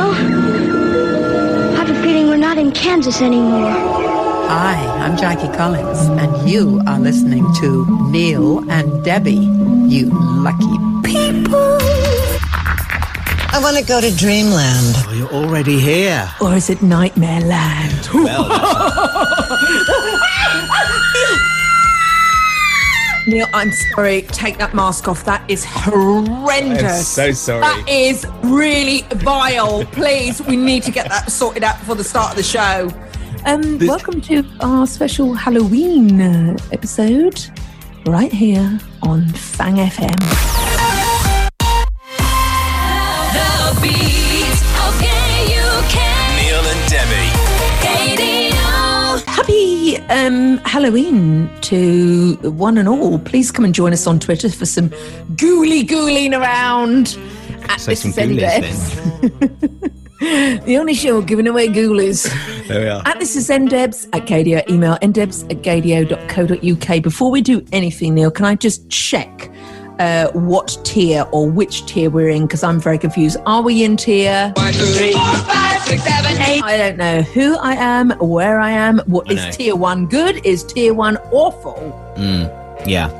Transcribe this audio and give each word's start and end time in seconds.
Well, 0.00 0.14
I 0.14 1.84
have 1.84 1.90
a 1.90 2.02
feeling 2.02 2.28
we're 2.28 2.38
not 2.38 2.56
in 2.56 2.72
Kansas 2.72 3.20
anymore. 3.20 3.70
Hi, 3.70 4.76
I'm 4.98 5.14
Jackie 5.18 5.54
Collins, 5.54 5.98
and 6.20 6.48
you 6.48 6.80
are 6.86 6.98
listening 6.98 7.44
to 7.60 7.84
Neil 8.10 8.64
and 8.70 9.04
Debbie, 9.04 9.46
you 9.94 10.08
lucky 10.46 10.78
people. 11.04 11.76
I 13.52 13.58
want 13.62 13.76
to 13.76 13.84
go 13.84 14.00
to 14.00 14.10
Dreamland. 14.16 14.94
Oh, 14.96 15.12
you're 15.14 15.34
already 15.34 15.78
here. 15.78 16.30
Or 16.40 16.54
is 16.54 16.70
it 16.70 16.80
Nightmare 16.80 17.42
Land? 17.42 18.08
Well, 18.14 18.48
Neil, 23.30 23.46
I'm 23.54 23.70
sorry. 23.70 24.22
Take 24.22 24.58
that 24.58 24.74
mask 24.74 25.06
off. 25.06 25.24
That 25.24 25.48
is 25.48 25.64
horrendous. 25.64 27.16
I'm 27.16 27.32
so 27.32 27.32
sorry. 27.32 27.60
That 27.60 27.88
is 27.88 28.26
really 28.42 29.02
vile. 29.12 29.84
Please, 29.86 30.42
we 30.42 30.56
need 30.56 30.82
to 30.82 30.90
get 30.90 31.08
that 31.08 31.30
sorted 31.30 31.62
out 31.62 31.78
before 31.78 31.94
the 31.94 32.02
start 32.02 32.32
of 32.32 32.36
the 32.36 32.42
show. 32.42 32.90
Um, 33.46 33.78
welcome 33.78 34.20
to 34.22 34.44
our 34.60 34.84
special 34.84 35.32
Halloween 35.34 36.20
uh, 36.20 36.56
episode, 36.72 37.40
right 38.04 38.32
here 38.32 38.80
on 39.02 39.28
Fang 39.28 39.76
FM. 39.76 40.59
Um, 50.30 50.58
Halloween 50.58 51.50
to 51.62 52.36
one 52.52 52.78
and 52.78 52.88
all. 52.88 53.18
Please 53.18 53.50
come 53.50 53.64
and 53.64 53.74
join 53.74 53.92
us 53.92 54.06
on 54.06 54.20
Twitter 54.20 54.48
for 54.48 54.64
some 54.64 54.90
ghouly 55.34 55.84
ghouling 55.84 56.34
around. 56.34 57.18
At 57.68 57.80
Say 57.80 57.92
This 57.92 58.02
some 58.02 58.10
Is 58.12 58.16
ghoulies 58.16 58.38
Debs. 60.20 60.64
the 60.66 60.76
only 60.78 60.94
show 60.94 61.20
giving 61.20 61.48
away 61.48 61.66
ghoulies. 61.68 62.28
There 62.68 62.82
we 62.82 62.88
are. 62.88 63.02
At 63.04 63.18
this 63.18 63.34
is 63.34 63.48
ndebs 63.48 64.08
at 64.12 64.26
gaydio. 64.26 64.62
Email 64.70 64.96
ndebs 65.02 65.42
at 65.50 65.62
gaydio.co.uk. 65.62 67.02
Before 67.02 67.32
we 67.32 67.40
do 67.42 67.66
anything, 67.72 68.14
Neil, 68.14 68.30
can 68.30 68.44
I 68.44 68.54
just 68.54 68.88
check 68.88 69.50
uh, 70.00 70.30
what 70.32 70.78
tier 70.82 71.26
or 71.30 71.48
which 71.48 71.86
tier 71.86 72.10
we're 72.10 72.30
in? 72.30 72.46
Because 72.46 72.62
I'm 72.64 72.80
very 72.80 72.98
confused. 72.98 73.36
Are 73.46 73.62
we 73.62 73.84
in 73.84 73.96
tier? 73.96 74.52
I 76.62 76.76
don't 76.78 76.96
know 76.96 77.22
who 77.22 77.56
I 77.58 77.74
am, 77.74 78.10
where 78.18 78.58
I 78.60 78.70
am. 78.70 79.00
What 79.00 79.30
I 79.30 79.34
is 79.34 79.44
know. 79.44 79.50
tier 79.52 79.76
one 79.76 80.06
good? 80.06 80.44
Is 80.44 80.64
tier 80.64 80.94
one 80.94 81.18
awful? 81.30 81.76
Yeah. 82.86 83.10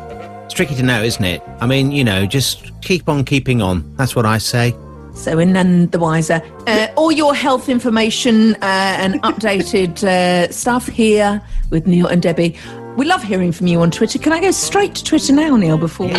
It's 0.44 0.54
tricky 0.54 0.74
to 0.76 0.82
know, 0.82 1.02
isn't 1.02 1.24
it? 1.24 1.42
I 1.60 1.66
mean, 1.66 1.92
you 1.92 2.02
know, 2.02 2.26
just 2.26 2.72
keep 2.80 3.08
on 3.08 3.24
keeping 3.24 3.60
on. 3.60 3.94
That's 3.96 4.16
what 4.16 4.24
I 4.26 4.38
say. 4.38 4.74
So, 5.14 5.38
in 5.38 5.52
none 5.52 5.88
the 5.88 5.98
wiser. 5.98 6.40
Uh, 6.66 6.88
all 6.96 7.12
your 7.12 7.34
health 7.34 7.68
information 7.68 8.54
uh, 8.54 8.58
and 8.62 9.22
updated 9.22 10.02
uh, 10.02 10.50
stuff 10.50 10.86
here 10.86 11.42
with 11.68 11.86
Neil 11.86 12.06
and 12.06 12.22
Debbie. 12.22 12.56
We 12.96 13.04
love 13.06 13.22
hearing 13.22 13.52
from 13.52 13.66
you 13.66 13.80
on 13.82 13.90
Twitter. 13.90 14.18
Can 14.18 14.32
I 14.32 14.40
go 14.40 14.50
straight 14.50 14.94
to 14.96 15.04
Twitter 15.04 15.32
now, 15.32 15.56
Neil, 15.56 15.78
before 15.78 16.06
we 16.06 16.14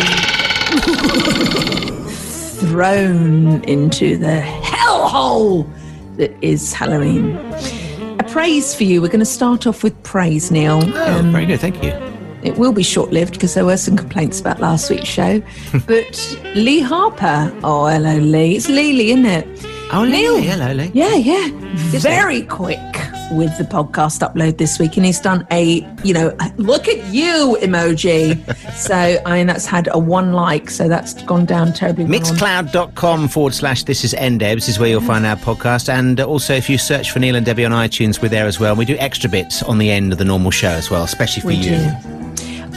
thrown 2.60 3.62
into 3.64 4.16
the 4.16 4.40
hellhole 4.62 5.68
that 6.16 6.32
is 6.42 6.72
Halloween? 6.72 7.36
A 8.18 8.24
praise 8.28 8.74
for 8.74 8.84
you. 8.84 9.00
We're 9.02 9.08
going 9.08 9.20
to 9.20 9.24
start 9.26 9.66
off 9.66 9.82
with 9.82 10.00
praise, 10.02 10.50
Neil. 10.50 10.80
Oh, 10.82 11.18
Um, 11.18 11.32
very 11.32 11.46
good. 11.46 11.60
Thank 11.60 11.82
you. 11.82 11.90
it 12.42 12.56
will 12.58 12.72
be 12.72 12.82
short 12.82 13.10
lived 13.10 13.34
because 13.34 13.54
there 13.54 13.64
were 13.64 13.76
some 13.76 13.96
complaints 13.96 14.40
about 14.40 14.60
last 14.60 14.90
week's 14.90 15.08
show. 15.08 15.42
but 15.86 16.38
Lee 16.54 16.80
Harper, 16.80 17.52
oh, 17.64 17.86
hello, 17.86 18.16
Lee. 18.16 18.56
It's 18.56 18.68
Lee, 18.68 19.10
isn't 19.10 19.26
it? 19.26 19.46
Oh, 19.92 20.04
Neil. 20.04 20.34
Lee. 20.34 20.42
Hello, 20.46 20.72
Lee. 20.72 20.90
Yeah, 20.94 21.14
yeah. 21.14 21.48
Very 22.00 22.42
quick 22.42 22.78
with 23.32 23.56
the 23.58 23.64
podcast 23.64 24.20
upload 24.20 24.58
this 24.58 24.78
week. 24.78 24.96
And 24.96 25.06
he's 25.06 25.20
done 25.20 25.46
a, 25.50 25.86
you 26.04 26.14
know, 26.14 26.36
look 26.56 26.88
at 26.88 27.04
you 27.12 27.56
emoji. 27.60 28.36
so, 28.76 28.94
I 29.26 29.38
mean, 29.38 29.46
that's 29.46 29.66
had 29.66 29.88
a 29.92 29.98
one 29.98 30.32
like. 30.32 30.70
So 30.70 30.88
that's 30.88 31.22
gone 31.24 31.44
down 31.44 31.72
terribly. 31.72 32.04
Mixcloud.com 32.04 33.28
forward 33.28 33.54
slash 33.54 33.84
this 33.84 34.04
is 34.04 34.14
NDebs 34.14 34.68
is 34.68 34.78
where 34.78 34.88
you'll 34.88 35.00
find 35.00 35.26
our 35.26 35.36
podcast. 35.36 35.88
And 35.88 36.20
also, 36.20 36.54
if 36.54 36.68
you 36.70 36.78
search 36.78 37.10
for 37.10 37.18
Neil 37.18 37.36
and 37.36 37.44
Debbie 37.44 37.64
on 37.64 37.72
iTunes, 37.72 38.22
we're 38.22 38.28
there 38.28 38.46
as 38.46 38.60
well. 38.60 38.76
We 38.76 38.84
do 38.84 38.96
extra 38.98 39.28
bits 39.28 39.62
on 39.62 39.78
the 39.78 39.90
end 39.90 40.12
of 40.12 40.18
the 40.18 40.24
normal 40.24 40.50
show 40.50 40.70
as 40.70 40.90
well, 40.90 41.04
especially 41.04 41.42
for 41.42 41.48
We 41.48 41.54
you. 41.56 41.76
do. 41.76 41.90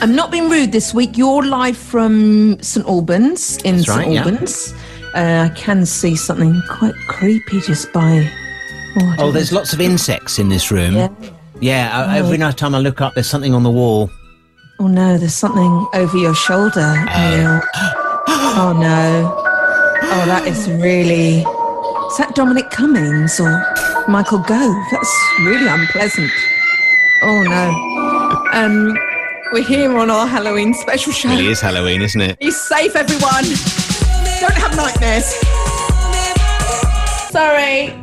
I'm 0.02 0.14
not 0.14 0.32
being 0.32 0.50
rude 0.50 0.72
this 0.72 0.94
week. 0.94 1.18
You're 1.18 1.46
live 1.46 1.78
from 1.78 2.62
St 2.62 2.86
Albans 2.86 3.58
in 3.64 3.80
St 3.84 3.88
right, 3.88 4.12
yeah. 4.12 4.24
Albans. 4.24 4.74
Uh, 5.16 5.50
I 5.50 5.56
can 5.56 5.86
see 5.86 6.18
something 6.18 6.62
quite 6.70 6.96
creepy 7.08 7.62
just 7.62 7.92
by. 7.94 8.30
Oh, 8.98 9.16
Oh, 9.20 9.32
there's 9.32 9.52
know. 9.52 9.58
lots 9.60 9.74
of 9.74 9.82
insects 9.82 10.40
in 10.40 10.50
this 10.50 10.72
room. 10.72 10.96
Yeah. 10.96 11.10
Yeah, 11.62 12.00
uh, 12.02 12.14
every 12.16 12.38
night 12.38 12.58
time 12.58 12.76
I 12.76 12.80
look 12.80 13.00
up, 13.02 13.14
there's 13.14 13.30
something 13.30 13.54
on 13.54 13.64
the 13.64 13.70
wall. 13.72 14.10
Oh 14.80 14.88
no, 14.88 15.18
there's 15.18 15.34
something 15.34 15.88
over 15.94 16.18
your 16.18 16.36
shoulder, 16.36 16.94
Neil. 17.06 17.62
Oh 18.28 18.76
no. 18.78 19.34
Oh, 20.08 20.26
that 20.26 20.44
is 20.48 20.70
really. 20.70 21.40
Is 21.40 22.18
that 22.18 22.34
Dominic 22.36 22.70
Cummings 22.72 23.40
or 23.40 23.52
Michael 24.10 24.40
Gove? 24.40 24.76
That's 24.92 25.14
really 25.42 25.68
unpleasant. 25.68 26.30
Oh 27.24 27.44
no. 27.44 28.52
Um, 28.52 28.98
we're 29.54 29.64
here 29.64 29.98
on 29.98 30.10
our 30.12 30.28
Halloween 30.28 30.74
special 30.74 31.14
show. 31.14 31.30
It 31.32 31.40
is 31.46 31.62
Halloween, 31.62 32.02
isn't 32.02 32.20
it? 32.22 32.40
Be 32.40 32.52
safe, 32.52 32.96
everyone. 32.98 33.46
Don't 34.42 34.58
have 34.58 34.76
nightmares. 34.76 35.26
Sorry. 37.32 37.94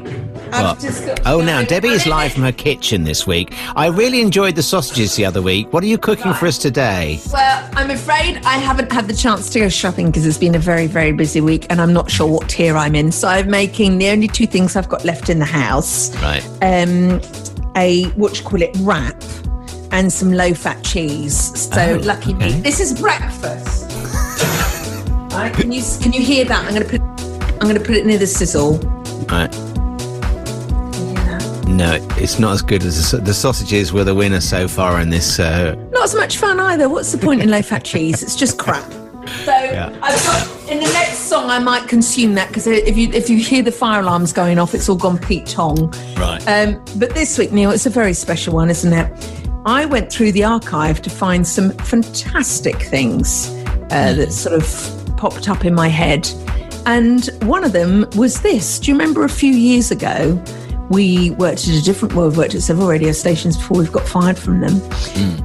I've 0.52 0.64
What? 0.82 1.06
got- 1.06 1.20
Oh, 1.26 1.40
now 1.40 1.62
Debbie 1.62 1.88
is 1.88 2.06
live 2.06 2.32
from 2.32 2.42
her 2.42 2.52
kitchen 2.52 3.04
this 3.04 3.26
week. 3.26 3.52
I 3.74 3.86
really 3.86 4.20
enjoyed 4.20 4.54
the 4.54 4.62
sausages 4.62 5.16
the 5.16 5.24
other 5.24 5.40
week. 5.40 5.72
What 5.72 5.82
are 5.82 5.86
you 5.86 5.98
cooking 5.98 6.34
for 6.34 6.46
us 6.46 6.58
today? 6.58 7.20
Well, 7.32 7.68
I'm 7.74 7.90
afraid 7.90 8.38
I 8.44 8.58
haven't 8.58 8.92
had 8.92 9.08
the 9.08 9.14
chance 9.14 9.48
to 9.50 9.60
go 9.60 9.68
shopping 9.68 10.06
because 10.06 10.26
it's 10.26 10.38
been 10.38 10.54
a 10.54 10.58
very, 10.58 10.86
very 10.86 11.12
busy 11.12 11.40
week 11.40 11.66
and 11.70 11.80
I'm 11.80 11.92
not 11.92 12.10
sure 12.10 12.26
what 12.26 12.48
tier 12.48 12.76
I'm 12.76 12.94
in. 12.94 13.12
So 13.12 13.28
I'm 13.28 13.48
making 13.50 13.98
the 13.98 14.08
only 14.10 14.28
two 14.28 14.46
things 14.46 14.76
I've 14.76 14.88
got 14.88 15.04
left 15.04 15.30
in 15.30 15.38
the 15.38 15.44
house 15.46 16.14
Right. 16.16 16.44
um, 16.62 17.20
a, 17.76 18.04
what 18.16 18.38
you 18.38 18.44
call 18.44 18.60
it, 18.62 18.76
wrap 18.80 19.22
and 19.90 20.12
some 20.12 20.32
low 20.32 20.52
fat 20.54 20.82
cheese. 20.84 21.58
So 21.58 21.98
Oh, 22.00 22.04
lucky 22.04 22.34
okay. 22.34 22.52
me. 22.54 22.60
This 22.60 22.80
is 22.80 22.98
breakfast. 23.00 23.90
right, 25.32 25.52
can 25.54 25.72
you, 25.72 25.82
can 26.00 26.12
you 26.12 26.20
hear 26.20 26.44
that? 26.44 26.64
I'm 26.66 26.74
going 26.74 26.82
to 26.86 26.98
put 26.98 27.00
I'm 27.62 27.68
going 27.68 27.74
to 27.78 27.84
put 27.86 27.94
it 27.96 28.04
near 28.04 28.18
the 28.18 28.26
sizzle. 28.26 28.78
Right. 29.30 29.54
No, 31.76 31.94
it's 32.16 32.38
not 32.38 32.52
as 32.52 32.62
good 32.62 32.84
as 32.84 33.10
the, 33.12 33.18
the 33.18 33.32
sausages 33.34 33.92
were 33.92 34.04
the 34.04 34.14
winner 34.14 34.40
so 34.40 34.68
far 34.68 35.00
in 35.00 35.08
this. 35.10 35.38
Uh, 35.40 35.74
Not 35.90 36.04
as 36.04 36.14
much 36.14 36.36
fun 36.36 36.60
either. 36.60 36.88
What's 36.88 37.12
the 37.12 37.18
point 37.18 37.42
in 37.42 37.50
low 37.50 37.62
fat 37.62 37.84
cheese? 37.84 38.22
It's 38.22 38.36
just 38.36 38.58
crap. 38.58 38.84
So 39.44 39.52
I've 39.52 40.24
got 40.24 40.70
in 40.70 40.78
the 40.78 40.92
next 40.92 41.18
song 41.20 41.48
I 41.48 41.60
might 41.60 41.88
consume 41.88 42.34
that 42.34 42.48
because 42.48 42.66
if 42.66 42.96
you 42.96 43.08
if 43.10 43.30
you 43.30 43.38
hear 43.38 43.62
the 43.62 43.70
fire 43.70 44.00
alarms 44.00 44.32
going 44.32 44.58
off, 44.58 44.74
it's 44.74 44.88
all 44.88 44.96
gone 44.96 45.16
Pete 45.18 45.46
Tong. 45.46 45.90
right. 46.16 46.42
Um, 46.48 46.84
but 46.96 47.14
this 47.14 47.38
week, 47.38 47.52
Neil, 47.52 47.70
it's 47.70 47.86
a 47.86 47.90
very 47.90 48.14
special 48.14 48.54
one, 48.54 48.68
isn't 48.68 48.92
it? 48.92 49.32
I 49.64 49.84
went 49.86 50.12
through 50.12 50.32
the 50.32 50.42
archive 50.44 51.00
to 51.02 51.10
find 51.10 51.46
some 51.46 51.70
fantastic 51.70 52.82
things 52.82 53.48
uh, 53.90 54.12
that 54.14 54.32
sort 54.32 54.56
of 54.56 55.16
popped 55.16 55.48
up 55.48 55.64
in 55.64 55.72
my 55.74 55.86
head. 55.88 56.28
And 56.84 57.30
one 57.42 57.62
of 57.62 57.72
them 57.72 58.06
was 58.16 58.42
this. 58.42 58.80
Do 58.80 58.90
you 58.90 58.98
remember 58.98 59.22
a 59.24 59.28
few 59.28 59.52
years 59.52 59.92
ago? 59.92 60.42
We 60.92 61.30
worked 61.30 61.66
at 61.68 61.74
a 61.74 61.82
different, 61.82 62.14
well, 62.14 62.28
we've 62.28 62.36
worked 62.36 62.54
at 62.54 62.60
several 62.60 62.86
radio 62.86 63.12
stations 63.12 63.56
before 63.56 63.78
we've 63.78 63.90
got 63.90 64.06
fired 64.06 64.38
from 64.38 64.60
them. 64.60 64.82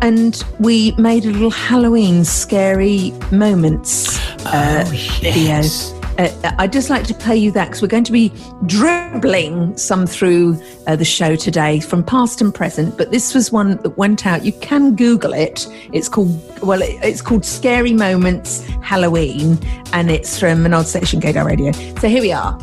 And 0.01 0.43
we 0.59 0.91
made 0.97 1.23
a 1.23 1.29
little 1.31 1.49
Halloween 1.49 2.25
scary 2.25 3.13
moments 3.31 4.19
uh, 4.45 4.83
video. 5.21 5.96
Uh, 6.17 6.51
I'd 6.57 6.73
just 6.73 6.89
like 6.89 7.05
to 7.07 7.13
play 7.13 7.37
you 7.37 7.51
that 7.51 7.65
because 7.65 7.81
we're 7.81 7.87
going 7.87 8.03
to 8.03 8.11
be 8.11 8.31
dribbling 8.65 9.77
some 9.77 10.07
through 10.07 10.59
uh, 10.87 10.95
the 10.95 11.05
show 11.05 11.35
today 11.35 11.79
from 11.79 12.03
past 12.03 12.41
and 12.41 12.53
present. 12.53 12.97
But 12.97 13.11
this 13.11 13.35
was 13.35 13.51
one 13.51 13.77
that 13.77 13.97
went 13.97 14.25
out. 14.25 14.43
You 14.43 14.53
can 14.53 14.95
Google 14.95 15.33
it. 15.33 15.67
It's 15.93 16.09
called 16.09 16.41
well, 16.61 16.81
it, 16.81 16.97
it's 17.03 17.21
called 17.21 17.45
Scary 17.45 17.93
Moments 17.93 18.65
Halloween, 18.81 19.59
and 19.93 20.09
it's 20.09 20.39
from 20.39 20.65
an 20.65 20.73
odd 20.73 20.87
section 20.87 21.21
Gaydar 21.21 21.45
Radio. 21.45 21.71
So 21.99 22.07
here 22.07 22.21
we 22.21 22.31
are. 22.31 22.57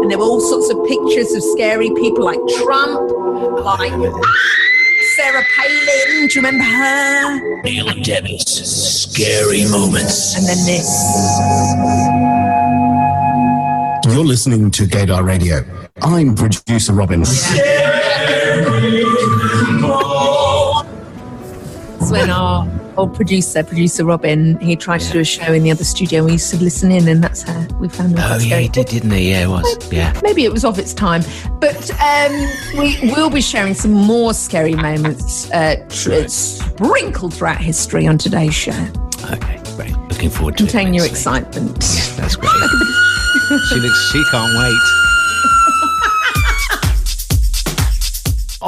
And 0.00 0.10
there 0.10 0.18
were 0.18 0.24
all 0.24 0.40
sorts 0.40 0.70
of 0.70 0.78
pictures 0.86 1.32
of 1.32 1.42
scary 1.52 1.90
people 1.90 2.24
like 2.24 2.40
Trump, 2.62 3.10
like 3.62 3.92
Sarah 5.18 5.44
Palin. 5.56 6.28
Do 6.28 6.38
you 6.38 6.46
remember 6.46 6.62
her? 6.62 7.62
Neil 7.62 7.88
and 7.88 8.04
Debbie's 8.04 8.46
scary 8.46 9.64
moments. 9.68 10.36
And 10.36 10.46
then 10.46 10.64
this. 10.64 10.86
You're 14.06 14.24
listening 14.24 14.70
to 14.70 14.84
Gaydar 14.84 15.24
Radio. 15.24 15.64
I'm 16.02 16.36
producer 16.36 16.92
Robin. 16.92 17.22
It's 17.22 17.50
when 22.12 22.30
our 22.30 22.77
old 22.98 23.14
producer, 23.14 23.62
producer 23.62 24.04
Robin, 24.04 24.58
he 24.60 24.76
tried 24.76 24.98
to 25.00 25.12
do 25.12 25.20
a 25.20 25.24
show 25.24 25.52
in 25.52 25.62
the 25.62 25.70
other 25.70 25.84
studio. 25.84 26.24
We 26.24 26.32
used 26.32 26.50
to 26.50 26.56
listen 26.62 26.90
in, 26.90 27.06
and 27.08 27.22
that's 27.22 27.42
how 27.42 27.66
we 27.78 27.88
found 27.88 28.18
out. 28.18 28.32
Oh, 28.40 28.44
yeah, 28.44 28.58
he 28.58 28.68
did, 28.68 28.88
didn't 28.88 29.10
he? 29.12 29.30
Yeah, 29.30 29.44
it 29.44 29.48
was. 29.48 29.92
Yeah. 29.92 30.18
Maybe 30.22 30.44
it 30.44 30.52
was 30.52 30.64
of 30.64 30.78
its 30.78 30.92
time, 30.92 31.22
but 31.60 31.90
um, 32.00 32.32
we 32.78 32.98
will 33.12 33.30
be 33.30 33.40
sharing 33.40 33.74
some 33.74 33.92
more 33.92 34.34
scary 34.34 34.74
moments 34.74 35.50
uh, 35.52 35.76
tr- 35.88 36.26
sprinkled 36.28 37.34
throughout 37.34 37.60
history 37.60 38.06
on 38.06 38.18
today's 38.18 38.54
show. 38.54 38.86
Okay, 39.32 39.60
great. 39.76 39.96
Looking 40.08 40.30
forward 40.30 40.56
to 40.58 40.64
Contain 40.64 40.88
it. 40.88 40.96
your 40.96 41.06
excitement. 41.06 41.76
excitement. 41.76 42.16
That's 42.18 42.36
great. 42.36 42.50
she 43.68 43.76
looks. 43.76 44.10
She 44.12 44.22
can't 44.30 44.52
wait. 44.58 45.07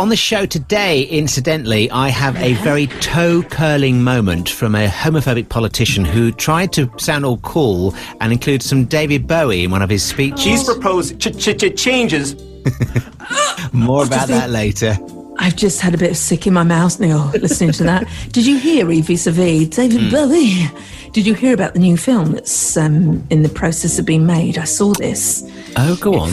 On 0.00 0.08
the 0.08 0.16
show 0.16 0.46
today, 0.46 1.02
incidentally, 1.02 1.90
I 1.90 2.08
have 2.08 2.34
a 2.36 2.54
very 2.54 2.86
toe 2.86 3.42
curling 3.42 4.02
moment 4.02 4.48
from 4.48 4.74
a 4.74 4.86
homophobic 4.88 5.50
politician 5.50 6.06
who 6.06 6.32
tried 6.32 6.72
to 6.72 6.90
sound 6.96 7.26
all 7.26 7.36
cool 7.38 7.94
and 8.18 8.32
include 8.32 8.62
some 8.62 8.86
David 8.86 9.26
Bowie 9.26 9.62
in 9.64 9.70
one 9.70 9.82
of 9.82 9.90
his 9.90 10.02
speeches. 10.02 10.40
She's 10.40 10.64
proposed 10.64 11.20
ch- 11.20 11.36
ch- 11.38 11.54
ch- 11.54 11.76
changes. 11.78 12.34
More 13.74 14.06
about 14.06 14.28
that 14.28 14.48
later. 14.48 14.96
I've 15.38 15.56
just 15.56 15.82
had 15.82 15.92
a 15.94 15.98
bit 15.98 16.12
of 16.12 16.16
sick 16.16 16.46
in 16.46 16.54
my 16.54 16.62
mouth, 16.64 16.98
Neil, 16.98 17.26
listening 17.38 17.72
to 17.72 17.84
that. 17.84 18.08
Did 18.32 18.46
you 18.46 18.58
hear 18.58 18.90
Evie 18.90 19.16
Savie, 19.16 19.66
David 19.68 20.00
Hmm. 20.04 20.10
Bowie? 20.10 20.66
Did 21.12 21.26
you 21.26 21.34
hear 21.34 21.52
about 21.52 21.74
the 21.74 21.80
new 21.80 21.98
film 21.98 22.32
that's 22.32 22.74
um, 22.78 23.22
in 23.28 23.42
the 23.42 23.48
process 23.50 23.98
of 23.98 24.06
being 24.06 24.24
made? 24.24 24.56
I 24.56 24.64
saw 24.64 24.94
this. 24.94 25.44
Oh, 25.76 25.96
go 26.00 26.14
on. 26.14 26.30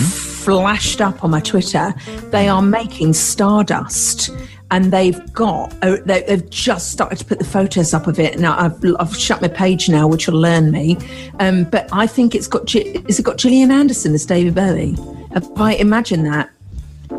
Flashed 0.48 1.02
up 1.02 1.26
on 1.26 1.32
my 1.32 1.42
Twitter. 1.42 1.94
They 2.32 2.48
are 2.48 2.62
making 2.62 3.12
Stardust. 3.12 4.30
And 4.72 4.94
they've 4.94 5.34
got, 5.34 5.76
oh, 5.84 5.98
they, 5.98 6.24
they've 6.24 6.50
just 6.50 6.90
started 6.90 7.20
to 7.20 7.26
put 7.26 7.40
the 7.40 7.44
photos 7.46 7.94
up 7.94 8.08
of 8.08 8.18
it. 8.18 8.40
Now 8.40 8.58
I've, 8.58 8.82
I've 8.98 9.14
shut 9.14 9.42
my 9.42 9.50
page 9.50 9.90
now, 9.90 10.08
which 10.08 10.28
will 10.28 10.40
learn 10.40 10.72
me. 10.72 10.98
Um, 11.42 11.66
but 11.66 11.90
I 11.92 12.08
think 12.08 12.34
it's 12.34 12.48
got, 12.48 12.74
is 12.74 13.20
it 13.20 13.24
got 13.24 13.38
Gillian 13.38 13.72
Anderson 13.72 14.14
as 14.14 14.26
David 14.26 14.56
Bowie? 14.56 14.96
Have 15.34 15.50
I 15.58 15.74
imagined 15.74 16.26
that? 16.28 16.50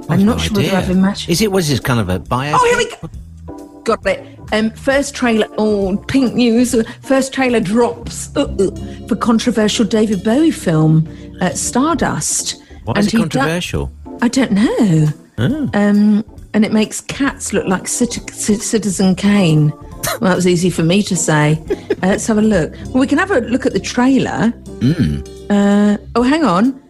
I'm 0.08 0.24
not 0.24 0.38
No 0.38 0.38
sure 0.38 0.56
whether. 0.56 0.76
I've 0.76 0.88
imagined. 0.88 1.30
Is 1.30 1.42
it? 1.42 1.52
Was 1.52 1.68
this 1.68 1.80
kind 1.80 2.00
of 2.00 2.08
a 2.08 2.18
bio? 2.18 2.54
Oh, 2.54 2.64
here 2.66 2.78
we 2.78 2.90
go. 2.90 3.82
Got 3.84 4.06
it. 4.06 4.38
Um, 4.52 4.70
first 4.70 5.14
trailer. 5.14 5.48
Oh, 5.58 6.02
pink 6.08 6.32
news. 6.34 6.74
First 7.02 7.34
trailer 7.34 7.60
drops 7.60 8.34
uh, 8.36 8.44
uh, 8.44 9.06
for 9.06 9.16
controversial 9.16 9.84
David 9.84 10.24
Bowie 10.24 10.50
film, 10.50 11.06
uh, 11.42 11.50
Stardust. 11.50 12.62
Why 12.88 12.94
And 12.96 13.06
is 13.06 13.12
it 13.12 13.18
controversial? 13.18 13.92
I 14.22 14.28
don't 14.28 14.52
know. 14.52 15.08
Oh. 15.36 15.70
Um, 15.74 16.24
and 16.54 16.64
it 16.64 16.72
makes 16.72 17.02
cats 17.02 17.52
look 17.52 17.66
like 17.66 17.86
Cit- 17.86 18.30
Cit- 18.32 18.62
Citizen 18.62 19.14
Kane. 19.14 19.72
Well, 20.20 20.30
that 20.30 20.36
was 20.36 20.46
easy 20.46 20.70
for 20.70 20.82
me 20.82 21.02
to 21.02 21.14
say. 21.14 21.62
Uh, 21.70 21.94
let's 22.08 22.26
have 22.28 22.38
a 22.38 22.42
look. 22.42 22.72
Well, 22.86 23.00
we 23.00 23.06
can 23.06 23.18
have 23.18 23.30
a 23.30 23.40
look 23.40 23.66
at 23.66 23.74
the 23.74 23.78
trailer. 23.80 24.54
Uh, 25.50 25.98
oh, 26.14 26.22
hang 26.22 26.44
on. 26.44 26.80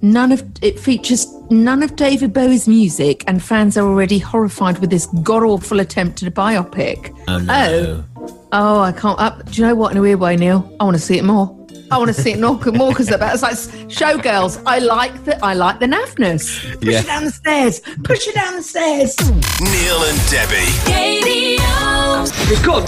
None 0.00 0.30
of 0.30 0.44
it 0.62 0.78
features 0.78 1.26
none 1.50 1.82
of 1.82 1.96
David 1.96 2.32
Bowie's 2.32 2.68
music, 2.68 3.24
and 3.26 3.42
fans 3.42 3.76
are 3.76 3.84
already 3.86 4.18
horrified 4.18 4.78
with 4.78 4.90
this 4.90 5.06
god 5.24 5.42
awful 5.42 5.80
attempt 5.80 6.22
at 6.22 6.28
a 6.28 6.30
biopic. 6.30 7.12
Oh 7.26 7.38
no. 7.38 8.04
Oh, 8.52 8.80
I 8.80 8.92
can't. 8.92 9.18
Up. 9.18 9.44
Do 9.50 9.60
you 9.60 9.66
know 9.66 9.74
what? 9.74 9.90
In 9.90 9.98
a 9.98 10.02
weird 10.02 10.20
way, 10.20 10.36
Neil, 10.36 10.72
I 10.78 10.84
want 10.84 10.96
to 10.96 11.02
see 11.02 11.18
it 11.18 11.24
more. 11.24 11.57
I 11.90 11.96
want 11.96 12.08
to 12.14 12.20
see 12.22 12.32
it 12.32 12.40
more 12.40 12.56
more 12.72 12.90
because 12.90 13.06
that's 13.06 13.42
like 13.42 13.54
showgirls. 13.88 14.62
I 14.66 14.78
like 14.78 15.24
the 15.24 15.42
I 15.44 15.54
like 15.54 15.80
the 15.80 15.86
naffness. 15.86 16.60
Push 16.80 16.88
Yeah. 16.88 17.00
it 17.00 17.06
down 17.06 17.24
the 17.24 17.30
stairs. 17.30 17.80
Push 18.04 18.28
it 18.28 18.34
down 18.34 18.56
the 18.56 18.62
stairs. 18.62 19.16
Neil 19.60 20.02
and 20.04 20.20
Debbie. 20.30 20.70
Radio. 20.92 22.24
The 22.50 22.60
good, 22.62 22.86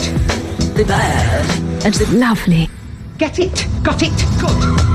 the 0.77 0.85
bad, 0.85 1.85
and 1.85 1.95
the 1.95 2.07
lovely. 2.17 2.69
Get 3.19 3.39
it? 3.39 3.67
Got 3.83 4.03
it? 4.03 4.13
Good. 4.41 4.90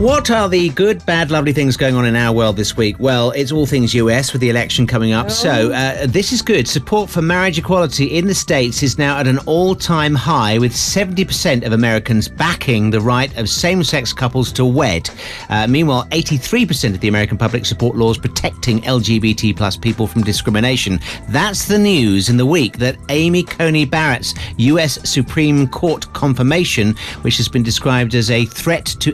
What 0.00 0.30
are 0.30 0.48
the 0.48 0.70
good, 0.70 1.04
bad, 1.04 1.30
lovely 1.30 1.52
things 1.52 1.76
going 1.76 1.94
on 1.94 2.06
in 2.06 2.16
our 2.16 2.34
world 2.34 2.56
this 2.56 2.74
week? 2.74 2.96
Well, 2.98 3.32
it's 3.32 3.52
all 3.52 3.66
things 3.66 3.92
US 3.92 4.32
with 4.32 4.40
the 4.40 4.48
election 4.48 4.86
coming 4.86 5.12
up. 5.12 5.30
So, 5.30 5.70
uh, 5.72 6.06
this 6.06 6.32
is 6.32 6.40
good. 6.40 6.66
Support 6.66 7.10
for 7.10 7.20
marriage 7.20 7.58
equality 7.58 8.06
in 8.16 8.26
the 8.26 8.34
States 8.34 8.82
is 8.82 8.96
now 8.96 9.18
at 9.18 9.26
an 9.26 9.36
all 9.40 9.74
time 9.74 10.14
high, 10.14 10.56
with 10.56 10.72
70% 10.72 11.66
of 11.66 11.74
Americans 11.74 12.30
backing 12.30 12.88
the 12.88 13.00
right 13.02 13.36
of 13.36 13.50
same 13.50 13.84
sex 13.84 14.10
couples 14.10 14.50
to 14.52 14.64
wed. 14.64 15.10
Uh, 15.50 15.66
meanwhile, 15.66 16.06
83% 16.12 16.94
of 16.94 17.00
the 17.00 17.08
American 17.08 17.36
public 17.36 17.66
support 17.66 17.94
laws 17.94 18.16
protecting 18.16 18.80
LGBT 18.80 19.54
plus 19.54 19.76
people 19.76 20.06
from 20.06 20.22
discrimination. 20.22 20.98
That's 21.28 21.68
the 21.68 21.78
news 21.78 22.30
in 22.30 22.38
the 22.38 22.46
week 22.46 22.78
that 22.78 22.96
Amy 23.10 23.42
Coney 23.42 23.84
Barrett's 23.84 24.32
US 24.56 24.98
Supreme 25.06 25.68
Court 25.68 26.10
confirmation, 26.14 26.96
which 27.20 27.36
has 27.36 27.50
been 27.50 27.62
described 27.62 28.14
as 28.14 28.30
a 28.30 28.46
threat 28.46 28.86
to 29.00 29.12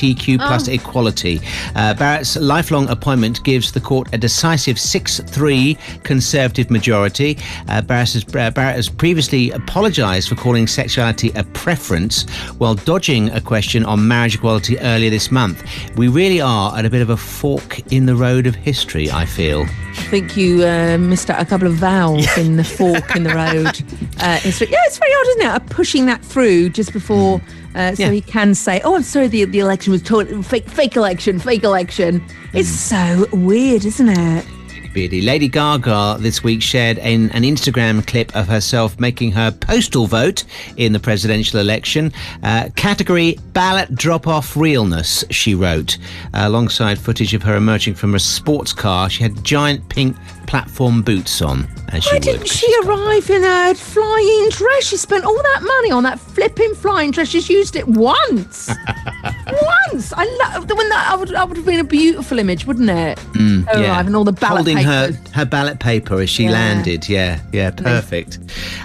LGBTQ 0.00 0.38
plus 0.38 0.68
equality. 0.68 1.40
Uh, 1.74 1.94
Barrett's 1.94 2.36
lifelong 2.36 2.88
appointment 2.88 3.42
gives 3.44 3.72
the 3.72 3.80
court 3.80 4.08
a 4.12 4.18
decisive 4.18 4.76
6-3 4.76 6.02
conservative 6.02 6.70
majority. 6.70 7.38
Uh, 7.68 7.82
Barrett, 7.82 8.12
has, 8.12 8.24
uh, 8.34 8.50
Barrett 8.50 8.76
has 8.76 8.88
previously 8.88 9.50
apologised 9.50 10.28
for 10.28 10.34
calling 10.34 10.66
sexuality 10.66 11.30
a 11.34 11.44
preference 11.44 12.28
while 12.58 12.74
dodging 12.74 13.30
a 13.30 13.40
question 13.40 13.84
on 13.84 14.06
marriage 14.06 14.36
equality 14.36 14.78
earlier 14.80 15.10
this 15.10 15.30
month. 15.30 15.62
We 15.96 16.08
really 16.08 16.40
are 16.40 16.76
at 16.76 16.84
a 16.84 16.90
bit 16.90 17.02
of 17.02 17.10
a 17.10 17.16
fork 17.16 17.80
in 17.92 18.06
the 18.06 18.16
road 18.16 18.46
of 18.46 18.54
history, 18.54 19.10
I 19.10 19.26
feel. 19.26 19.62
I 19.62 20.02
think 20.04 20.36
you 20.36 20.64
uh, 20.64 20.98
missed 20.98 21.30
out 21.30 21.40
a 21.40 21.44
couple 21.44 21.66
of 21.66 21.74
vowels 21.74 22.26
in 22.38 22.56
the 22.56 22.64
fork 22.64 23.14
in 23.16 23.24
the 23.24 23.34
road. 23.34 23.82
Uh, 24.22 24.38
it's, 24.44 24.60
yeah, 24.60 24.76
it's 24.84 24.98
very 24.98 25.14
odd, 25.14 25.26
isn't 25.28 25.40
it? 25.40 25.46
Uh, 25.46 25.58
pushing 25.74 26.04
that 26.04 26.22
through 26.22 26.68
just 26.68 26.92
before, 26.92 27.40
uh, 27.74 27.94
so 27.94 28.02
Yeah. 28.04 28.10
he 28.10 28.20
can 28.20 28.54
say, 28.54 28.80
"Oh, 28.84 28.96
I'm 28.96 29.02
sorry, 29.02 29.28
the 29.28 29.44
the 29.44 29.58
election 29.60 29.92
was 29.92 30.02
fake, 30.46 30.68
fake 30.68 30.96
election, 30.96 31.38
fake 31.38 31.64
election." 31.64 32.22
It's 32.52 32.68
so 32.68 33.26
weird, 33.32 33.84
isn't 33.84 34.08
it? 34.08 34.44
Beardy. 34.92 35.20
Lady 35.22 35.46
Gaga 35.46 36.16
this 36.18 36.42
week 36.42 36.60
shared 36.60 36.98
an, 36.98 37.30
an 37.30 37.44
Instagram 37.44 38.04
clip 38.04 38.34
of 38.34 38.48
herself 38.48 38.98
making 38.98 39.30
her 39.30 39.52
postal 39.52 40.08
vote 40.08 40.42
in 40.76 40.92
the 40.92 40.98
presidential 40.98 41.60
election. 41.60 42.12
Uh, 42.42 42.70
category 42.74 43.38
ballot 43.52 43.94
drop 43.94 44.26
off 44.26 44.56
realness, 44.56 45.22
she 45.30 45.54
wrote, 45.54 45.96
uh, 46.34 46.40
alongside 46.42 46.98
footage 46.98 47.34
of 47.34 47.42
her 47.44 47.54
emerging 47.54 47.94
from 47.94 48.16
a 48.16 48.18
sports 48.18 48.72
car. 48.72 49.08
She 49.08 49.22
had 49.22 49.44
giant 49.44 49.88
pink 49.90 50.16
platform 50.54 51.00
boots 51.00 51.40
on, 51.42 51.68
as 51.90 52.02
she 52.02 52.10
Why 52.10 52.14
would. 52.16 52.22
didn't 52.24 52.48
she 52.48 52.66
arrive 52.82 53.30
in 53.30 53.44
a 53.44 53.72
flying 53.72 54.48
dress? 54.50 54.84
She 54.84 54.96
spent 54.96 55.24
all 55.24 55.40
that 55.40 55.62
money 55.62 55.92
on 55.92 56.02
that 56.02 56.18
flipping 56.18 56.74
flying 56.74 57.12
dress. 57.12 57.28
She's 57.28 57.48
used 57.48 57.76
it 57.76 57.86
once. 57.86 58.68
once. 59.92 60.12
I 60.12 60.24
love 60.52 60.66
the 60.66 60.74
when 60.74 60.88
that. 60.88 61.08
I 61.12 61.14
would. 61.14 61.28
That 61.28 61.48
would 61.48 61.56
have 61.56 61.64
been 61.66 61.78
a 61.78 61.84
beautiful 61.84 62.40
image, 62.40 62.66
wouldn't 62.66 62.90
it? 62.90 63.18
Her 63.20 63.24
Mm, 63.38 63.66
Yeah. 63.66 63.80
arriving, 63.92 64.14
all 64.16 64.24
the 64.24 64.32
ballot 64.32 64.56
holding 64.58 64.78
papers. 64.78 65.16
her 65.16 65.22
her 65.34 65.44
ballot 65.44 65.78
paper 65.78 66.20
as 66.20 66.28
she 66.28 66.44
Yeah. 66.44 66.50
landed. 66.50 67.08
Yeah, 67.08 67.38
yeah, 67.52 67.70
perfect. 67.70 68.38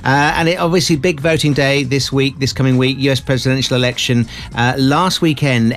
Uh, 0.04 0.34
and 0.38 0.48
it, 0.48 0.60
obviously, 0.60 0.96
big 0.98 1.20
voting 1.20 1.54
day 1.54 1.84
this 1.84 2.12
week, 2.12 2.38
this 2.38 2.54
coming 2.54 2.78
week, 2.78 2.98
U.S. 3.00 3.20
presidential 3.20 3.76
election. 3.76 4.28
Uh, 4.54 4.74
last 4.78 5.22
weekend, 5.22 5.74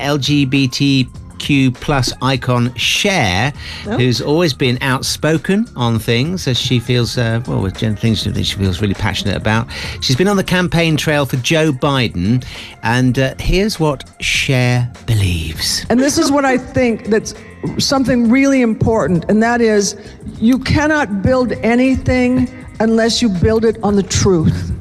LGBTQ 1.38 1.75
plus 1.75 2.12
icon 2.23 2.75
Cher, 2.75 3.52
who's 3.85 4.21
always 4.21 4.52
been 4.52 4.78
outspoken 4.80 5.66
on 5.76 5.99
things 5.99 6.47
as 6.47 6.59
she 6.59 6.78
feels, 6.78 7.16
uh, 7.18 7.42
well, 7.47 7.62
with 7.62 7.76
things 7.76 8.25
that 8.25 8.45
she 8.45 8.57
feels 8.57 8.80
really 8.80 8.95
passionate 8.95 9.37
about. 9.37 9.68
She's 10.00 10.16
been 10.16 10.28
on 10.28 10.37
the 10.37 10.45
campaign 10.45 10.97
trail 10.97 11.26
for 11.26 11.37
Joe 11.37 11.73
Biden, 11.73 12.45
and 12.83 13.18
uh, 13.18 13.35
here's 13.38 13.80
what 13.80 14.09
Cher 14.21 14.90
believes. 15.07 15.87
And 15.90 16.00
this 16.00 16.18
is 16.18 16.30
what 16.30 16.45
I 16.45 16.59
think 16.59 17.07
that's 17.07 17.35
something 17.78 18.30
really 18.30 18.62
important, 18.62 19.25
and 19.28 19.42
that 19.42 19.61
is 19.61 19.97
you 20.38 20.59
cannot 20.59 21.23
build 21.23 21.52
anything 21.52 22.49
unless 22.80 23.21
you 23.21 23.28
build 23.28 23.64
it 23.64 23.76
on 23.83 23.97
the 23.97 24.02
truth. 24.02 24.73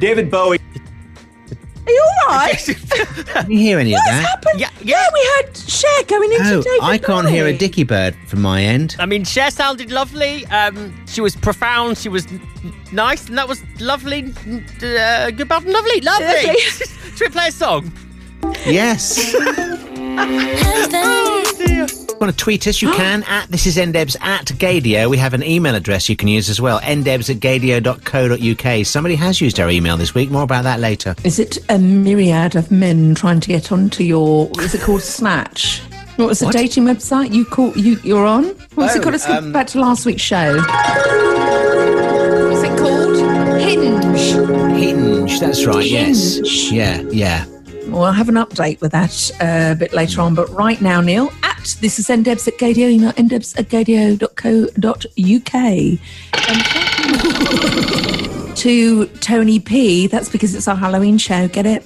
David 0.00 0.30
Bowie. 0.30 0.58
Are 1.88 1.90
you 1.90 2.04
all 2.28 2.34
right? 2.34 2.58
Can 3.26 3.50
you 3.50 3.58
hear 3.58 3.78
any 3.78 3.94
of 3.94 4.00
that? 4.04 4.12
What's 4.20 4.28
happened? 4.28 4.60
Yeah, 4.60 4.70
yeah, 4.82 5.06
we 5.14 5.30
heard 5.36 5.56
Cher 5.56 6.02
going 6.06 6.30
into 6.32 6.44
Oh, 6.58 6.62
David 6.62 6.82
I 6.82 6.98
can't 6.98 7.28
hear 7.28 7.46
a 7.46 7.56
dicky 7.56 7.82
bird 7.82 8.14
from 8.26 8.42
my 8.42 8.62
end. 8.62 8.94
I 8.98 9.06
mean, 9.06 9.24
Cher 9.24 9.50
sounded 9.50 9.90
lovely. 9.90 10.44
Um, 10.48 10.92
she 11.06 11.22
was 11.22 11.34
profound. 11.34 11.96
She 11.96 12.10
was 12.10 12.26
n- 12.26 12.40
nice, 12.92 13.26
and 13.28 13.38
that 13.38 13.48
was 13.48 13.62
lovely. 13.80 14.18
n- 14.46 14.66
Uh, 14.82 15.30
good, 15.30 15.48
bad, 15.48 15.62
and 15.64 15.72
lovely, 15.72 16.00
lovely. 16.02 16.26
Lovely. 16.26 16.60
Should 17.16 17.20
we 17.20 17.28
play 17.30 17.48
a 17.48 17.52
song? 17.52 17.90
Yes. 18.66 19.34
Want 22.20 22.32
to 22.32 22.36
tweet 22.36 22.66
us? 22.66 22.82
You 22.82 22.90
can 22.90 23.22
at 23.28 23.46
this 23.48 23.64
is 23.66 23.76
ndebs 23.76 24.20
at 24.20 24.46
gaydio. 24.46 25.08
We 25.08 25.18
have 25.18 25.34
an 25.34 25.44
email 25.44 25.76
address 25.76 26.08
you 26.08 26.16
can 26.16 26.26
use 26.26 26.50
as 26.50 26.60
well. 26.60 26.80
ndebs 26.80 27.30
at 27.30 27.36
gaydio.co.uk. 27.36 28.84
Somebody 28.86 29.14
has 29.14 29.40
used 29.40 29.60
our 29.60 29.70
email 29.70 29.96
this 29.96 30.14
week. 30.16 30.28
More 30.28 30.42
about 30.42 30.64
that 30.64 30.80
later. 30.80 31.14
Is 31.22 31.38
it 31.38 31.58
a 31.68 31.78
myriad 31.78 32.56
of 32.56 32.72
men 32.72 33.14
trying 33.14 33.38
to 33.38 33.46
get 33.48 33.70
onto 33.70 34.02
your? 34.02 34.50
Is 34.58 34.74
it 34.74 34.80
called 34.80 35.02
Snatch? 35.02 35.80
What 36.16 36.26
was 36.26 36.40
the 36.40 36.46
What? 36.46 36.54
dating 36.54 36.82
website 36.84 37.32
you 37.32 37.44
call 37.44 37.70
you? 37.78 37.96
You're 38.02 38.26
on. 38.26 38.46
What's 38.74 38.96
it 38.96 38.98
Oh, 38.98 39.02
called? 39.02 39.12
Let's 39.12 39.26
go 39.26 39.38
um, 39.38 39.52
back 39.52 39.68
to 39.68 39.78
last 39.80 40.04
week's 40.04 40.22
show. 40.22 40.56
What's 40.56 42.64
it 42.64 42.76
called? 42.76 43.60
Hinge. 43.60 44.74
Hinge. 44.76 45.38
That's 45.38 45.64
right. 45.64 45.86
Yes. 45.86 46.72
Yeah. 46.72 47.02
Yeah. 47.12 47.44
Well, 47.90 48.04
I'll 48.04 48.12
have 48.12 48.28
an 48.28 48.36
update 48.36 48.80
with 48.80 48.92
that 48.92 49.30
uh, 49.40 49.72
a 49.72 49.76
bit 49.76 49.92
later 49.92 50.20
on. 50.20 50.34
But 50.34 50.48
right 50.50 50.80
now, 50.80 51.00
Neil, 51.00 51.32
at 51.42 51.76
this 51.80 51.98
is 51.98 52.06
ndebs 52.08 52.46
at 52.46 52.58
gaydio, 52.58 52.90
email 52.90 53.12
ndebs 53.12 53.58
at 53.58 53.68
gaydio.co.uk. 53.68 55.54
And 56.34 58.48
to 58.58 59.06
Tony 59.06 59.60
P. 59.60 60.06
That's 60.06 60.28
because 60.28 60.54
it's 60.54 60.68
our 60.68 60.76
Halloween 60.76 61.16
show. 61.16 61.48
Get 61.48 61.64
it? 61.64 61.82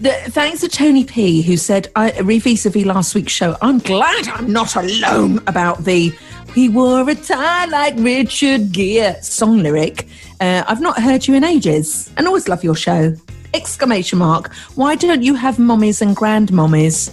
The, 0.00 0.12
thanks 0.28 0.60
to 0.60 0.68
Tony 0.68 1.04
P, 1.04 1.40
who 1.40 1.56
said, 1.56 1.90
I, 1.96 2.10
vis-a-vis 2.22 2.84
last 2.84 3.14
week's 3.14 3.32
show, 3.32 3.56
I'm 3.62 3.78
glad 3.78 4.28
I'm 4.28 4.52
not 4.52 4.76
alone 4.76 5.38
about 5.46 5.84
the 5.84 6.14
he 6.54 6.68
wore 6.70 7.08
a 7.08 7.14
tie 7.14 7.66
like 7.66 7.94
Richard 7.98 8.72
Gere 8.72 9.20
song 9.20 9.62
lyric. 9.62 10.08
Uh, 10.40 10.64
I've 10.66 10.80
not 10.80 11.00
heard 11.00 11.26
you 11.26 11.34
in 11.34 11.44
ages 11.44 12.10
and 12.16 12.26
always 12.26 12.48
love 12.48 12.64
your 12.64 12.74
show. 12.74 13.14
Exclamation 13.56 14.18
mark. 14.18 14.52
Why 14.74 14.96
don't 14.96 15.22
you 15.22 15.34
have 15.34 15.58
mummies 15.58 16.02
and 16.02 16.14
grandmommies? 16.14 17.10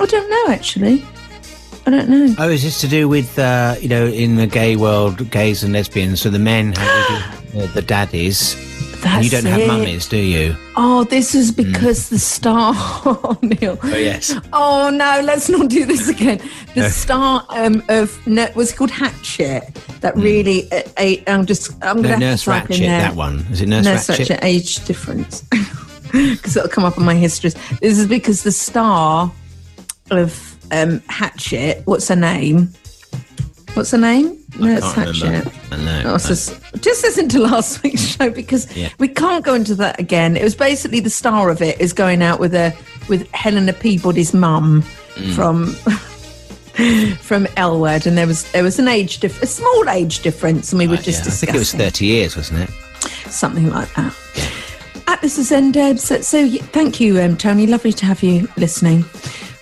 I 0.00 0.06
don't 0.06 0.30
know, 0.30 0.52
actually. 0.54 1.04
I 1.86 1.90
don't 1.90 2.08
know. 2.08 2.34
Oh, 2.38 2.48
is 2.48 2.62
this 2.62 2.80
to 2.80 2.88
do 2.88 3.06
with 3.06 3.38
uh, 3.38 3.76
you 3.78 3.88
know 3.90 4.06
in 4.06 4.36
the 4.36 4.46
gay 4.46 4.76
world, 4.76 5.30
gays 5.30 5.62
and 5.62 5.74
lesbians? 5.74 6.22
So 6.22 6.30
the 6.30 6.38
men 6.38 6.72
have 6.72 7.54
uh, 7.54 7.66
the 7.74 7.82
daddies, 7.82 8.56
and 9.06 9.24
you 9.24 9.30
don't 9.30 9.44
have 9.44 9.60
it. 9.60 9.66
mummies, 9.66 10.08
do 10.08 10.16
you? 10.16 10.56
Oh, 10.76 11.04
this 11.04 11.34
is 11.34 11.50
because 11.52 12.08
the 12.08 12.18
star, 12.18 12.72
oh, 12.76 13.38
Neil. 13.42 13.78
Oh 13.82 13.88
yes. 13.96 14.34
Oh 14.52 14.90
no, 14.90 15.20
let's 15.24 15.48
not 15.48 15.68
do 15.68 15.84
this 15.84 16.08
again. 16.08 16.38
The 16.74 16.82
No. 16.82 16.88
star 16.88 17.44
um, 17.50 17.82
of 17.88 18.24
no, 18.26 18.48
was 18.54 18.72
it 18.72 18.76
called 18.76 18.90
Hatchet. 18.90 19.74
That 20.00 20.16
really, 20.16 20.70
uh, 20.72 20.82
uh, 20.98 21.14
I'm 21.26 21.46
just, 21.46 21.72
I'm 21.82 21.98
Hmm. 21.98 22.02
No, 22.02 22.08
to 22.10 22.18
Nurse 22.18 22.44
Ratched, 22.44 22.78
that 22.86 23.14
one. 23.14 23.38
Is 23.50 23.60
it 23.60 23.68
Nurse, 23.68 23.84
Nurse 23.84 24.06
Ratched? 24.08 24.18
Ratchet 24.30 24.44
age 24.44 24.84
difference 24.84 25.42
because 26.12 26.56
it'll 26.56 26.68
come 26.68 26.84
up 26.84 26.98
on 26.98 27.04
my 27.04 27.14
histories. 27.14 27.54
This 27.80 27.98
is 27.98 28.06
because 28.06 28.42
the 28.42 28.52
star 28.52 29.32
of 30.10 30.56
um, 30.72 31.00
Hatchet. 31.08 31.82
What's 31.86 32.08
her 32.08 32.16
name? 32.16 32.70
What's 33.74 33.90
her 33.90 33.98
name? 33.98 34.38
Nurse 34.58 34.80
Can't 34.94 35.08
Hatchet. 35.08 35.22
remember. 35.24 35.50
I 35.72 35.76
know. 35.76 36.02
Oh, 36.06 36.14
it's 36.14 36.28
just, 36.28 36.60
just 36.80 37.02
listen 37.02 37.28
to 37.30 37.40
last 37.50 37.82
week's 37.82 38.02
show 38.02 38.30
because 38.30 38.74
Yeah. 38.76 38.88
we 38.98 39.08
can't 39.08 39.44
go 39.44 39.54
into 39.54 39.74
that 39.76 39.98
again. 39.98 40.36
It 40.36 40.44
was 40.44 40.54
basically 40.54 41.00
the 41.00 41.10
star 41.10 41.50
of 41.50 41.60
it 41.60 41.80
is 41.80 41.92
going 41.92 42.22
out 42.22 42.38
with 42.38 42.54
a 42.54 42.72
with 43.08 43.28
Helena 43.32 43.72
Peabody's 43.72 44.32
mum 44.32 44.82
Mm. 45.16 45.32
from 45.36 45.66
from 47.18 47.46
L 47.56 47.80
Word, 47.80 48.06
and 48.06 48.18
there 48.18 48.26
was 48.26 48.50
there 48.52 48.64
was 48.64 48.78
an 48.80 48.88
age 48.88 49.18
diff- 49.20 49.40
a 49.42 49.46
small 49.46 49.88
age 49.88 50.20
difference, 50.22 50.72
and 50.72 50.78
we 50.80 50.88
were 50.88 50.96
just 50.96 51.24
yeah. 51.24 51.30
I 51.32 51.34
think 51.36 51.54
it 51.54 51.58
was 51.58 51.72
thirty 51.72 52.06
years, 52.06 52.36
wasn't 52.36 52.60
it? 52.68 52.70
something 53.30 53.70
like 53.70 53.92
that. 53.94 54.14
At 55.06 55.20
this 55.20 55.38
is 55.38 55.50
Endeb. 55.52 55.98
So, 55.98 56.20
so 56.20 56.48
thank 56.48 56.98
you, 57.00 57.20
um, 57.20 57.36
Tony. 57.36 57.66
Lovely 57.66 57.92
to 57.92 58.06
have 58.06 58.22
you 58.24 58.48
listening. 58.56 59.04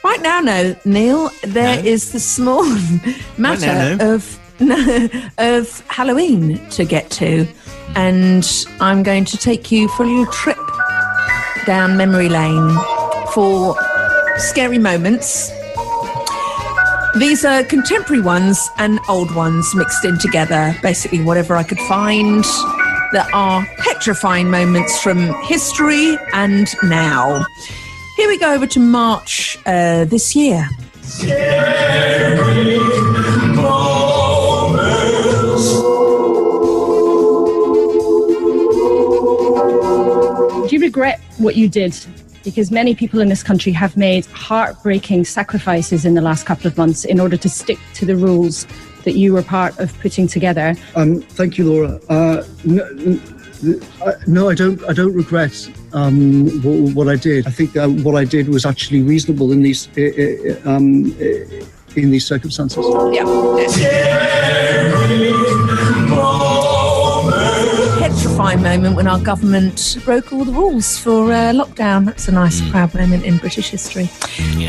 Right 0.05 0.21
now, 0.21 0.41
no, 0.41 0.75
Neil, 0.85 1.31
there 1.45 1.85
is 1.85 2.13
the 2.13 2.19
small 2.21 2.65
matter 3.39 3.67
now, 3.67 3.97
no. 3.97 4.15
of 4.15 4.39
of 5.39 5.81
Halloween 5.89 6.59
to 6.71 6.85
get 6.85 7.11
to, 7.13 7.47
and 7.95 8.45
I'm 8.81 9.03
going 9.03 9.25
to 9.27 9.37
take 9.37 9.71
you 9.71 9.89
for 9.89 10.05
a 10.05 10.07
little 10.07 10.33
trip 10.33 10.59
down 11.67 11.97
memory 11.97 12.29
lane 12.29 12.77
for 13.33 13.77
scary 14.39 14.79
moments. 14.79 15.51
These 17.17 17.45
are 17.45 17.63
contemporary 17.63 18.23
ones 18.23 18.71
and 18.79 18.99
old 19.09 19.35
ones 19.35 19.75
mixed 19.75 20.05
in 20.05 20.19
together. 20.19 20.75
Basically, 20.83 21.23
whatever 21.23 21.57
I 21.57 21.63
could 21.63 21.81
find 21.81 22.43
that 23.13 23.29
are 23.35 23.65
petrifying 23.79 24.51
moments 24.51 25.01
from 25.01 25.33
history 25.45 26.17
and 26.33 26.67
now. 26.83 27.45
Here 28.23 28.31
we 28.31 28.39
go 28.39 28.55
over 28.55 28.69
to 28.69 28.79
March 28.79 29.59
uh, 29.67 30.05
this 30.05 30.37
year. 30.37 30.69
Do 31.19 31.27
you 40.71 40.81
regret 40.81 41.21
what 41.39 41.57
you 41.57 41.69
did? 41.69 41.99
Because 42.45 42.71
many 42.71 42.95
people 42.95 43.19
in 43.19 43.29
this 43.29 43.43
country 43.43 43.73
have 43.73 43.97
made 43.97 44.25
heartbreaking 44.27 45.25
sacrifices 45.25 46.05
in 46.05 46.15
the 46.15 46.23
last 46.23 46.47
couple 46.47 46.69
of 46.69 46.79
months 46.79 47.05
in 47.05 47.19
order 47.19 47.37
to 47.37 47.49
stick 47.49 47.81
to 47.95 48.07
the 48.07 48.15
rules 48.15 48.69
that 49.03 49.15
you 49.15 49.33
were 49.33 49.43
part 49.43 49.77
of 49.81 49.99
putting 49.99 50.29
together. 50.29 50.77
Um, 50.95 51.23
thank 51.23 51.59
you, 51.59 51.69
Laura. 51.69 52.01
Uh, 52.09 52.45
no, 52.63 52.85
uh, 54.07 54.13
no, 54.29 54.49
I 54.49 54.55
don't. 54.55 54.81
I 54.89 54.93
don't 54.93 55.13
regret 55.13 55.69
um, 55.95 56.49
what, 56.63 56.95
what 56.95 57.09
I 57.09 57.17
did. 57.17 57.47
I 57.47 57.51
think 57.51 57.77
uh, 57.77 57.89
what 57.89 58.15
I 58.15 58.25
did 58.25 58.49
was 58.49 58.65
actually 58.65 59.03
reasonable 59.03 59.53
in 59.53 59.63
these 59.63 59.89
uh, 59.97 60.01
uh, 60.03 60.71
um, 60.71 61.13
uh, 61.21 61.67
in 61.97 62.11
these 62.11 62.27
circumstances. 62.27 62.85
Yeah. 63.13 63.25
Petrifying 67.99 68.63
moment 68.63 68.97
when 68.97 69.07
our 69.07 69.21
government 69.21 69.99
broke 70.05 70.33
all 70.33 70.45
the 70.45 70.53
rules 70.53 70.99
for 70.99 71.33
uh, 71.33 71.53
lockdown. 71.53 72.07
That's 72.07 72.29
a 72.29 72.33
nice, 72.33 72.61
proud 72.71 72.95
moment 72.95 73.25
in 73.25 73.39
British 73.39 73.71
history. 73.71 74.09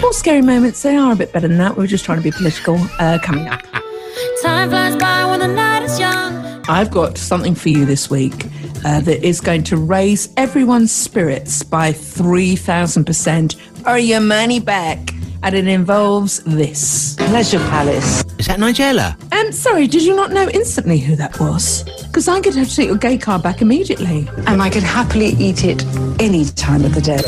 More 0.01 0.13
scary 0.13 0.41
moments, 0.41 0.81
they 0.81 0.95
are 0.95 1.13
a 1.13 1.15
bit 1.15 1.31
better 1.31 1.47
than 1.47 1.57
that. 1.57 1.75
We 1.75 1.83
were 1.83 1.87
just 1.87 2.05
trying 2.05 2.19
to 2.19 2.23
be 2.23 2.31
political 2.31 2.77
uh, 2.99 3.19
coming 3.21 3.47
up. 3.47 3.61
Time 4.41 4.69
flies 4.69 4.95
by 4.95 5.25
when 5.25 5.39
the 5.39 5.47
night 5.47 5.83
is 5.83 5.99
young. 5.99 6.63
I've 6.69 6.91
got 6.91 7.17
something 7.17 7.55
for 7.55 7.69
you 7.69 7.85
this 7.85 8.09
week 8.09 8.45
uh, 8.83 8.99
that 9.01 9.25
is 9.25 9.41
going 9.41 9.63
to 9.63 9.77
raise 9.77 10.29
everyone's 10.37 10.91
spirits 10.91 11.63
by 11.63 11.91
3,000% 11.91 13.87
or 13.87 13.97
your 13.97 14.19
money 14.21 14.59
back. 14.59 15.13
And 15.41 15.55
it 15.55 15.67
involves 15.67 16.39
this 16.43 17.15
Pleasure 17.15 17.59
Palace. 17.59 18.23
Is 18.39 18.47
that 18.47 18.59
Nigella? 18.59 19.15
Um, 19.33 19.51
sorry, 19.51 19.87
did 19.87 20.03
you 20.03 20.15
not 20.15 20.31
know 20.31 20.47
instantly 20.49 20.97
who 20.99 21.15
that 21.17 21.37
was? 21.39 21.83
Because 22.03 22.27
I 22.29 22.39
could 22.39 22.55
have 22.55 22.69
to 22.69 22.75
take 22.75 22.87
your 22.87 22.97
gay 22.97 23.17
card 23.17 23.43
back 23.43 23.61
immediately. 23.61 24.27
And 24.47 24.61
I 24.61 24.69
could 24.69 24.83
happily 24.83 25.35
eat 25.39 25.65
it 25.65 25.83
any 26.21 26.45
time 26.45 26.85
of 26.85 26.95
the 26.95 27.01
day. 27.01 27.19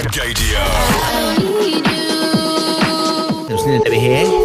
There's 3.47 3.65
Nina 3.65 3.83
Debbie 3.83 3.99
here. 3.99 4.44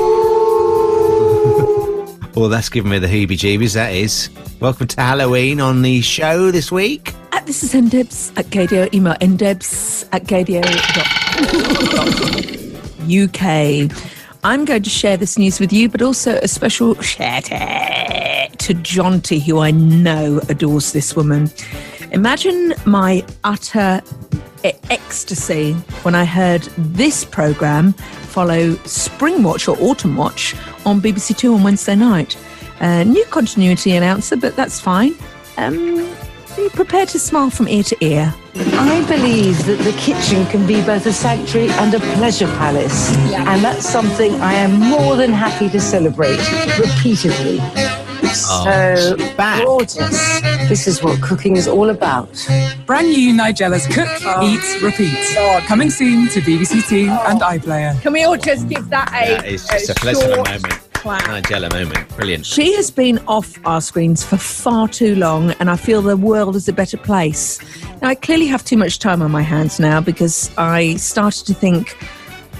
Well, 2.40 2.48
that's 2.48 2.70
giving 2.70 2.90
me 2.90 2.98
the 2.98 3.06
heebie-jeebies. 3.06 3.74
That 3.74 3.92
is. 3.92 4.30
Welcome 4.60 4.86
to 4.86 4.98
Halloween 4.98 5.60
on 5.60 5.82
the 5.82 6.00
show 6.00 6.50
this 6.50 6.72
week. 6.72 7.12
At 7.32 7.44
this 7.44 7.62
is 7.62 7.74
ndebs 7.74 8.34
at 8.38 8.46
gaydio. 8.46 8.90
Email 8.94 9.12
ndebs 9.16 10.08
at 10.10 10.24
gaydio.uk. 10.24 10.64
I'm 14.42 14.64
going 14.64 14.82
to 14.82 14.88
share 14.88 15.18
this 15.18 15.36
news 15.36 15.60
with 15.60 15.70
you, 15.70 15.90
but 15.90 16.00
also 16.00 16.36
a 16.36 16.48
special 16.48 16.94
shout 17.02 17.52
out 17.52 18.58
to 18.60 18.72
Jonty, 18.72 19.42
who 19.42 19.58
I 19.58 19.70
know 19.70 20.40
adores 20.48 20.92
this 20.94 21.14
woman. 21.14 21.50
Imagine 22.12 22.72
my 22.86 23.22
utter 23.44 24.00
ecstasy 24.64 25.74
when 26.02 26.14
I 26.14 26.24
heard 26.24 26.62
this 26.76 27.24
programme 27.24 27.92
follow 27.92 28.72
Springwatch 28.84 29.68
or 29.68 29.76
Autumnwatch 29.76 30.54
on 30.86 31.00
BBC 31.00 31.36
Two 31.36 31.54
on 31.54 31.62
Wednesday 31.62 31.96
night. 31.96 32.36
Uh, 32.80 33.04
new 33.04 33.24
continuity 33.26 33.92
announcer, 33.92 34.36
but 34.36 34.56
that's 34.56 34.80
fine. 34.80 35.14
Um, 35.56 36.08
be 36.56 36.68
prepared 36.70 37.08
to 37.10 37.18
smile 37.18 37.50
from 37.50 37.68
ear 37.68 37.82
to 37.84 38.04
ear. 38.04 38.34
I 38.54 39.04
believe 39.06 39.64
that 39.66 39.78
the 39.78 39.92
kitchen 39.92 40.44
can 40.46 40.66
be 40.66 40.82
both 40.84 41.06
a 41.06 41.12
sanctuary 41.12 41.70
and 41.70 41.94
a 41.94 42.00
pleasure 42.16 42.46
palace. 42.46 43.16
And 43.32 43.62
that's 43.62 43.88
something 43.88 44.34
I 44.40 44.54
am 44.54 44.80
more 44.80 45.16
than 45.16 45.32
happy 45.32 45.68
to 45.70 45.80
celebrate 45.80 46.40
repeatedly. 46.78 47.60
Oh. 48.32 49.16
so, 49.16 49.64
gorgeous. 49.64 50.40
This 50.68 50.86
is 50.86 51.02
what 51.02 51.20
cooking 51.20 51.56
is 51.56 51.66
all 51.66 51.90
about. 51.90 52.28
Brand 52.86 53.08
new 53.08 53.34
Nigella's 53.34 53.86
Cook, 53.86 54.08
oh. 54.24 54.42
Eat, 54.42 54.82
Repeat. 54.82 55.16
Coming 55.66 55.90
soon 55.90 56.28
to 56.28 56.40
BBC 56.40 56.88
Two 56.88 57.10
and 57.28 57.40
iPlayer. 57.40 58.00
Can 58.02 58.12
we 58.12 58.22
all 58.22 58.36
just 58.36 58.68
give 58.68 58.88
that 58.90 59.08
a, 59.08 59.36
That 59.36 59.46
is 59.46 59.66
just 59.66 59.90
a, 59.90 59.94
pleasant 59.94 60.36
moment. 60.36 60.80
Nigella 61.02 61.72
moment. 61.72 62.08
Brilliant. 62.10 62.44
She 62.44 62.74
has 62.74 62.90
been 62.90 63.18
off 63.26 63.58
our 63.66 63.80
screens 63.80 64.22
for 64.24 64.36
far 64.36 64.86
too 64.86 65.14
long, 65.16 65.52
and 65.52 65.70
I 65.70 65.76
feel 65.76 66.02
the 66.02 66.16
world 66.16 66.56
is 66.56 66.68
a 66.68 66.72
better 66.72 66.98
place. 66.98 67.58
Now, 68.02 68.08
I 68.08 68.14
clearly 68.14 68.46
have 68.46 68.64
too 68.64 68.76
much 68.76 68.98
time 68.98 69.22
on 69.22 69.30
my 69.30 69.42
hands 69.42 69.80
now 69.80 70.00
because 70.00 70.50
I 70.58 70.96
started 70.96 71.46
to 71.46 71.54
think, 71.54 71.96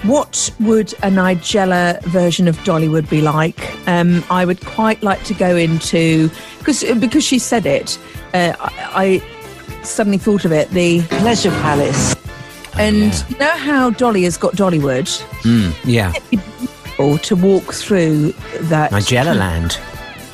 what 0.03 0.51
would 0.59 0.93
a 0.93 1.09
Nigella 1.09 2.01
version 2.05 2.47
of 2.47 2.57
Dollywood 2.59 3.09
be 3.09 3.21
like? 3.21 3.75
Um, 3.87 4.23
I 4.29 4.45
would 4.45 4.63
quite 4.65 5.01
like 5.03 5.23
to 5.25 5.33
go 5.33 5.55
into 5.55 6.29
because 6.59 6.83
because 6.99 7.23
she 7.23 7.37
said 7.39 7.65
it. 7.65 7.97
Uh, 8.33 8.53
I, 8.59 9.21
I 9.21 9.83
suddenly 9.83 10.17
thought 10.17 10.45
of 10.45 10.51
it. 10.51 10.69
The 10.69 11.01
pleasure 11.03 11.51
palace, 11.51 12.15
and 12.77 13.13
you 13.29 13.37
know 13.37 13.49
how 13.57 13.89
Dolly 13.91 14.23
has 14.23 14.37
got 14.37 14.53
Dollywood 14.53 15.07
Mm, 15.43 15.75
yeah. 15.85 16.13
or 16.97 17.17
to 17.19 17.35
walk 17.35 17.73
through 17.73 18.31
that 18.69 18.91
Nigella 18.91 19.35
land. 19.37 19.79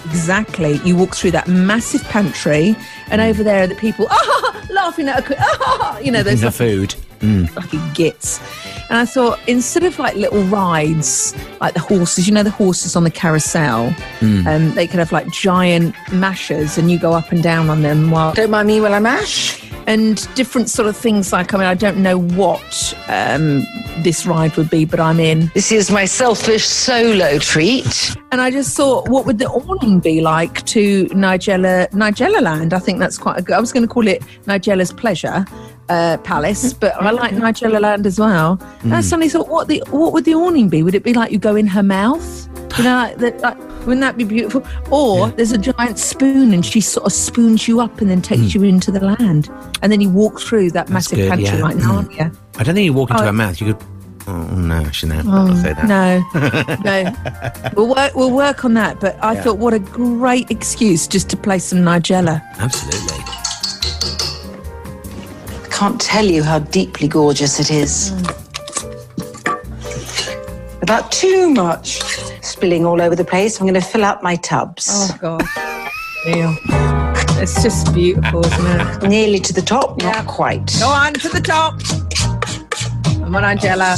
Exactly. 0.05 0.79
You 0.85 0.95
walk 0.95 1.15
through 1.15 1.31
that 1.31 1.47
massive 1.49 2.03
pantry, 2.05 2.75
and 3.09 3.19
over 3.19 3.43
there 3.43 3.63
are 3.63 3.67
the 3.67 3.75
people 3.75 4.07
ah, 4.09 4.67
laughing 4.71 5.09
at 5.09 5.29
a, 5.29 5.35
ah, 5.39 5.99
you 6.03 6.11
know, 6.11 6.23
those 6.23 6.39
the 6.39 6.47
like, 6.47 6.55
food. 6.55 6.95
Mm. 7.19 7.49
fucking 7.49 7.81
gits. 7.93 8.39
And 8.89 8.97
I 8.97 9.05
thought 9.05 9.39
instead 9.47 9.83
of 9.83 9.99
like 9.99 10.15
little 10.15 10.43
rides, 10.43 11.35
like 11.59 11.73
the 11.73 11.79
horses, 11.81 12.27
you 12.27 12.33
know, 12.33 12.43
the 12.43 12.49
horses 12.51 12.95
on 12.95 13.03
the 13.03 13.11
carousel, 13.11 13.89
Mm. 14.19 14.45
um, 14.47 14.73
they 14.75 14.87
could 14.87 14.99
have 14.99 15.11
like 15.11 15.29
giant 15.31 15.93
mashers, 16.11 16.77
and 16.77 16.89
you 16.89 16.97
go 16.97 17.13
up 17.13 17.31
and 17.31 17.43
down 17.43 17.69
on 17.69 17.81
them 17.81 18.09
while 18.11 18.33
Don't 18.33 18.49
mind 18.51 18.67
me 18.67 18.79
while 18.81 18.93
I 18.93 18.99
mash. 18.99 19.61
and 19.87 20.27
different 20.35 20.69
sort 20.69 20.87
of 20.89 20.97
things 20.97 21.31
like 21.31 21.53
I 21.53 21.57
mean 21.57 21.67
I 21.67 21.73
don't 21.73 21.97
know 21.97 22.17
what 22.17 22.93
um, 23.07 23.65
this 23.99 24.25
ride 24.25 24.55
would 24.57 24.69
be, 24.69 24.85
but 24.85 24.99
I'm 24.99 25.19
in. 25.19 25.51
This 25.53 25.71
is 25.71 25.89
my 25.91 26.05
selfish 26.05 26.65
solo 26.65 27.39
treat. 27.39 28.15
And 28.31 28.41
I 28.41 28.51
just 28.51 28.75
thought, 28.75 29.07
what 29.07 29.25
would 29.25 29.39
the 29.39 29.47
awning 29.47 29.99
be 30.01 30.19
like 30.21 30.65
to 30.67 31.05
Nigella 31.07 31.89
Nigella 31.91 32.41
Land? 32.41 32.73
I 32.73 32.79
think 32.79 32.99
that's 32.99 33.17
quite 33.17 33.39
a 33.39 33.41
good. 33.41 33.55
I 33.55 33.59
was 33.59 33.71
going 33.71 33.87
to 33.87 33.93
call 33.93 34.05
it 34.07 34.21
Nigella's 34.45 34.91
Pleasure 34.91 35.45
uh, 35.87 36.17
Palace, 36.17 36.73
but 36.73 36.93
I 37.01 37.11
like 37.11 37.31
Nigella 37.33 37.79
Land 37.79 38.05
as 38.05 38.19
well. 38.19 38.59
And 38.81 38.93
I 38.93 38.99
Mm. 38.99 39.03
suddenly 39.03 39.29
thought, 39.29 39.47
what 39.47 39.69
the 39.69 39.81
what 39.91 40.11
would 40.11 40.25
the 40.25 40.33
awning 40.35 40.67
be? 40.67 40.83
Would 40.83 40.93
it 40.93 41.03
be 41.03 41.13
like 41.13 41.31
you 41.31 41.37
go 41.39 41.55
in 41.55 41.67
her 41.67 41.83
mouth? 41.83 42.49
You 42.77 42.83
know, 42.83 42.95
like, 42.95 43.17
that, 43.19 43.39
like 43.41 43.57
wouldn't 43.87 44.01
that 44.01 44.17
be 44.17 44.25
beautiful? 44.25 44.61
Or 44.91 45.29
there's 45.29 45.53
a 45.53 45.57
giant 45.57 45.97
spoon 45.97 46.53
and 46.53 46.65
she 46.65 46.81
sort 46.81 47.05
of 47.05 47.13
spoons 47.13 47.65
you 47.65 47.79
up 47.79 48.01
and 48.01 48.09
then 48.09 48.21
takes 48.21 48.53
you 48.53 48.61
into 48.63 48.91
the 48.91 48.99
land, 48.99 49.49
and 49.81 49.89
then 49.89 50.01
you 50.01 50.09
walk 50.09 50.41
through 50.41 50.71
that 50.71 50.87
That's 50.87 50.91
massive 50.91 51.19
good, 51.19 51.29
pantry 51.29 51.57
yeah. 51.57 51.63
like 51.63 51.77
Mm. 51.77 52.35
I 52.59 52.63
don't 52.63 52.75
think 52.75 52.83
you 52.85 52.91
walk 52.93 53.09
into 53.11 53.23
Oh. 53.23 53.27
her 53.27 53.31
mouth. 53.33 53.61
You 53.61 53.73
could. 53.73 53.83
Mm, 54.27 54.51
oh 54.51 54.55
no, 54.55 54.75
I 54.75 54.91
shouldn't 54.91 55.23
have. 55.23 55.25
Oh, 55.29 55.55
say 55.55 55.73
that. 55.73 55.87
no, 55.87 56.21
no. 56.83 57.71
We'll 57.75 57.95
work. 57.95 58.13
We'll 58.15 58.31
work 58.31 58.65
on 58.65 58.73
that. 58.75 58.99
But 58.99 59.17
I 59.23 59.33
Yeah. 59.33 59.41
thought, 59.43 59.57
what 59.57 59.73
a 59.73 59.79
great 59.79 60.51
excuse 60.51 61.07
just 61.07 61.29
to 61.29 61.37
play 61.37 61.59
some 61.59 61.79
Nigella. 61.79 62.41
Absolutely. 62.59 63.23
I 65.63 65.67
can't 65.69 66.01
tell 66.01 66.25
you 66.25 66.43
how 66.43 66.59
deeply 66.59 67.07
gorgeous 67.07 67.59
it 67.59 67.71
is. 67.71 68.11
About 70.81 71.11
too 71.11 71.49
much 71.49 72.01
spilling 72.41 72.85
all 72.85 73.01
over 73.01 73.15
the 73.15 73.25
place. 73.25 73.59
I'm 73.59 73.67
going 73.67 73.79
to 73.79 73.87
fill 73.87 74.03
out 74.05 74.23
my 74.23 74.35
tubs. 74.37 74.87
Oh 74.91 75.17
God, 75.21 75.43
Neil, 76.25 76.55
it's 77.41 77.61
just 77.61 77.93
beautiful, 77.93 78.45
isn't 78.45 78.65
it? 79.03 79.07
Nearly 79.09 79.39
to 79.39 79.53
the 79.53 79.61
top, 79.61 80.01
not 80.01 80.25
quite. 80.27 80.65
Go 80.79 80.87
on 80.89 81.13
to 81.15 81.29
the 81.29 81.41
top. 81.41 81.79
Come 83.27 83.35
on, 83.35 83.43
Angela. 83.43 83.97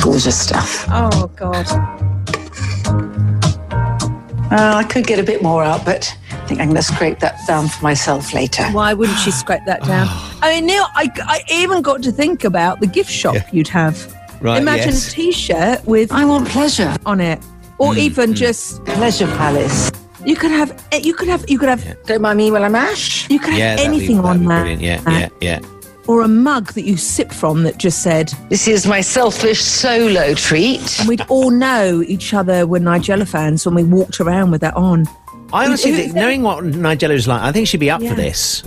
Gorgeous 0.00 0.40
stuff. 0.40 0.86
Oh 0.88 1.28
God. 1.34 1.66
Uh, 4.52 4.76
I 4.76 4.84
could 4.88 5.04
get 5.04 5.18
a 5.18 5.24
bit 5.24 5.42
more 5.42 5.64
out, 5.64 5.84
but 5.84 6.16
I 6.30 6.46
think 6.46 6.60
I'm 6.60 6.68
going 6.68 6.76
to 6.76 6.82
scrape 6.84 7.18
that 7.18 7.44
down 7.48 7.66
for 7.66 7.82
myself 7.82 8.32
later. 8.32 8.66
Why 8.66 8.94
wouldn't 8.94 9.18
she 9.18 9.32
scrape 9.32 9.64
that 9.66 9.82
down? 9.82 10.06
I 10.42 10.54
mean, 10.54 10.66
Neil, 10.66 10.86
I, 10.94 11.10
I 11.24 11.42
even 11.50 11.82
got 11.82 12.04
to 12.04 12.12
think 12.12 12.44
about 12.44 12.78
the 12.78 12.86
gift 12.86 13.10
shop 13.10 13.34
you'd 13.52 13.66
have. 13.66 14.14
Right, 14.40 14.62
Imagine 14.62 14.90
yes. 14.90 15.08
a 15.08 15.10
T-shirt 15.10 15.84
with 15.86 16.12
"I 16.12 16.24
want 16.24 16.46
pleasure" 16.46 16.94
on 17.04 17.20
it, 17.20 17.40
or 17.78 17.94
Mm, 17.94 17.98
even 17.98 18.34
just 18.34 18.84
Pleasure 18.84 19.26
Palace. 19.26 19.90
You 20.28 20.36
could 20.36 20.50
have. 20.50 20.70
You 21.02 21.14
could 21.14 21.28
have. 21.28 21.48
You 21.48 21.58
could 21.58 21.68
have. 21.70 21.82
Don't 22.04 22.20
mind 22.20 22.36
me 22.36 22.50
while 22.50 22.62
I 22.64 22.68
mash. 22.68 23.28
You 23.30 23.38
could 23.38 23.54
Yeah, 23.54 23.70
have 23.70 23.78
that'd 23.78 23.90
be- 23.92 23.96
anything 23.96 24.16
that'd 24.22 24.30
on 24.30 24.38
be 24.40 24.46
that. 24.48 24.60
Brilliant. 24.62 24.82
Yeah, 24.82 25.00
yeah, 25.18 25.28
yeah. 25.40 25.60
Or 26.06 26.22
a 26.22 26.28
mug 26.28 26.72
that 26.74 26.82
you 26.82 26.96
sip 26.96 27.32
from 27.32 27.62
that 27.64 27.78
just 27.78 28.02
said, 28.02 28.32
This 28.50 28.68
is 28.68 28.86
my 28.86 29.00
selfish 29.00 29.60
solo 29.62 30.34
treat. 30.34 30.98
and 31.00 31.08
we'd 31.08 31.22
all 31.28 31.50
know 31.50 32.02
each 32.06 32.32
other 32.34 32.66
were 32.66 32.78
Nigella 32.80 33.26
fans 33.28 33.64
when 33.66 33.74
we 33.74 33.84
walked 33.84 34.20
around 34.20 34.50
with 34.50 34.60
that 34.60 34.74
on. 34.76 35.06
I 35.52 35.64
honestly 35.66 35.92
think, 35.92 36.14
knowing 36.14 36.42
what 36.42 36.62
Nigella 36.64 37.14
is 37.14 37.26
like, 37.26 37.40
I 37.40 37.50
think 37.52 37.66
she'd 37.68 37.80
be 37.80 37.90
up 37.90 38.02
Yeah. 38.02 38.10
for 38.10 38.14
this. 38.16 38.62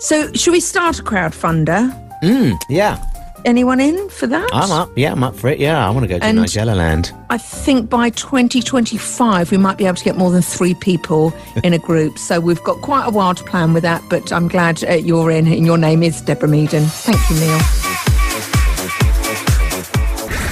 So, 0.00 0.30
should 0.34 0.52
we 0.52 0.60
start 0.60 0.98
a 0.98 1.02
crowdfunder? 1.02 1.92
Mm, 2.22 2.58
yeah, 2.68 2.98
Anyone 3.44 3.78
in 3.78 4.08
for 4.08 4.26
that? 4.26 4.48
I'm 4.54 4.70
up. 4.72 4.88
Yeah, 4.96 5.12
I'm 5.12 5.22
up 5.22 5.36
for 5.36 5.48
it. 5.48 5.58
Yeah, 5.58 5.86
I 5.86 5.90
want 5.90 6.04
to 6.04 6.08
go 6.08 6.18
to 6.18 6.24
And- 6.24 6.38
Nigella 6.38 6.74
Land. 6.74 7.12
I 7.28 7.36
think 7.36 7.90
by 7.90 8.08
2025 8.10 9.50
we 9.50 9.58
might 9.58 9.76
be 9.76 9.84
able 9.84 9.96
to 9.96 10.04
get 10.04 10.16
more 10.16 10.30
than 10.30 10.40
three 10.40 10.72
people 10.74 11.32
in 11.62 11.72
a 11.74 11.78
group. 11.78 12.18
So 12.24 12.40
we've 12.40 12.62
got 12.64 12.80
quite 12.80 13.06
a 13.06 13.10
while 13.10 13.34
to 13.34 13.44
plan 13.44 13.74
with 13.74 13.82
that. 13.82 14.02
But 14.08 14.32
I'm 14.32 14.48
glad 14.48 14.82
uh, 14.84 14.94
you're 14.94 15.30
in, 15.30 15.46
and 15.46 15.66
your 15.66 15.76
name 15.76 16.02
is 16.02 16.22
Deborah 16.22 16.48
Meaden. 16.48 16.86
Thank 16.86 17.20
you, 17.28 17.36
Neil. 17.36 17.60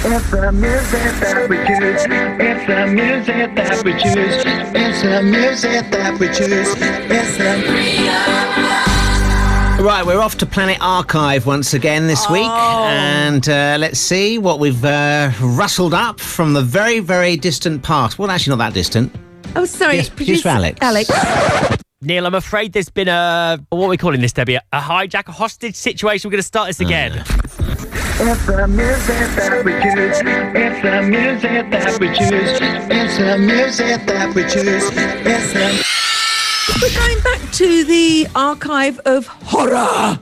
It's 0.05 0.29
the 0.31 0.51
music 0.51 1.19
that 1.21 1.49
we 1.49 1.57
choose. 1.65 2.05
It's 2.05 2.67
the 2.67 2.87
music 2.93 3.55
that 3.55 3.83
we 3.83 3.93
choose. 3.93 4.43
It's 4.75 5.01
the 5.01 5.23
music 5.23 5.91
that 5.91 6.19
we 6.19 6.27
choose. 6.27 6.75
It's 6.77 7.37
the. 7.37 8.82
Right, 9.83 10.05
we're 10.05 10.21
off 10.21 10.37
to 10.37 10.45
Planet 10.45 10.77
Archive 10.79 11.45
once 11.45 11.73
again 11.73 12.07
this 12.07 12.29
week, 12.29 12.45
Oh. 12.47 12.85
and 12.85 13.47
uh, 13.49 13.75
let's 13.77 13.99
see 13.99 14.37
what 14.37 14.59
we've 14.59 14.83
uh, 14.85 15.29
rustled 15.41 15.93
up 15.93 16.21
from 16.21 16.53
the 16.53 16.61
very, 16.61 16.99
very 16.99 17.35
distant 17.35 17.83
past. 17.83 18.17
Well, 18.17 18.31
actually, 18.31 18.51
not 18.51 18.59
that 18.59 18.73
distant. 18.73 19.13
Oh, 19.57 19.65
sorry, 19.65 19.97
Yes, 19.97 20.07
producer 20.07 20.47
Alex. 20.47 20.79
Alex. 20.81 21.09
Neil, 22.01 22.25
I'm 22.25 22.33
afraid 22.33 22.71
there's 22.71 22.89
been 22.89 23.09
a 23.09 23.59
what 23.71 23.85
are 23.85 23.89
we 23.89 23.97
calling 23.97 24.21
this, 24.21 24.31
Debbie? 24.31 24.55
A 24.55 24.61
hijack, 24.73 25.27
a 25.27 25.33
hostage 25.33 25.75
situation. 25.75 26.29
We're 26.29 26.33
going 26.33 26.39
to 26.39 26.47
start 26.47 26.67
this 26.67 26.79
again. 26.79 27.17
It's 27.17 28.45
the 28.45 28.67
music 28.69 29.35
that 29.35 29.65
we 29.65 29.73
choose. 29.73 30.21
It's 30.23 30.81
the 30.81 31.01
music 31.03 31.69
that 31.71 31.99
we 31.99 32.07
choose. 32.07 32.59
It's 32.89 33.17
the 33.17 33.37
music 33.37 34.05
that 34.07 34.33
we 34.33 34.43
choose. 34.43 34.89
It's 34.95 35.53
the. 35.53 36.02
We're 36.81 36.93
going 36.95 37.19
back 37.23 37.51
to 37.53 37.83
the 37.83 38.27
archive 38.35 38.99
of 39.05 39.27
horror 39.27 40.19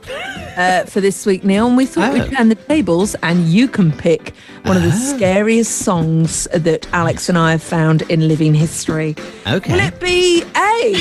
uh, 0.58 0.86
for 0.86 0.99
this 1.01 1.25
week, 1.25 1.43
Neil. 1.43 1.67
And 1.67 1.77
we 1.77 1.86
thought 1.86 2.10
Oh. 2.10 2.13
we'd 2.13 2.32
turn 2.32 2.49
the 2.49 2.56
tables 2.56 3.15
and 3.21 3.47
you 3.47 3.67
can 3.67 3.91
pick 3.91 4.34
one 4.63 4.75
of 4.77 4.84
the 4.84 4.91
scariest 4.91 5.80
songs 5.80 6.47
that 6.54 6.88
Alex 6.93 7.30
and 7.30 7.38
I 7.38 7.51
have 7.51 7.63
found 7.63 8.01
in 8.04 8.27
living 8.27 8.54
history. 8.56 9.15
Okay. 9.47 9.73
Will 9.73 9.80
it 9.82 9.99
be 9.99 10.43
A? 10.56 10.95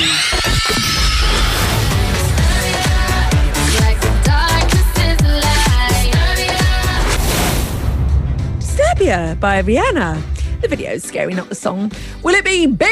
Disturbia 8.59 9.39
by 9.39 9.61
Rihanna. 9.61 10.21
The 10.61 10.67
video 10.67 10.91
is 10.91 11.03
scary, 11.03 11.33
not 11.33 11.49
the 11.49 11.55
song. 11.55 11.91
Will 12.23 12.35
it 12.35 12.45
be 12.45 12.67
B? 12.67 12.85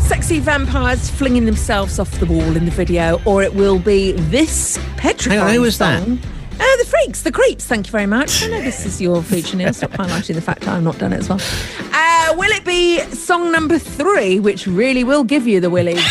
Sexy 0.00 0.38
vampires 0.38 1.10
flinging 1.10 1.44
themselves 1.46 1.98
off 1.98 2.10
the 2.20 2.26
wall 2.26 2.56
in 2.56 2.64
the 2.66 2.70
video, 2.70 3.20
or 3.24 3.42
it 3.42 3.54
will 3.54 3.78
be 3.78 4.12
this 4.12 4.78
petrifying 4.96 5.40
Hang 5.40 5.48
on, 5.48 5.54
who 5.54 5.60
was 5.62 5.78
that? 5.78 6.02
song. 6.02 6.18
Oh, 6.60 6.76
the 6.82 6.86
freaks, 6.88 7.22
the 7.22 7.32
creeps. 7.32 7.66
Thank 7.66 7.86
you 7.86 7.90
very 7.90 8.06
much. 8.06 8.42
I 8.44 8.48
know 8.48 8.60
this 8.62 8.86
is 8.86 9.00
your 9.00 9.22
feature, 9.22 9.56
Neil. 9.56 9.72
Stop 9.72 9.90
highlighting 9.92 10.34
the 10.34 10.40
fact 10.40 10.68
I've 10.68 10.82
not 10.82 10.98
done 10.98 11.12
it 11.12 11.18
as 11.18 11.28
well. 11.28 11.40
Uh, 11.92 12.34
will 12.36 12.50
it 12.50 12.64
be 12.64 13.00
song 13.14 13.50
number 13.50 13.78
three, 13.78 14.38
which 14.40 14.66
really 14.66 15.04
will 15.04 15.24
give 15.24 15.46
you 15.48 15.58
the 15.60 15.70
willies? 15.70 16.02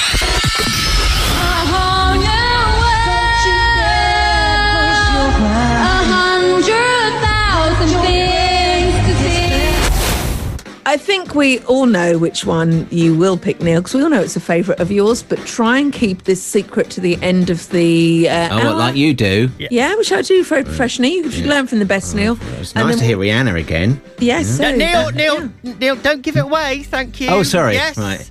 I 10.85 10.97
think 10.97 11.33
we 11.33 11.59
all 11.59 11.85
know 11.85 12.17
which 12.17 12.45
one 12.45 12.87
you 12.91 13.15
will 13.15 13.37
pick, 13.37 13.61
Neil, 13.61 13.79
because 13.79 13.93
we 13.93 14.03
all 14.03 14.09
know 14.09 14.19
it's 14.21 14.35
a 14.35 14.41
favourite 14.41 14.81
of 14.81 14.91
yours. 14.91 15.23
But 15.23 15.39
try 15.45 15.79
and 15.79 15.93
keep 15.93 16.23
this 16.23 16.43
secret 16.43 16.89
to 16.91 17.01
the 17.01 17.15
end 17.21 17.49
of 17.49 17.69
the 17.69 18.27
uh, 18.27 18.49
Oh, 18.51 18.67
hour. 18.67 18.73
like 18.75 18.95
you 18.95 19.13
do? 19.13 19.49
Yeah, 19.57 19.95
which 19.95 20.11
I 20.11 20.21
do 20.21 20.43
very 20.43 20.63
professionally. 20.65 21.15
You 21.15 21.31
should 21.31 21.45
learn 21.45 21.67
from 21.67 21.79
the 21.79 21.85
best, 21.85 22.13
Neil. 22.15 22.37
It's 22.59 22.73
And 22.73 22.85
nice 22.85 22.95
then- 22.95 22.99
to 22.99 23.05
hear 23.05 23.17
Rihanna 23.17 23.57
again. 23.59 24.01
Yes, 24.19 24.59
No, 24.59 24.71
so- 24.71 24.75
Neil, 24.77 25.11
Neil, 25.11 25.49
Neil, 25.79 25.95
don't 25.95 26.21
give 26.21 26.35
it 26.35 26.43
away. 26.43 26.83
Thank 26.83 27.21
you. 27.21 27.29
Oh, 27.29 27.43
sorry. 27.43 27.73
Yes. 27.75 27.97
Right. 27.97 28.27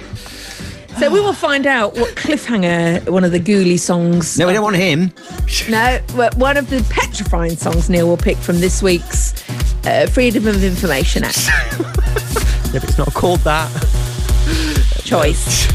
So 0.99 1.11
we 1.11 1.21
will 1.21 1.33
find 1.33 1.67
out 1.67 1.95
what 1.95 2.15
cliffhanger 2.17 3.09
one 3.09 3.25
of 3.25 3.33
the 3.33 3.41
Ghoulie 3.41 3.81
songs. 3.81 4.39
No, 4.39 4.47
we 4.47 4.53
don't 4.53 4.63
want 4.63 4.77
him. 4.77 5.11
No, 5.71 5.99
but 6.15 6.35
one 6.37 6.59
of 6.59 6.69
the 6.69 6.85
petrifying 6.91 7.57
songs 7.57 7.89
Neil 7.89 8.07
will 8.07 8.19
pick 8.19 8.37
from 8.37 8.61
this 8.61 8.83
week's 8.83 9.33
uh, 9.87 10.07
Freedom 10.09 10.47
of 10.47 10.63
Information 10.63 11.25
Act 11.25 11.49
Yeah, 12.73 12.81
but 12.81 12.89
it's 12.89 12.99
not 12.99 13.13
called 13.13 13.41
that. 13.41 13.71
choice. 15.05 15.67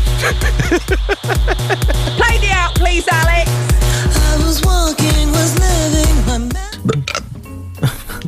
Play 2.17 2.37
the 2.39 2.49
out, 2.51 2.73
please, 2.75 3.07
Alex. 3.07 3.49
I 3.49 4.37
was 4.43 4.61
walking, 4.65 5.29
was 5.31 5.59
living 5.59 6.25
my 6.25 6.37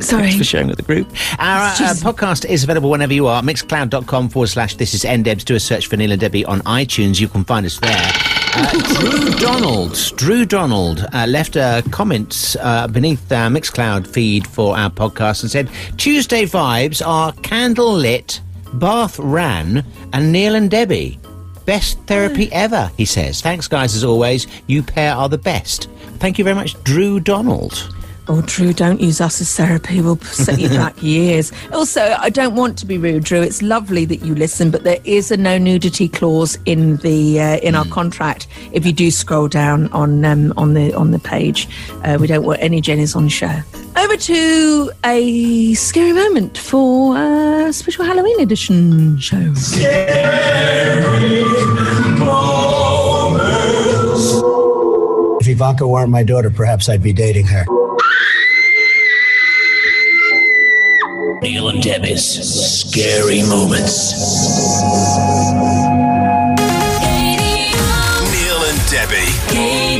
Sorry. 0.00 0.22
Thanks 0.22 0.38
for 0.38 0.44
sharing 0.44 0.68
with 0.68 0.76
the 0.76 0.84
group. 0.84 1.08
Our 1.38 1.62
uh, 1.68 1.74
Jesus. 1.76 2.02
podcast 2.02 2.44
is 2.48 2.64
available 2.64 2.90
whenever 2.90 3.12
you 3.12 3.26
are. 3.26 3.42
Mixcloud.com 3.42 4.28
forward 4.28 4.46
slash 4.46 4.76
this 4.76 4.94
is 4.94 5.02
NDebs. 5.04 5.44
Do 5.44 5.56
a 5.56 5.60
search 5.60 5.88
for 5.88 5.96
Neil 5.96 6.12
and 6.12 6.20
Debbie 6.20 6.44
on 6.44 6.60
iTunes. 6.60 7.20
You 7.20 7.28
can 7.28 7.44
find 7.44 7.66
us 7.66 7.78
there. 7.80 8.12
Uh, 8.54 8.70
Drew 9.00 9.30
Donald, 9.38 9.94
Drew 10.16 10.44
Donald 10.44 11.06
uh, 11.12 11.26
left 11.26 11.56
a 11.56 11.82
comment 11.90 12.56
uh, 12.60 12.86
beneath 12.88 13.30
our 13.30 13.50
Mixcloud 13.50 14.06
feed 14.06 14.46
for 14.46 14.76
our 14.76 14.90
podcast 14.90 15.42
and 15.42 15.50
said, 15.50 15.70
Tuesday 15.96 16.44
vibes 16.44 17.06
are 17.06 17.32
candlelit, 17.32 18.40
Bath 18.74 19.18
Ran, 19.18 19.84
and 20.12 20.32
Neil 20.32 20.54
and 20.54 20.70
Debbie. 20.70 21.18
Best 21.66 21.98
therapy 22.06 22.50
ever, 22.52 22.90
he 22.96 23.04
says. 23.04 23.40
Thanks, 23.40 23.68
guys, 23.68 23.94
as 23.94 24.04
always. 24.04 24.46
You 24.66 24.82
pair 24.82 25.14
are 25.14 25.28
the 25.28 25.38
best. 25.38 25.88
Thank 26.18 26.38
you 26.38 26.44
very 26.44 26.56
much, 26.56 26.82
Drew 26.84 27.20
Donald. 27.20 27.94
Oh, 28.32 28.42
Drew, 28.42 28.72
don't 28.72 29.00
use 29.00 29.20
us 29.20 29.40
as 29.40 29.56
therapy. 29.56 30.00
We'll 30.00 30.16
set 30.20 30.60
you 30.60 30.68
back 30.68 31.02
years. 31.02 31.50
Also, 31.72 32.00
I 32.00 32.30
don't 32.30 32.54
want 32.54 32.78
to 32.78 32.86
be 32.86 32.96
rude, 32.96 33.24
Drew. 33.24 33.42
It's 33.42 33.60
lovely 33.60 34.04
that 34.04 34.22
you 34.22 34.36
listen, 34.36 34.70
but 34.70 34.84
there 34.84 35.00
is 35.02 35.32
a 35.32 35.36
no 35.36 35.58
nudity 35.58 36.08
clause 36.08 36.56
in 36.64 36.98
the 36.98 37.40
uh, 37.40 37.56
in 37.56 37.74
our 37.74 37.86
contract. 37.86 38.46
If 38.70 38.86
you 38.86 38.92
do 38.92 39.10
scroll 39.10 39.48
down 39.48 39.88
on 39.88 40.24
um, 40.24 40.54
on 40.56 40.74
the 40.74 40.94
on 40.94 41.10
the 41.10 41.18
page, 41.18 41.66
uh, 42.04 42.18
we 42.20 42.28
don't 42.28 42.44
want 42.44 42.60
any 42.62 42.80
Jennies 42.80 43.16
on 43.16 43.28
show. 43.28 43.62
Over 43.96 44.16
to 44.16 44.92
a 45.04 45.74
scary 45.74 46.12
moment 46.12 46.56
for 46.56 47.18
a 47.18 47.72
special 47.72 48.04
Halloween 48.04 48.38
edition 48.38 49.18
show. 49.18 49.52
If 49.56 49.70
Ivanka 55.60 55.86
weren't 55.86 56.08
my 56.08 56.22
daughter, 56.22 56.48
perhaps 56.48 56.88
I'd 56.88 57.02
be 57.02 57.12
dating 57.12 57.46
her. 57.48 57.66
Neil 61.42 61.68
and 61.68 61.82
Debbie's 61.82 62.24
scary 62.24 63.42
moments. 63.42 64.14
Neil 68.32 68.56
and 68.64 68.90
Debbie. 68.90 69.99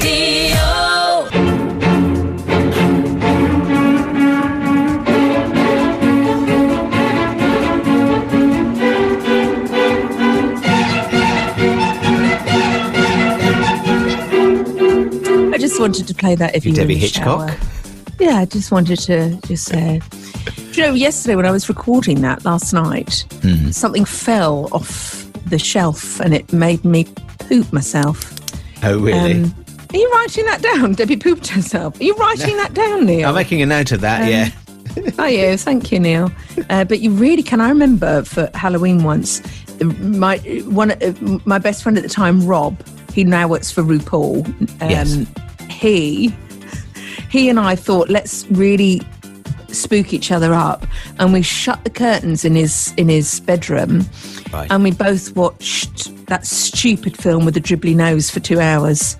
Wanted 15.80 16.06
to 16.08 16.14
play 16.14 16.34
that 16.34 16.54
if 16.54 16.64
you, 16.64 16.70
You 16.72 16.76
Debbie 16.76 16.96
Hitchcock? 16.96 17.50
Yeah, 18.18 18.36
I 18.36 18.44
just 18.44 18.70
wanted 18.70 18.98
to 19.00 19.36
just 19.46 19.64
say. 19.66 20.00
Do 20.72 20.80
you 20.80 20.86
know, 20.86 20.94
yesterday 20.94 21.36
when 21.36 21.46
I 21.46 21.50
was 21.50 21.68
recording 21.68 22.20
that 22.22 22.44
last 22.44 22.72
night, 22.72 23.24
Hmm. 23.42 23.70
something 23.70 24.04
fell 24.04 24.68
off 24.72 25.26
the 25.46 25.58
shelf 25.58 26.20
and 26.20 26.34
it 26.34 26.52
made 26.52 26.84
me 26.84 27.04
poop 27.48 27.72
myself. 27.72 28.34
Oh, 28.82 28.98
really? 28.98 29.42
Um, 29.42 29.54
are 29.92 29.96
you 29.96 30.10
writing 30.12 30.44
that 30.46 30.62
down? 30.62 30.92
Debbie 30.92 31.16
pooped 31.16 31.48
herself. 31.48 31.98
Are 32.00 32.04
you 32.04 32.14
writing 32.14 32.56
that 32.58 32.74
down, 32.74 33.06
Neil? 33.06 33.28
I'm 33.28 33.34
making 33.34 33.62
a 33.62 33.66
note 33.66 33.90
of 33.92 34.00
that, 34.02 34.22
Um, 34.22 34.28
yeah. 34.28 34.50
oh 35.18 35.26
yeah, 35.26 35.56
thank 35.56 35.90
you, 35.90 35.98
Neil. 35.98 36.30
Uh, 36.68 36.84
but 36.84 37.00
you 37.00 37.10
really 37.10 37.42
can. 37.42 37.60
I 37.60 37.68
remember 37.68 38.22
for 38.24 38.50
Halloween 38.54 39.02
once, 39.02 39.40
my 39.82 40.36
one 40.66 40.90
uh, 40.92 41.12
my 41.44 41.58
best 41.58 41.82
friend 41.82 41.96
at 41.96 42.02
the 42.02 42.08
time, 42.10 42.46
Rob. 42.46 42.76
He 43.12 43.24
now 43.24 43.48
works 43.48 43.70
for 43.72 43.82
RuPaul. 43.82 44.46
Um, 44.82 44.90
Yes. 44.90 45.16
He 45.80 46.34
he 47.30 47.48
and 47.48 47.58
I 47.58 47.74
thought 47.74 48.10
let's 48.10 48.44
really 48.50 49.00
spook 49.68 50.12
each 50.12 50.30
other 50.30 50.52
up, 50.52 50.86
and 51.18 51.32
we 51.32 51.40
shut 51.42 51.82
the 51.84 51.90
curtains 51.90 52.44
in 52.44 52.54
his 52.54 52.92
in 52.98 53.08
his 53.08 53.40
bedroom, 53.40 54.04
Right. 54.52 54.70
and 54.70 54.82
we 54.82 54.90
both 54.90 55.34
watched 55.34 56.26
that 56.26 56.44
stupid 56.46 57.16
film 57.16 57.46
with 57.46 57.54
the 57.54 57.60
dribbly 57.62 57.96
nose 57.96 58.28
for 58.30 58.40
two 58.40 58.60
hours. 58.60 59.16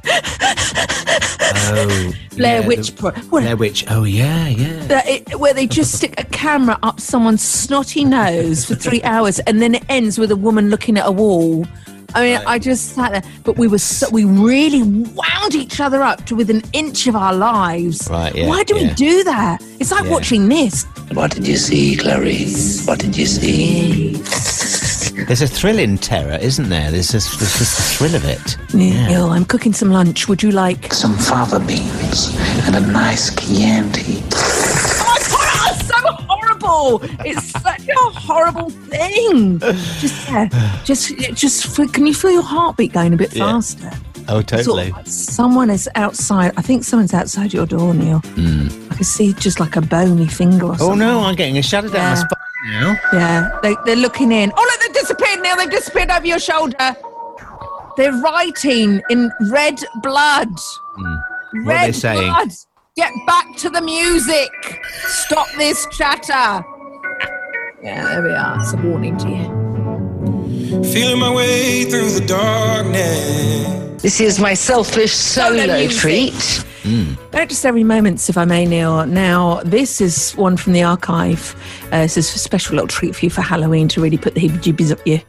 Oh, 1.73 2.13
Blair 2.37 2.61
yeah, 2.61 2.67
Witch 2.67 2.95
the- 2.95 3.03
what- 3.03 3.31
Blair 3.31 3.57
Witch. 3.57 3.85
Oh, 3.89 4.05
yeah, 4.05 4.49
yeah. 4.49 5.03
it, 5.07 5.39
where 5.39 5.55
they 5.55 5.67
just 5.67 5.93
stick 5.93 6.15
a 6.19 6.25
camera 6.25 6.79
up 6.83 7.01
someone's 7.01 7.43
snotty 7.43 8.05
nose 8.05 8.65
for 8.65 8.75
three 8.75 9.03
hours, 9.03 9.39
and 9.41 9.63
then 9.63 9.75
it 9.75 9.85
ends 9.89 10.19
with 10.19 10.31
a 10.31 10.37
woman 10.37 10.69
looking 10.71 10.99
at 10.99 11.07
a 11.07 11.13
wall. 11.13 11.67
I 12.15 12.23
mean, 12.23 12.41
I 12.47 12.59
just 12.59 12.91
sat 12.95 13.13
there, 13.13 13.23
but 13.45 13.57
we 13.57 13.69
were 13.69 13.79
so, 13.79 14.09
we 14.11 14.25
really 14.25 14.83
wound 14.83 15.55
each 15.55 15.81
other 15.81 16.03
up 16.03 16.27
to 16.27 16.35
within 16.35 16.57
an 16.57 16.63
inch 16.73 17.07
of 17.07 17.17
our 17.17 17.33
lives. 17.35 18.09
Right, 18.11 18.35
yeah, 18.35 18.47
Why 18.49 18.65
do 18.65 18.75
we 18.75 18.89
do 18.95 19.23
that? 19.25 19.63
It's 19.79 19.91
like 19.93 20.05
Yeah. 20.05 20.11
watching 20.11 20.49
this. 20.49 20.85
What 21.13 21.33
did 21.33 21.47
you 21.47 21.57
see, 21.57 21.97
Clarice? 21.97 22.87
What 22.87 22.99
did 22.99 23.17
you 23.17 23.27
see? 23.27 24.13
There's 25.27 25.43
a 25.43 25.49
thrill 25.49 25.79
in 25.79 25.99
terror, 25.99 26.39
isn't 26.41 26.69
there? 26.69 26.91
There's 26.91 27.11
just, 27.11 27.39
there's 27.39 27.59
just 27.59 27.77
the 27.77 27.83
thrill 27.83 28.15
of 28.15 28.25
it. 28.25 28.57
Neil, 28.75 29.25
oh, 29.27 29.31
I'm 29.31 29.45
cooking 29.45 29.73
some 29.73 29.91
lunch. 29.91 30.29
Would 30.29 30.43
you 30.43 30.51
like 30.51 30.93
some 30.95 31.15
fava 31.17 31.61
beans 31.61 32.35
and 32.67 32.77
a 32.77 32.81
nice 32.81 33.35
Chianti? 33.35 34.23
Horrible! 36.81 37.25
It's 37.25 37.51
such 37.51 37.89
a 37.89 37.95
horrible 37.97 38.71
thing. 38.71 39.59
Just, 39.59 40.29
yeah, 40.29 40.49
just, 40.85 41.09
just. 41.35 41.93
Can 41.93 42.07
you 42.07 42.15
feel 42.15 42.31
your 42.33 42.43
heartbeat 42.43 42.93
going 42.93 43.13
a 43.15 43.17
bit 43.17 43.33
Yeah. 43.35 43.53
faster? 43.53 43.91
Oh, 44.29 44.35
Sort 44.41 44.53
of 44.53 44.59
totally. 44.59 44.91
like 44.93 45.07
someone 45.07 45.71
is 45.71 45.89
outside. 45.97 46.53
I 46.57 46.63
think 46.63 46.85
someone's 46.85 47.15
outside 47.15 47.53
your 47.53 47.67
door, 47.67 47.95
Neil. 47.95 48.19
Hmm. 48.21 48.69
I 48.91 48.95
can 48.95 49.05
see 49.05 49.33
just 49.33 49.59
like 49.59 49.77
a 49.77 49.81
bony 49.81 50.29
finger 50.29 50.67
or 50.67 50.77
Oh, 50.81 50.95
no, 50.95 51.21
I'm 51.21 51.35
getting 51.35 51.59
a 51.59 51.63
shadow 51.63 51.89
down 51.89 52.03
my 52.03 52.09
Yeah. 52.11 52.15
spine 52.15 52.71
now. 52.71 52.97
Yeah, 53.13 53.59
they, 53.63 53.77
they're 53.87 53.97
looking 53.97 54.31
in. 54.31 54.53
Oh, 54.57 54.63
look, 54.63 54.81
they've 54.83 55.03
disappeared, 55.03 55.41
Neil. 55.41 55.57
They've 55.57 55.71
disappeared 55.71 56.11
over 56.11 56.27
your 56.27 56.39
shoulder. 56.39 56.95
They're 57.97 58.13
writing 58.13 59.03
in 59.11 59.33
red 59.51 59.81
blood. 60.03 60.49
Hmm. 60.97 61.15
What 61.65 61.67
Red 61.67 61.83
are 61.83 61.87
they 61.87 61.93
saying? 61.93 62.21
blood. 62.33 62.51
Get 62.97 63.13
back 63.27 63.57
to 63.59 63.71
the 63.71 63.81
music. 63.81 64.51
Stop 65.07 65.49
this 65.57 65.87
chatter. 65.99 66.65
Yeah, 67.83 68.05
there 68.15 68.23
we 68.23 68.33
are. 68.33 68.61
It's 68.61 68.73
a 68.75 68.77
warning 68.77 69.17
to 69.19 69.29
you. 69.29 70.83
Feeling 70.93 71.19
my 71.19 71.35
way 71.35 71.85
through 71.85 72.11
the 72.11 72.25
darkness. 72.27 74.03
This 74.03 74.21
is 74.21 74.39
my 74.39 74.53
selfish 74.55 75.13
solo 75.13 75.67
music. 75.67 75.99
treat. 75.99 76.65
Just 77.49 77.65
every 77.65 77.85
moments, 77.85 78.29
if 78.29 78.37
I 78.37 78.45
may, 78.45 78.67
Neil. 78.67 79.07
Now, 79.07 79.63
this 79.65 80.01
is 80.01 80.33
one 80.33 80.57
from 80.59 80.75
the 80.75 80.83
archive. 80.83 81.55
Uh, 81.87 82.03
this 82.03 82.19
is 82.19 82.35
a 82.35 82.39
special 82.39 82.75
little 82.75 82.89
treat 82.89 83.17
for 83.17 83.25
you 83.25 83.31
for 83.31 83.41
Halloween 83.41 83.89
to 83.89 84.01
really 84.03 84.19
put 84.19 84.35
the 84.35 84.41
heebie-jeebies 84.41 84.93
up 84.93 85.07
you. 85.07 85.21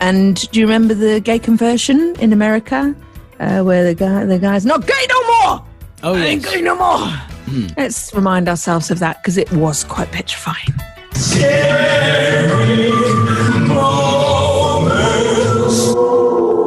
And 0.00 0.48
do 0.52 0.60
you 0.60 0.66
remember 0.66 0.94
the 0.94 1.20
gay 1.20 1.40
conversion 1.40 2.14
in 2.20 2.32
America, 2.32 2.94
uh, 3.40 3.62
where 3.62 3.82
the 3.84 3.94
guy, 3.94 4.24
the 4.24 4.38
guy's 4.38 4.64
not 4.64 4.86
gay 4.86 5.06
no 5.08 5.22
more? 5.26 5.64
Oh, 6.04 6.14
I 6.14 6.24
ain't 6.26 6.44
gay 6.44 6.60
no 6.60 6.76
more. 6.76 7.12
Let's 7.76 8.14
remind 8.14 8.48
ourselves 8.48 8.90
of 8.92 9.00
that 9.00 9.20
because 9.20 9.36
it 9.36 9.50
was 9.52 9.82
quite 9.82 10.12
petrifying. 10.12 10.74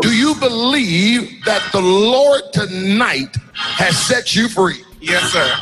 Do 0.02 0.12
you 0.14 0.36
believe 0.36 1.46
that 1.46 1.70
the 1.72 1.80
Lord 1.80 2.42
tonight 2.52 3.38
has 3.54 3.98
set 3.98 4.36
you 4.36 4.50
free? 4.50 4.84
Yes, 5.00 5.24
sir. 5.32 5.56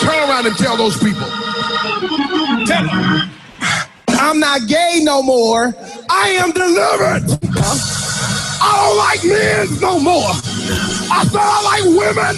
Turn 0.00 0.28
around 0.30 0.46
and 0.46 0.56
tell 0.56 0.78
those 0.78 0.96
people. 0.96 1.28
Tell 2.66 2.86
them. 2.86 3.30
I'm 4.08 4.40
not 4.40 4.66
gay 4.66 5.00
no 5.02 5.22
more. 5.22 5.74
I 6.08 6.28
am 6.40 6.52
delivered. 6.52 7.28
I 8.62 8.72
don't 8.80 8.96
like 8.96 9.22
men 9.22 9.80
no 9.82 10.00
more. 10.00 10.30
I 11.12 11.24
said 11.28 11.40
I 11.42 11.60
like 11.62 11.84
women. 11.84 12.36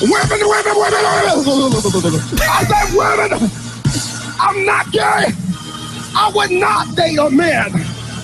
Women, 0.00 0.40
women, 0.48 0.74
women, 0.76 1.04
women. 1.04 2.42
I 2.42 2.64
said 2.66 2.90
women. 2.96 3.65
I'm 4.38 4.64
not 4.64 4.90
gay. 4.92 5.32
I 6.14 6.30
would 6.34 6.50
not 6.50 6.94
date 6.96 7.18
a 7.18 7.30
man. 7.30 7.70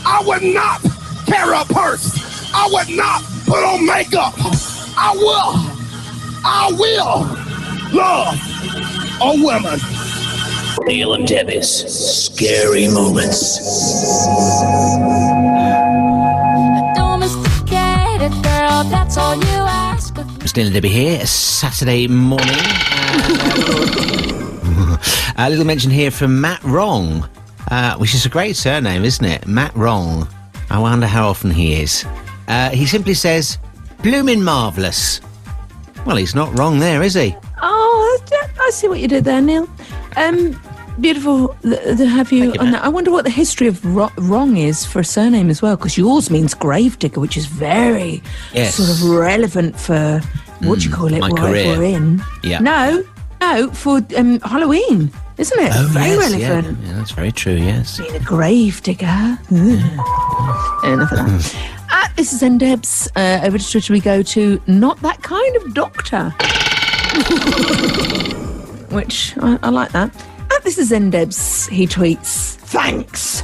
I 0.04 0.22
would 0.26 0.42
not 0.42 0.82
carry 1.26 1.56
a 1.56 1.64
purse. 1.64 2.50
I 2.54 2.68
would 2.70 2.88
not 2.96 3.22
put 3.46 3.64
on 3.64 3.86
makeup. 3.86 4.34
I 4.96 5.12
will. 5.14 5.72
I 6.44 6.70
will 6.72 7.42
love 7.92 8.36
a 9.20 9.42
woman. 9.42 9.78
Neil 10.86 11.14
and 11.14 11.26
Debbie's 11.26 11.68
scary 11.68 12.88
moments. 12.88 13.58
Domesticated 16.96 18.32
that's 18.90 19.16
all 19.16 19.36
you 19.36 19.42
ask 19.44 20.14
It's 20.40 20.56
Neil 20.56 20.66
and 20.66 20.74
Debbie 20.74 20.88
here, 20.88 21.26
Saturday 21.26 22.08
morning. 22.08 22.48
a 25.36 25.48
little 25.50 25.64
mention 25.64 25.90
here 25.90 26.10
from 26.10 26.40
Matt 26.40 26.62
Wrong, 26.64 27.28
uh, 27.70 27.96
which 27.96 28.14
is 28.14 28.26
a 28.26 28.28
great 28.28 28.56
surname, 28.56 29.04
isn't 29.04 29.24
it? 29.24 29.46
Matt 29.46 29.74
Wrong. 29.76 30.28
I 30.70 30.78
wonder 30.78 31.06
how 31.06 31.28
often 31.28 31.50
he 31.50 31.74
is. 31.74 32.04
Uh, 32.48 32.70
he 32.70 32.86
simply 32.86 33.14
says, 33.14 33.58
bloomin' 34.02 34.42
marvellous. 34.42 35.20
Well, 36.06 36.16
he's 36.16 36.34
not 36.34 36.56
wrong 36.58 36.78
there, 36.80 37.02
is 37.02 37.14
he? 37.14 37.34
Oh, 37.62 38.20
I 38.60 38.70
see 38.70 38.88
what 38.88 38.98
you 39.00 39.06
did 39.08 39.24
there, 39.24 39.40
Neil. 39.40 39.68
Um, 40.16 40.60
beautiful 41.00 41.48
to 41.62 42.06
have 42.06 42.32
you, 42.32 42.52
you, 42.52 42.60
on 42.60 42.72
that. 42.72 42.82
I 42.82 42.88
wonder 42.88 43.10
what 43.12 43.24
the 43.24 43.30
history 43.30 43.66
of 43.68 43.84
ro- 43.84 44.10
wrong 44.18 44.56
is 44.56 44.84
for 44.84 44.98
a 45.00 45.04
surname 45.04 45.48
as 45.50 45.62
well, 45.62 45.76
because 45.76 45.96
yours 45.96 46.30
means 46.30 46.54
gravedigger, 46.54 47.20
which 47.20 47.36
is 47.36 47.46
very 47.46 48.22
Yes. 48.52 48.74
sort 48.74 48.90
of 48.90 49.02
relevant 49.04 49.78
for 49.78 50.20
what 50.60 50.80
do 50.80 50.84
you 50.86 50.90
Mm, 50.90 50.94
call 50.94 51.12
it? 51.12 51.20
my 51.20 51.30
career. 51.30 51.78
we're 51.78 51.84
in. 51.84 52.22
Yeah. 52.42 52.58
No, 52.58 53.04
no, 53.42 53.70
for 53.72 54.00
um, 54.16 54.38
Halloween, 54.40 55.10
isn't 55.36 55.58
it? 55.58 55.72
Oh, 55.74 55.88
very 55.90 56.10
yes, 56.10 56.34
yeah. 56.34 56.48
relevant. 56.48 56.78
yeah, 56.82 56.92
that's 56.92 57.10
very 57.10 57.32
true. 57.32 57.54
Yes. 57.54 57.98
Being 57.98 58.14
a 58.14 58.20
gravedigger. 58.20 59.38
Mm. 59.50 60.92
Enough 60.92 61.12
of 61.12 61.18
that. 61.18 61.56
At 61.90 62.16
this 62.16 62.32
is 62.32 62.42
Ndebs. 62.42 63.08
Uh, 63.16 63.44
over 63.44 63.58
to 63.58 63.70
Twitter 63.70 63.92
we 63.92 64.00
go 64.00 64.22
to 64.22 64.62
not 64.68 65.00
that 65.00 65.22
kind 65.22 65.56
of 65.56 65.74
doctor. 65.74 66.30
Which 68.94 69.36
I, 69.38 69.58
I 69.62 69.70
like 69.70 69.90
that. 69.92 70.14
At 70.54 70.62
this 70.62 70.78
is 70.78 70.92
Ndebs, 70.92 71.68
he 71.68 71.86
tweets, 71.86 72.54
thanks. 72.56 73.42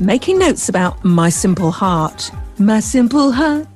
Making 0.00 0.40
notes 0.40 0.68
about 0.68 1.04
my 1.04 1.28
simple 1.28 1.70
heart. 1.70 2.30
My 2.58 2.80
simple 2.80 3.30
heart. 3.30 3.68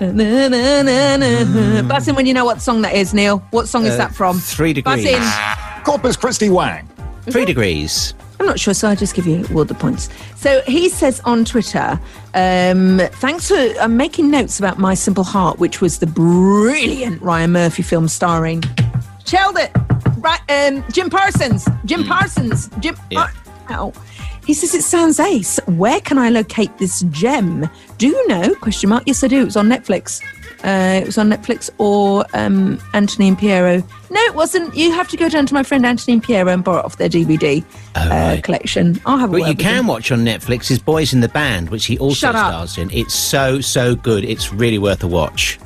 Na, 0.00 0.10
na, 0.12 0.48
na, 0.82 1.16
na, 1.16 1.44
na. 1.44 1.82
Buzz 1.82 2.08
in 2.08 2.14
when 2.14 2.26
you 2.26 2.34
know 2.34 2.44
what 2.44 2.60
song 2.62 2.82
that 2.82 2.94
is, 2.94 3.12
Neil. 3.14 3.38
What 3.50 3.68
song 3.68 3.84
is 3.86 3.94
Uh, 3.94 3.98
that 3.98 4.14
from? 4.14 4.38
Three 4.38 4.72
Buzz 4.80 4.96
degrees. 5.02 5.16
in. 5.16 5.84
Corpus 5.84 6.16
Christi 6.16 6.48
Wang. 6.50 6.88
Three 7.30 7.44
degrees. 7.44 8.14
I'm 8.38 8.46
not 8.46 8.60
sure, 8.60 8.74
so 8.74 8.88
I'll 8.88 8.96
just 8.96 9.14
give 9.14 9.26
you 9.26 9.46
all 9.54 9.64
the 9.64 9.74
points. 9.74 10.08
So 10.36 10.60
he 10.66 10.88
says 10.90 11.20
on 11.24 11.44
Twitter, 11.44 11.98
um, 12.34 13.00
thanks 13.14 13.48
for 13.48 13.56
uh, 13.80 13.88
making 13.88 14.30
notes 14.30 14.58
about 14.58 14.78
My 14.78 14.92
Simple 14.94 15.24
Heart, 15.24 15.58
which 15.58 15.80
was 15.80 15.98
the 15.98 16.06
brilliant 16.06 17.20
Ryan 17.22 17.52
Murphy 17.52 17.82
film 17.82 18.08
starring 18.08 18.62
Sheldon, 19.24 19.68
right, 20.18 20.40
um, 20.50 20.84
Jim 20.92 21.08
Parsons, 21.10 21.66
Jim 21.86 22.04
Parsons, 22.04 22.68
Jim. 22.80 22.96
Yeah. 23.10 23.28
Ow. 23.70 23.92
He 24.44 24.54
says 24.54 24.74
it 24.74 24.82
sounds 24.82 25.18
ace. 25.18 25.58
Where 25.66 26.00
can 26.00 26.18
I 26.18 26.28
locate 26.30 26.76
this 26.78 27.00
gem? 27.10 27.68
Do 27.98 28.08
you 28.08 28.28
know? 28.28 28.54
Question 28.56 28.90
mark. 28.90 29.04
Yes, 29.06 29.22
I 29.24 29.28
do. 29.28 29.40
It 29.42 29.44
was 29.44 29.56
on 29.56 29.68
Netflix. 29.68 30.22
Uh, 30.64 31.00
it 31.02 31.06
was 31.06 31.18
on 31.18 31.28
Netflix 31.30 31.70
or 31.78 32.24
um, 32.34 32.78
Anthony 32.94 33.28
and 33.28 33.38
Piero. 33.38 33.76
No, 34.10 34.20
it 34.22 34.34
wasn't. 34.34 34.74
You 34.74 34.90
have 34.92 35.08
to 35.08 35.16
go 35.16 35.28
down 35.28 35.46
to 35.46 35.54
my 35.54 35.62
friend 35.62 35.84
Anthony 35.86 36.14
and 36.14 36.22
Piero 36.22 36.50
and 36.52 36.64
borrow 36.64 36.78
it 36.80 36.84
off 36.84 36.96
their 36.96 37.08
DVD 37.08 37.64
uh, 37.94 38.38
collection. 38.42 39.00
I'll 39.06 39.18
have 39.18 39.30
a 39.30 39.32
What 39.32 39.38
you 39.42 39.48
with 39.48 39.60
him. 39.60 39.64
can 39.76 39.86
watch 39.86 40.10
on 40.10 40.20
Netflix 40.24 40.70
is 40.70 40.78
Boys 40.78 41.12
in 41.12 41.20
the 41.20 41.28
Band, 41.28 41.68
which 41.70 41.84
he 41.86 41.98
also 41.98 42.30
stars 42.30 42.78
in. 42.78 42.90
It's 42.90 43.14
so 43.14 43.60
so 43.60 43.94
good. 43.94 44.24
It's 44.24 44.52
really 44.52 44.78
worth 44.78 45.02
a 45.04 45.08
watch. 45.08 45.58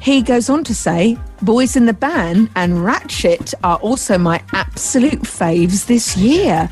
He 0.00 0.22
goes 0.22 0.48
on 0.48 0.64
to 0.64 0.74
say, 0.74 1.18
Boys 1.42 1.76
in 1.76 1.84
the 1.84 1.92
Band 1.92 2.48
and 2.56 2.72
Ratched 2.78 3.52
are 3.62 3.76
also 3.78 4.16
my 4.16 4.42
absolute 4.54 5.20
faves 5.20 5.86
this 5.86 6.16
year. 6.16 6.68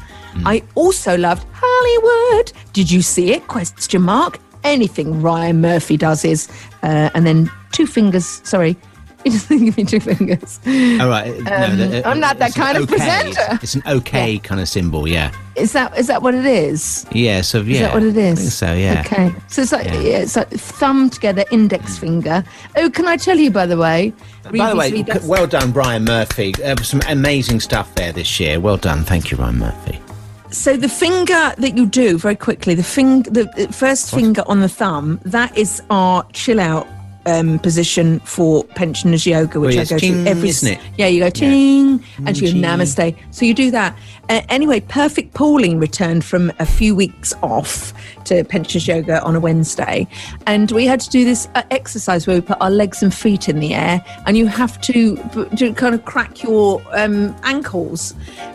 I 0.47 0.63
also 0.77 1.19
loved 1.19 1.45
Hollywood. 1.53 2.53
Did 2.73 2.91
you 2.91 3.03
see 3.03 3.33
it? 3.33 3.47
Question 3.49 4.03
mark. 4.03 4.39
Anything 4.69 5.23
Ryan 5.23 5.61
Murphy 5.61 5.97
does 5.97 6.25
is, 6.25 6.49
uh, 6.83 7.11
and 7.15 7.27
then 7.27 7.51
two 7.73 7.87
fingers. 7.87 8.41
Sorry, 8.45 8.77
he 9.25 9.31
doesn't 9.31 9.65
give 9.65 9.77
me 9.77 9.85
two 9.85 10.01
fingers. 10.01 10.61
All 11.01 11.09
right. 11.09 11.29
Um, 11.39 11.45
that- 11.79 12.07
I'm 12.07 12.21
not 12.21 12.39
that 12.39 12.55
kind 12.55 12.77
of 12.77 12.85
okay. 12.85 12.97
presenter. 12.97 13.59
It's 13.63 13.75
an 13.75 13.83
okay 13.87 14.39
kind 14.39 14.61
of 14.61 14.69
symbol. 14.69 15.09
Yeah. 15.09 15.33
Is 15.57 15.73
that 15.73 15.99
is 15.99 16.07
that 16.07 16.23
what 16.23 16.35
it 16.35 16.47
is? 16.47 17.05
Yeah. 17.13 17.41
So 17.41 17.63
yeah. 17.63 17.75
Is 17.75 17.81
that 17.81 17.95
what 17.95 18.03
it 18.05 18.17
is? 18.17 18.39
I 18.39 18.41
think 18.43 18.53
so. 18.53 18.73
Yeah. 18.75 19.03
Okay. 19.07 19.33
So 19.49 19.63
it's 19.63 19.73
like 19.73 19.87
Yeah. 19.87 20.01
yeah, 20.01 20.19
it's 20.19 20.37
like 20.37 20.51
thumb 20.51 21.11
together, 21.11 21.45
index 21.51 21.99
finger. 21.99 22.45
Oh, 22.77 22.89
can 22.91 23.07
I 23.09 23.17
tell 23.17 23.37
you 23.39 23.51
by 23.51 23.67
the 23.67 23.77
way? 23.77 24.13
By 24.45 24.51
the 24.71 24.77
way, 24.77 24.91
Previously, 24.91 24.97
c- 24.99 25.03
that's- 25.03 25.27
well 25.27 25.47
done, 25.47 25.73
Ryan 25.73 26.05
Murphy. 26.05 26.55
Uh, 26.63 26.77
some 26.83 27.01
amazing 27.09 27.61
stuff 27.61 27.93
there 27.97 28.13
this 28.13 28.39
year. 28.39 28.61
Well 28.61 28.77
done. 28.77 29.03
Thank 29.05 29.31
you, 29.31 29.37
Ryan 29.37 29.59
Murphy. 29.59 29.99
So 30.51 30.77
the 30.77 30.89
finger 30.89 31.55
that 31.59 31.77
you 31.77 31.85
do 31.85 32.19
very 32.19 32.37
quickly, 32.37 32.75
the 32.75 32.83
fing, 32.83 33.23
the 33.25 33.49
uh, 33.59 33.71
first 33.71 34.15
finger 34.15 34.43
on 34.47 34.61
the 34.61 34.69
thumb, 34.69 35.21
that 35.25 35.57
is 35.57 35.83
our 35.91 36.25
chill 36.33 36.59
out 36.59 36.87
um, 37.29 37.59
position 37.59 38.21
for 38.21 38.65
pensioners 38.65 39.27
yoga, 39.27 39.61
which 39.61 39.77
Oh, 39.77 39.81
I 39.81 39.85
go 39.85 39.99
ting, 39.99 40.25
to 40.25 40.31
every. 40.31 40.49
isn't 40.49 40.73
it? 40.73 40.81
Yeah, 40.97 41.07
you 41.07 41.21
go 41.21 41.31
ting, 41.31 42.03
and 42.25 42.37
you 42.41 42.49
go 42.49 42.53
Ting. 42.53 42.63
namaste. 42.63 43.17
So 43.31 43.45
you 43.45 43.55
do 43.55 43.71
that. 43.71 43.97
Uh, 44.31 44.43
anyway, 44.51 44.81
Perfect 44.81 45.35
Pauline 45.35 45.79
returned 45.79 46.25
from 46.25 46.53
a 46.59 46.67
few 46.67 46.95
weeks 46.95 47.33
off 47.43 47.93
to 48.25 48.45
pensioners 48.45 48.87
yoga 48.87 49.23
on 49.23 49.35
a 49.37 49.41
Wednesday, 49.41 50.07
and 50.47 50.71
we 50.73 50.87
had 50.87 51.01
to 51.01 51.11
do 51.11 51.25
this 51.25 51.49
uh, 51.55 51.63
exercise 51.71 52.27
where 52.27 52.37
we 52.37 52.41
put 52.43 52.59
our 52.61 52.71
legs 52.71 53.03
and 53.03 53.15
feet 53.15 53.49
in 53.49 53.61
the 53.61 53.75
air, 53.75 54.05
and 54.27 54.37
you 54.37 54.47
have 54.47 54.81
to, 54.83 55.17
to 55.57 55.73
kind 55.75 55.95
of 55.95 56.05
crack 56.05 56.43
your 56.43 56.83
um, 56.93 57.35
ankles. 57.45 58.15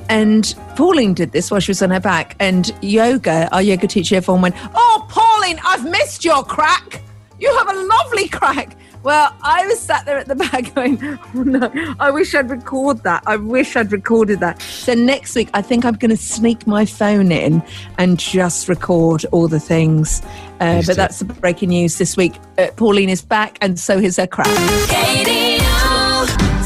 And 0.10 0.54
Pauline 0.76 1.14
did 1.14 1.32
this 1.32 1.50
while 1.50 1.60
she 1.60 1.72
was 1.72 1.82
on 1.82 1.90
her 1.90 2.00
back, 2.00 2.36
and 2.40 2.72
yoga, 2.82 3.50
our 3.52 3.62
yoga 3.62 3.88
teacher, 3.88 4.16
everyone 4.16 4.42
went, 4.44 4.56
"Oh, 4.76 5.06
Pauline, 5.10 5.60
I've 5.66 5.90
missed 5.90 6.24
your 6.24 6.44
crack. 6.44 7.02
You 7.44 7.58
have 7.58 7.70
a 7.70 7.80
lovely 7.84 8.28
crack." 8.28 8.78
Well, 9.04 9.36
I 9.42 9.68
was 9.68 9.80
sat 9.80 10.06
there 10.06 10.18
at 10.18 10.28
the 10.28 10.36
back 10.52 10.74
going, 10.74 10.98
oh, 11.04 11.44
no, 11.44 11.96
I 12.00 12.10
wish 12.10 12.34
I'd 12.34 12.50
record 12.50 13.04
that. 13.04 13.24
I 13.26 13.36
wish 13.36 13.76
I'd 13.76 13.92
recorded 13.92 14.40
that. 14.40 14.62
So 14.62 14.94
next 14.94 15.36
week, 15.36 15.50
I 15.54 15.62
think 15.62 15.84
I'm 15.84 15.96
going 15.96 16.12
to 16.12 16.18
sneak 16.18 16.66
my 16.66 16.86
phone 16.86 17.32
in 17.32 17.62
and 17.98 18.18
just 18.18 18.70
record 18.70 19.26
all 19.32 19.50
the 19.50 19.60
things. 19.60 20.22
Uh, 20.62 20.82
but 20.86 20.96
that's 20.96 21.20
the 21.20 21.26
breaking 21.26 21.70
news 21.70 21.98
this 21.98 22.16
week. 22.16 22.34
Uh, 22.58 22.68
Pauline 22.78 23.10
is 23.10 23.22
back, 23.22 23.58
and 23.60 23.78
so 23.78 23.98
is 23.98 24.16
her 24.16 24.28
crack. 24.28 24.48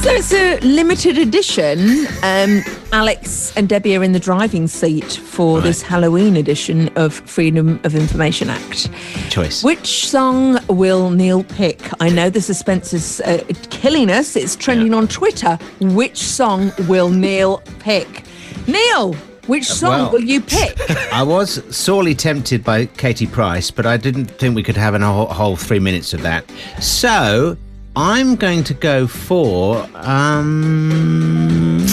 So 0.08 0.14
it's 0.14 0.34
a 0.34 0.60
limited 0.62 1.18
edition. 1.18 2.08
Um, 2.24 2.62
Alex 2.94 3.52
and 3.58 3.68
Debbie 3.68 3.98
are 3.98 4.04
in 4.04 4.14
the 4.14 4.22
driving 4.22 4.68
seat 4.68 5.04
for 5.04 5.60
this 5.60 5.82
Halloween 5.82 6.38
edition 6.38 6.88
of 6.96 7.14
Freedom 7.14 7.78
of 7.84 7.94
Information 7.94 8.50
Act. 8.50 8.90
Choice. 9.30 9.66
Which 9.66 10.08
song 10.08 10.60
will 10.70 11.10
Neil 11.10 11.44
pick? 11.44 11.82
I 12.02 12.08
know 12.08 12.30
the 12.30 12.40
suspense 12.40 12.94
is 12.94 13.20
uh, 13.22 13.44
killing 13.70 14.10
us. 14.10 14.38
It's 14.38 14.56
trending 14.56 14.94
on 14.94 15.10
Twitter. 15.10 15.58
Which 15.82 16.18
song 16.20 16.72
will 16.88 17.10
Neil 17.10 17.62
pick? 17.80 18.24
Neil, 18.66 19.14
which 19.48 19.66
song 19.66 19.92
Uh, 19.94 19.98
well- 20.04 20.12
will 20.14 20.24
you 20.24 20.40
pick? 20.40 20.78
I 21.14 21.22
was 21.24 21.62
sorely 21.76 22.16
tempted 22.16 22.64
by 22.64 22.86
Katie 22.86 23.28
Price, 23.28 23.72
but 23.72 23.86
I 23.86 23.98
didn't 23.98 24.28
think 24.28 24.56
we 24.56 24.64
could 24.64 24.78
have 24.78 24.94
a 24.96 25.00
whole, 25.00 25.28
whole 25.28 25.58
three 25.58 25.80
minutes 25.80 26.14
of 26.14 26.22
that. 26.22 26.50
So 26.80 27.58
I'm 28.00 28.36
going 28.36 28.64
to 28.66 28.76
go 28.76 29.08
for 29.08 29.88
um, 29.96 31.84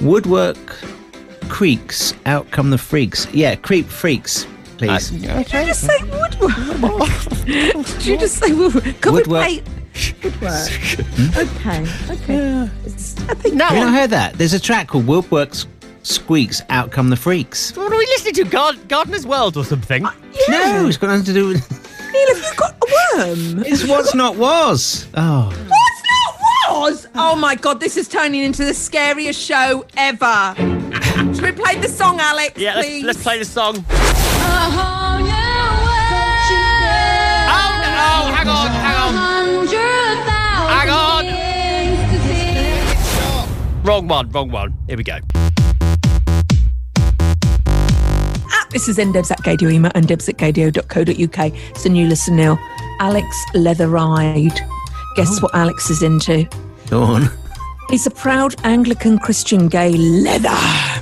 Woodwork 0.00 0.56
Creeks. 1.48 2.12
Out 2.26 2.50
come 2.50 2.70
the 2.70 2.78
freaks. 2.78 3.32
Yeah, 3.32 3.54
Creep 3.54 3.86
Freaks, 3.86 4.48
please. 4.78 5.10
Did 5.10 5.22
you 5.22 5.44
just 5.66 5.86
say 5.86 5.96
woodwork? 6.02 7.44
Did 7.44 8.04
you 8.04 8.18
just 8.18 8.38
say 8.38 8.52
woodwork? 8.52 9.00
Could 9.00 9.12
Woodwork. 9.12 9.46
we 9.46 9.60
play 9.60 10.20
woodwork? 10.24 10.70
okay, 11.36 11.86
okay. 12.10 12.68
It's- 12.84 13.14
I 13.28 13.34
think 13.34 13.54
No, 13.54 13.66
Have 13.66 13.78
you 13.78 13.84
not 13.84 13.94
heard 13.94 14.10
that? 14.10 14.34
There's 14.34 14.54
a 14.54 14.60
track 14.60 14.88
called 14.88 15.06
Woodworks 15.06 15.66
Squeaks. 16.02 16.62
Out 16.68 16.90
come 16.90 17.10
the 17.10 17.16
freaks. 17.16 17.76
what 17.76 17.92
are 17.92 17.96
we 17.96 18.04
listening 18.06 18.34
to? 18.34 18.44
God, 18.44 18.88
Gardener's 18.88 19.24
World 19.26 19.56
or 19.56 19.64
something? 19.64 20.02
No, 20.02 20.86
it's 20.88 20.96
got 20.96 21.06
nothing 21.10 21.24
to 21.26 21.32
do 21.32 21.46
with. 21.48 21.93
Neil, 22.14 22.28
have 22.28 22.38
you 22.38 22.54
got 22.56 22.74
a 22.74 22.86
worm? 23.16 23.64
It's 23.66 23.84
what's 23.86 24.14
not 24.14 24.36
was. 24.36 25.08
Oh. 25.14 25.46
What's 25.48 26.02
not 26.10 26.80
was? 26.80 27.08
Oh 27.16 27.34
my 27.34 27.56
god, 27.56 27.80
this 27.80 27.96
is 27.96 28.06
turning 28.08 28.42
into 28.42 28.64
the 28.64 28.72
scariest 28.74 29.40
show 29.40 29.84
ever. 29.96 30.54
Should 30.56 31.42
we 31.42 31.52
play 31.52 31.76
the 31.78 31.88
song, 31.88 32.20
Alex? 32.20 32.56
yeah, 32.58 32.76
let's, 32.76 32.86
please? 32.86 33.04
let's 33.04 33.22
play 33.22 33.38
the 33.40 33.44
song. 33.44 33.84
Oh, 33.90 35.10
Oh, 38.06 38.32
hang 38.32 38.48
on, 38.48 38.68
hang 38.68 38.96
on. 38.96 39.14
Hang 40.68 40.90
on. 40.90 41.24
Wrong 43.84 44.06
one, 44.08 44.30
wrong 44.30 44.50
one. 44.50 44.74
Here 44.86 44.96
we 44.96 45.02
go. 45.04 45.18
This 48.74 48.88
is 48.88 48.98
ndebs 48.98 49.30
at 49.30 49.38
gaydio 49.42 49.72
email 49.72 49.92
and 49.94 50.08
debs 50.08 50.28
at 50.28 50.36
gaydio.co.uk. 50.36 51.52
It's 51.70 51.86
a 51.86 51.88
new 51.88 52.08
listen, 52.08 52.34
Neil. 52.34 52.58
Alex 52.98 53.24
Leatheride. 53.54 54.58
Guess 55.14 55.38
oh. 55.38 55.42
what 55.42 55.54
Alex 55.54 55.90
is 55.90 56.02
into? 56.02 56.44
Go 56.90 57.04
on. 57.04 57.30
He's 57.88 58.04
a 58.04 58.10
proud 58.10 58.56
Anglican 58.64 59.20
Christian 59.20 59.68
gay 59.68 59.92
leather 59.92 60.50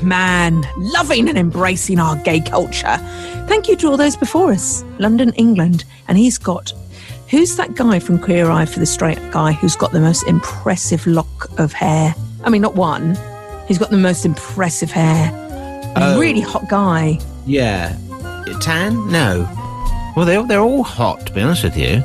man, 0.04 0.62
loving 0.76 1.30
and 1.30 1.38
embracing 1.38 1.98
our 1.98 2.16
gay 2.16 2.40
culture. 2.40 2.98
Thank 3.48 3.70
you 3.70 3.76
to 3.76 3.88
all 3.88 3.96
those 3.96 4.16
before 4.18 4.52
us, 4.52 4.84
London, 4.98 5.32
England. 5.36 5.84
And 6.08 6.18
he's 6.18 6.36
got 6.36 6.74
who's 7.30 7.56
that 7.56 7.74
guy 7.74 8.00
from 8.00 8.18
Queer 8.18 8.50
Eye 8.50 8.66
for 8.66 8.80
the 8.80 8.86
Straight 8.86 9.18
guy 9.30 9.52
who's 9.52 9.76
got 9.76 9.92
the 9.92 10.00
most 10.00 10.28
impressive 10.28 11.06
lock 11.06 11.58
of 11.58 11.72
hair? 11.72 12.14
I 12.44 12.50
mean, 12.50 12.60
not 12.60 12.74
one. 12.74 13.16
He's 13.66 13.78
got 13.78 13.88
the 13.88 13.96
most 13.96 14.26
impressive 14.26 14.90
hair. 14.90 15.30
Oh. 15.96 16.20
Really 16.20 16.42
hot 16.42 16.68
guy. 16.68 17.18
Yeah. 17.46 17.96
Tan? 18.60 19.10
No. 19.10 19.48
Well, 20.16 20.26
they're, 20.26 20.42
they're 20.46 20.60
all 20.60 20.82
hot, 20.82 21.26
to 21.26 21.32
be 21.32 21.40
honest 21.40 21.64
with 21.64 21.76
you. 21.76 21.98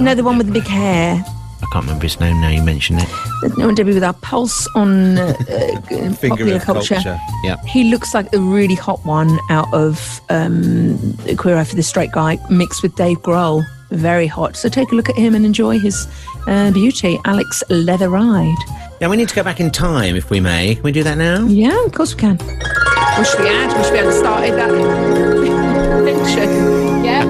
No, 0.00 0.14
the 0.14 0.24
one 0.24 0.38
with 0.38 0.48
the 0.48 0.52
big 0.52 0.66
hair. 0.66 1.24
I 1.62 1.66
can't 1.72 1.84
remember 1.86 2.02
his 2.02 2.20
name 2.20 2.40
now 2.40 2.48
you 2.50 2.62
mentioned 2.62 3.00
it. 3.00 3.56
No 3.56 3.68
and 3.68 3.76
Debbie 3.76 3.94
with 3.94 4.04
our 4.04 4.12
pulse 4.12 4.68
on 4.74 5.16
uh, 5.18 5.34
uh, 5.40 5.80
Finger 5.80 6.16
popular 6.28 6.56
of 6.56 6.62
culture. 6.62 6.94
culture. 6.96 7.18
Yeah. 7.42 7.56
He 7.64 7.84
looks 7.84 8.12
like 8.12 8.32
a 8.34 8.38
really 8.38 8.74
hot 8.74 9.04
one 9.04 9.38
out 9.50 9.72
of 9.72 10.20
um, 10.28 11.16
Queer 11.38 11.56
Eye 11.56 11.64
for 11.64 11.76
the 11.76 11.82
Straight 11.82 12.12
Guy 12.12 12.38
mixed 12.50 12.82
with 12.82 12.94
Dave 12.96 13.18
Grohl. 13.18 13.64
Very 13.90 14.26
hot. 14.26 14.56
So 14.56 14.68
take 14.68 14.92
a 14.92 14.94
look 14.94 15.08
at 15.08 15.16
him 15.16 15.34
and 15.34 15.46
enjoy 15.46 15.78
his 15.78 16.06
uh, 16.46 16.70
beauty. 16.72 17.18
Alex 17.24 17.62
Leatheride. 17.70 19.00
Now 19.00 19.10
we 19.10 19.16
need 19.16 19.28
to 19.28 19.34
go 19.34 19.42
back 19.42 19.60
in 19.60 19.70
time, 19.70 20.16
if 20.16 20.30
we 20.30 20.40
may. 20.40 20.74
Can 20.74 20.84
we 20.84 20.92
do 20.92 21.02
that 21.04 21.16
now? 21.18 21.44
Yeah, 21.46 21.84
of 21.84 21.92
course 21.92 22.14
we 22.14 22.20
can. 22.20 22.38
Wish 23.18 23.38
we 23.38 23.46
had. 23.46 23.76
Wish 23.78 23.90
we 23.90 23.98
had 23.98 24.12
started 24.12 24.54
that. 24.54 24.74
Yeah. 27.04 27.22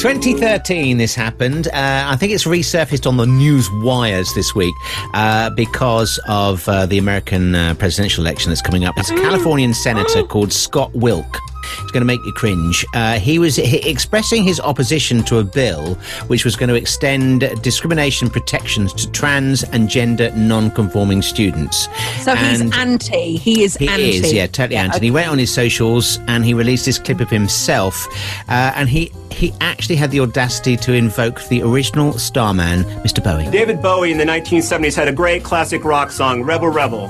2013, 0.00 0.96
this 0.96 1.14
happened. 1.14 1.68
Uh, 1.68 2.04
I 2.06 2.16
think 2.16 2.32
it's 2.32 2.44
resurfaced 2.44 3.06
on 3.06 3.18
the 3.18 3.26
news 3.26 3.68
wires 3.70 4.32
this 4.34 4.54
week 4.54 4.74
uh, 5.12 5.50
because 5.50 6.18
of 6.28 6.66
uh, 6.66 6.86
the 6.86 6.96
American 6.96 7.54
uh, 7.54 7.74
presidential 7.74 8.24
election 8.24 8.50
that's 8.50 8.62
coming 8.62 8.84
up. 8.86 8.94
It's 8.98 9.10
a 9.10 9.16
Californian 9.16 9.74
senator 9.74 10.22
called 10.22 10.50
Scott 10.50 10.94
Wilk. 10.94 11.38
It's 11.82 11.90
going 11.90 12.00
to 12.00 12.06
make 12.06 12.24
you 12.24 12.32
cringe. 12.32 12.84
Uh, 12.94 13.18
he 13.18 13.38
was 13.38 13.56
he, 13.56 13.78
expressing 13.88 14.44
his 14.44 14.60
opposition 14.60 15.22
to 15.24 15.38
a 15.38 15.44
bill 15.44 15.94
which 16.28 16.44
was 16.44 16.56
going 16.56 16.68
to 16.68 16.74
extend 16.74 17.40
discrimination 17.62 18.30
protections 18.30 18.92
to 18.94 19.10
trans 19.10 19.64
and 19.64 19.88
gender 19.88 20.30
non-conforming 20.36 21.22
students. 21.22 21.88
So 22.22 22.34
he's 22.34 22.60
anti. 22.74 23.36
He 23.36 23.62
is 23.62 23.76
he 23.76 23.88
anti. 23.88 24.02
is, 24.02 24.32
yeah, 24.32 24.46
totally 24.46 24.76
anti. 24.76 24.96
And 24.96 25.04
He 25.04 25.10
went 25.10 25.28
on 25.28 25.38
his 25.38 25.52
socials 25.52 26.18
and 26.28 26.44
he 26.44 26.54
released 26.54 26.84
this 26.84 26.98
clip 26.98 27.20
of 27.20 27.30
himself, 27.30 28.06
uh, 28.48 28.72
and 28.74 28.88
he 28.88 29.12
he 29.30 29.52
actually 29.60 29.96
had 29.96 30.10
the 30.10 30.20
audacity 30.20 30.76
to 30.76 30.92
invoke 30.92 31.42
the 31.48 31.62
original 31.62 32.12
starman, 32.14 32.82
Mr. 33.04 33.22
Bowie. 33.22 33.50
David 33.50 33.80
Bowie 33.80 34.10
in 34.10 34.18
the 34.18 34.24
1970s 34.24 34.96
had 34.96 35.06
a 35.06 35.12
great 35.12 35.44
classic 35.44 35.84
rock 35.84 36.10
song, 36.10 36.42
Rebel 36.42 36.68
Rebel, 36.68 37.06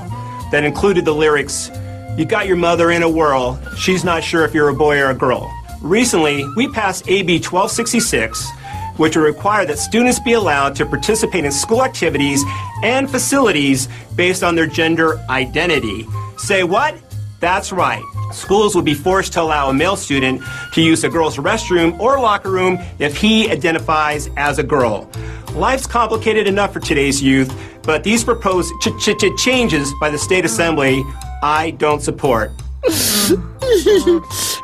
that 0.51 0.63
included 0.63 1.05
the 1.05 1.13
lyrics 1.13 1.71
You 2.17 2.25
got 2.25 2.47
your 2.47 2.57
mother 2.57 2.91
in 2.91 3.03
a 3.03 3.09
whirl, 3.09 3.59
she's 3.77 4.03
not 4.03 4.23
sure 4.23 4.43
if 4.43 4.53
you're 4.53 4.69
a 4.69 4.73
boy 4.73 4.99
or 4.99 5.11
a 5.11 5.15
girl. 5.15 5.49
Recently, 5.81 6.45
we 6.57 6.67
passed 6.67 7.07
AB 7.07 7.35
1266, 7.35 8.49
which 8.97 9.15
would 9.15 9.23
require 9.23 9.65
that 9.65 9.79
students 9.79 10.19
be 10.19 10.33
allowed 10.33 10.75
to 10.75 10.85
participate 10.85 11.45
in 11.45 11.51
school 11.51 11.83
activities 11.83 12.43
and 12.83 13.09
facilities 13.09 13.87
based 14.15 14.43
on 14.43 14.55
their 14.55 14.67
gender 14.67 15.17
identity. 15.29 16.05
Say 16.37 16.63
what? 16.63 16.97
That's 17.39 17.71
right. 17.71 18.03
Schools 18.33 18.75
will 18.75 18.81
be 18.81 18.93
forced 18.93 19.31
to 19.33 19.41
allow 19.41 19.69
a 19.69 19.73
male 19.73 19.95
student 19.95 20.41
to 20.73 20.81
use 20.81 21.05
a 21.05 21.09
girl's 21.09 21.37
restroom 21.37 21.97
or 21.99 22.19
locker 22.19 22.51
room 22.51 22.77
if 22.99 23.15
he 23.15 23.49
identifies 23.49 24.29
as 24.35 24.59
a 24.59 24.63
girl. 24.63 25.09
Life's 25.53 25.87
complicated 25.87 26.47
enough 26.47 26.73
for 26.73 26.81
today's 26.81 27.23
youth, 27.23 27.53
but 27.83 28.03
these 28.03 28.25
proposed 28.25 28.71
ch- 28.81 28.89
ch- 28.99 29.17
ch- 29.17 29.41
changes 29.41 29.93
by 30.01 30.09
the 30.09 30.17
state 30.17 30.43
assembly 30.43 31.03
I 31.43 31.71
don't 31.71 32.01
support. 32.01 32.51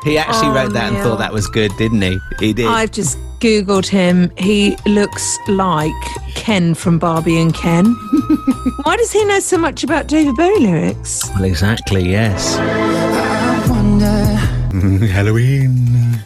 He 0.04 0.18
actually 0.18 0.48
Oh, 0.48 0.54
wrote 0.54 0.72
that 0.72 0.84
and 0.86 0.94
Neil. 0.96 1.04
thought 1.04 1.18
that 1.18 1.32
was 1.32 1.46
good, 1.48 1.70
didn't 1.76 2.00
he? 2.02 2.18
He 2.40 2.52
did. 2.52 2.66
I've 2.66 2.90
just 2.92 3.18
googled 3.40 3.86
him. 3.86 4.30
He 4.36 4.76
looks 4.86 5.38
like 5.48 5.92
Ken 6.34 6.74
from 6.74 6.98
Barbie 6.98 7.40
and 7.40 7.52
Ken. 7.54 7.84
Why 8.84 8.96
does 8.96 9.10
he 9.12 9.24
know 9.24 9.40
so 9.40 9.58
much 9.58 9.82
about 9.84 10.06
David 10.06 10.36
Bowie 10.36 10.60
lyrics? 10.60 11.28
Well, 11.34 11.44
exactly, 11.44 12.08
yes. 12.08 12.56
I 12.58 13.66
wonder. 13.68 15.06
Halloween. 15.06 16.20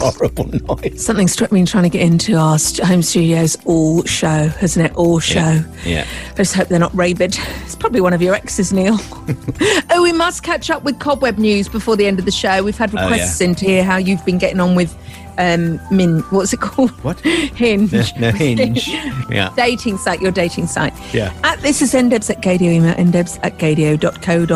horrible 0.18 0.46
noise. 0.46 1.04
Something 1.04 1.28
struck 1.28 1.52
me 1.52 1.60
in 1.60 1.66
trying 1.66 1.84
to 1.84 1.90
get 1.90 2.02
into 2.02 2.34
our 2.36 2.58
st- 2.58 2.86
home 2.86 3.02
studios 3.02 3.56
all 3.64 4.02
show, 4.04 4.48
hasn't 4.48 4.86
it? 4.86 4.94
All 4.96 5.20
show. 5.20 5.62
Yeah. 5.84 6.06
I 6.32 6.36
just 6.36 6.54
hope 6.54 6.68
they're 6.68 6.78
not 6.78 6.94
rabid. 6.94 7.36
It's 7.64 7.74
probably 7.76 8.00
one 8.00 8.12
of 8.12 8.22
your 8.22 8.34
exes, 8.34 8.72
Neil. 8.72 8.96
oh, 9.90 10.02
we 10.02 10.12
must 10.12 10.42
catch 10.42 10.70
up 10.70 10.82
with 10.84 10.98
Cobweb 10.98 11.38
News 11.38 11.68
before 11.68 11.96
the 11.96 12.06
end 12.06 12.18
of 12.18 12.24
the 12.24 12.30
show. 12.32 12.62
We've 12.62 12.76
had 12.78 12.90
Oh, 12.96 13.02
requests 13.02 13.40
yeah. 13.40 13.48
in 13.48 13.54
to 13.56 13.64
hear 13.66 13.84
how 13.84 13.96
you've 13.98 14.24
been 14.24 14.38
getting 14.38 14.60
on 14.60 14.74
with 14.74 14.96
um, 15.38 15.80
Min. 15.90 16.20
What's 16.30 16.52
it 16.52 16.60
called? 16.60 16.90
What? 17.02 17.20
Hinge. 17.20 17.92
No, 17.92 18.02
no, 18.18 18.30
Hinge. 18.32 18.88
Yeah. 19.30 19.52
dating 19.56 19.98
site, 19.98 20.20
your 20.20 20.32
dating 20.32 20.66
site. 20.66 20.92
Yeah. 21.14 21.32
At 21.44 21.60
this 21.60 21.80
is 21.82 21.94
ndebs 21.94 22.28
at 22.30 22.42
gaydio, 22.42 22.72
email 22.72 22.94
ndebs 22.94 23.38
at 23.42 23.56
gaydio.co. 23.58 24.46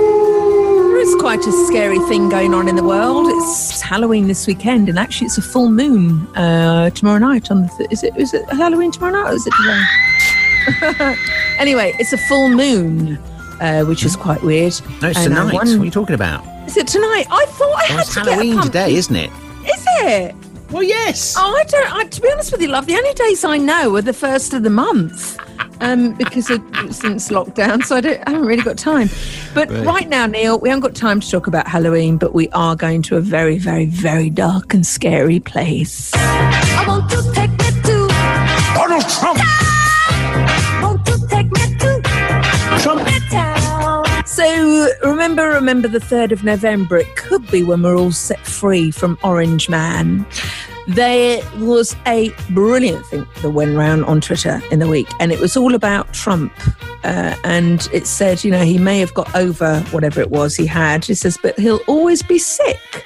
There 0.00 0.98
is 1.00 1.09
quite 1.20 1.46
a 1.46 1.52
scary 1.66 1.98
thing 2.08 2.28
going 2.28 2.54
on 2.54 2.66
in 2.68 2.76
the 2.76 2.82
world. 2.84 3.26
It's 3.28 3.80
Halloween 3.80 4.26
this 4.26 4.46
weekend, 4.46 4.88
and 4.88 4.98
actually, 4.98 5.26
it's 5.26 5.38
a 5.38 5.42
full 5.42 5.70
moon 5.70 6.26
uh, 6.36 6.90
tomorrow 6.90 7.18
night. 7.18 7.50
On 7.50 7.62
the 7.62 7.68
th- 7.76 7.90
is 7.92 8.02
it 8.02 8.16
is 8.16 8.32
it 8.34 8.48
Halloween 8.50 8.90
tomorrow 8.90 9.12
night? 9.12 9.30
Or 9.30 9.34
is 9.34 9.46
it 9.46 9.52
today? 10.96 11.16
anyway, 11.58 11.94
it's 11.98 12.12
a 12.12 12.18
full 12.18 12.48
moon, 12.48 13.16
uh, 13.60 13.84
which 13.84 14.04
is 14.04 14.16
quite 14.16 14.42
weird. 14.42 14.72
No, 15.02 15.08
it's 15.08 15.18
And 15.18 15.28
tonight. 15.28 15.52
won- 15.54 15.66
What 15.68 15.68
are 15.68 15.84
you 15.84 15.90
talking 15.90 16.14
about? 16.14 16.44
Is 16.66 16.76
it 16.76 16.86
tonight? 16.86 17.26
I 17.30 17.44
thought 17.46 17.68
I 17.78 17.84
Oh, 17.84 17.92
had 17.96 18.00
it's 18.00 18.14
to 18.14 18.20
Halloween 18.20 18.54
get 18.56 18.64
a 18.64 18.66
today, 18.66 18.94
isn't 18.94 19.16
it? 19.16 19.30
Is 19.64 19.86
it? 20.02 20.34
Well, 20.70 20.82
yes. 20.84 21.34
Oh, 21.36 21.54
I 21.54 21.64
don't. 21.64 21.92
I, 21.94 22.04
to 22.04 22.20
be 22.20 22.30
honest 22.30 22.52
with 22.52 22.62
you, 22.62 22.68
love, 22.68 22.86
the 22.86 22.94
only 22.96 23.12
days 23.14 23.44
I 23.44 23.58
know 23.58 23.94
are 23.96 24.02
the 24.02 24.12
first 24.12 24.54
of 24.54 24.62
the 24.62 24.70
month, 24.70 25.36
um, 25.80 26.14
because 26.14 26.50
of 26.50 26.60
since 26.90 27.28
lockdown. 27.28 27.82
So 27.84 27.96
I 27.96 28.00
don't. 28.00 28.20
I 28.26 28.30
haven't 28.30 28.46
really 28.46 28.62
got 28.62 28.76
time. 28.78 29.08
But 29.54 29.70
Right. 29.70 29.86
right 29.86 30.08
now, 30.08 30.26
Neil, 30.26 30.58
we 30.58 30.68
haven't 30.68 30.82
got 30.82 30.94
time 30.94 31.20
to 31.20 31.30
talk 31.30 31.46
about 31.46 31.66
Halloween, 31.66 32.16
but 32.18 32.34
we 32.34 32.48
are 32.50 32.76
going 32.76 33.02
to 33.02 33.16
a 33.16 33.20
very, 33.20 33.58
very, 33.58 33.86
very 33.86 34.30
dark 34.30 34.74
and 34.74 34.86
scary 34.86 35.40
place. 35.40 36.10
I 36.14 36.84
want 36.86 37.10
to 37.10 37.22
take 37.34 37.50
me 37.50 37.82
to 37.82 38.08
Donald 38.74 39.08
Trump. 39.08 39.40
want 40.82 41.06
to 41.06 41.26
take 41.28 41.46
me 41.52 41.76
to 41.78 42.02
Town. 43.30 44.04
So 44.26 44.88
remember, 45.04 45.48
remember 45.50 45.88
the 45.88 46.00
third 46.00 46.32
of 46.32 46.42
November. 46.44 46.96
It 46.98 47.14
could 47.16 47.46
be 47.50 47.62
when 47.62 47.82
we're 47.82 47.96
all 47.96 48.12
set 48.12 48.40
free 48.40 48.90
from 48.90 49.18
Orange 49.22 49.68
Man. 49.68 50.24
There 50.94 51.40
was 51.58 51.94
a 52.04 52.30
brilliant 52.50 53.06
thing 53.06 53.24
that 53.42 53.50
went 53.50 53.76
around 53.76 54.02
on 54.06 54.20
Twitter 54.20 54.60
in 54.72 54.80
the 54.80 54.88
week, 54.88 55.06
and 55.20 55.30
it 55.30 55.38
was 55.38 55.56
all 55.56 55.76
about 55.76 56.12
Trump. 56.12 56.52
Uh, 57.04 57.36
and 57.44 57.88
it 57.92 58.08
said, 58.08 58.42
you 58.42 58.50
know, 58.50 58.64
he 58.64 58.76
may 58.76 58.98
have 58.98 59.14
got 59.14 59.32
over 59.36 59.80
whatever 59.92 60.20
it 60.20 60.30
was 60.30 60.56
he 60.56 60.66
had. 60.66 61.08
It 61.08 61.14
says, 61.14 61.38
but 61.40 61.56
he'll 61.60 61.80
always 61.86 62.24
be 62.24 62.40
sick. 62.40 63.04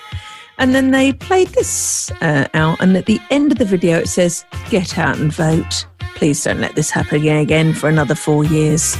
And 0.56 0.74
then 0.74 0.92
they 0.92 1.12
played 1.12 1.48
this 1.48 2.10
uh, 2.22 2.48
out, 2.54 2.80
and 2.80 2.96
at 2.96 3.04
the 3.04 3.20
end 3.30 3.52
of 3.52 3.58
the 3.58 3.66
video, 3.66 3.98
it 3.98 4.08
says, 4.08 4.46
"Get 4.70 4.96
out 4.96 5.18
and 5.18 5.30
vote. 5.30 5.86
Please 6.14 6.42
don't 6.42 6.60
let 6.60 6.76
this 6.76 6.90
happen 6.90 7.26
again 7.26 7.74
for 7.74 7.90
another 7.90 8.14
four 8.14 8.44
years." 8.44 8.96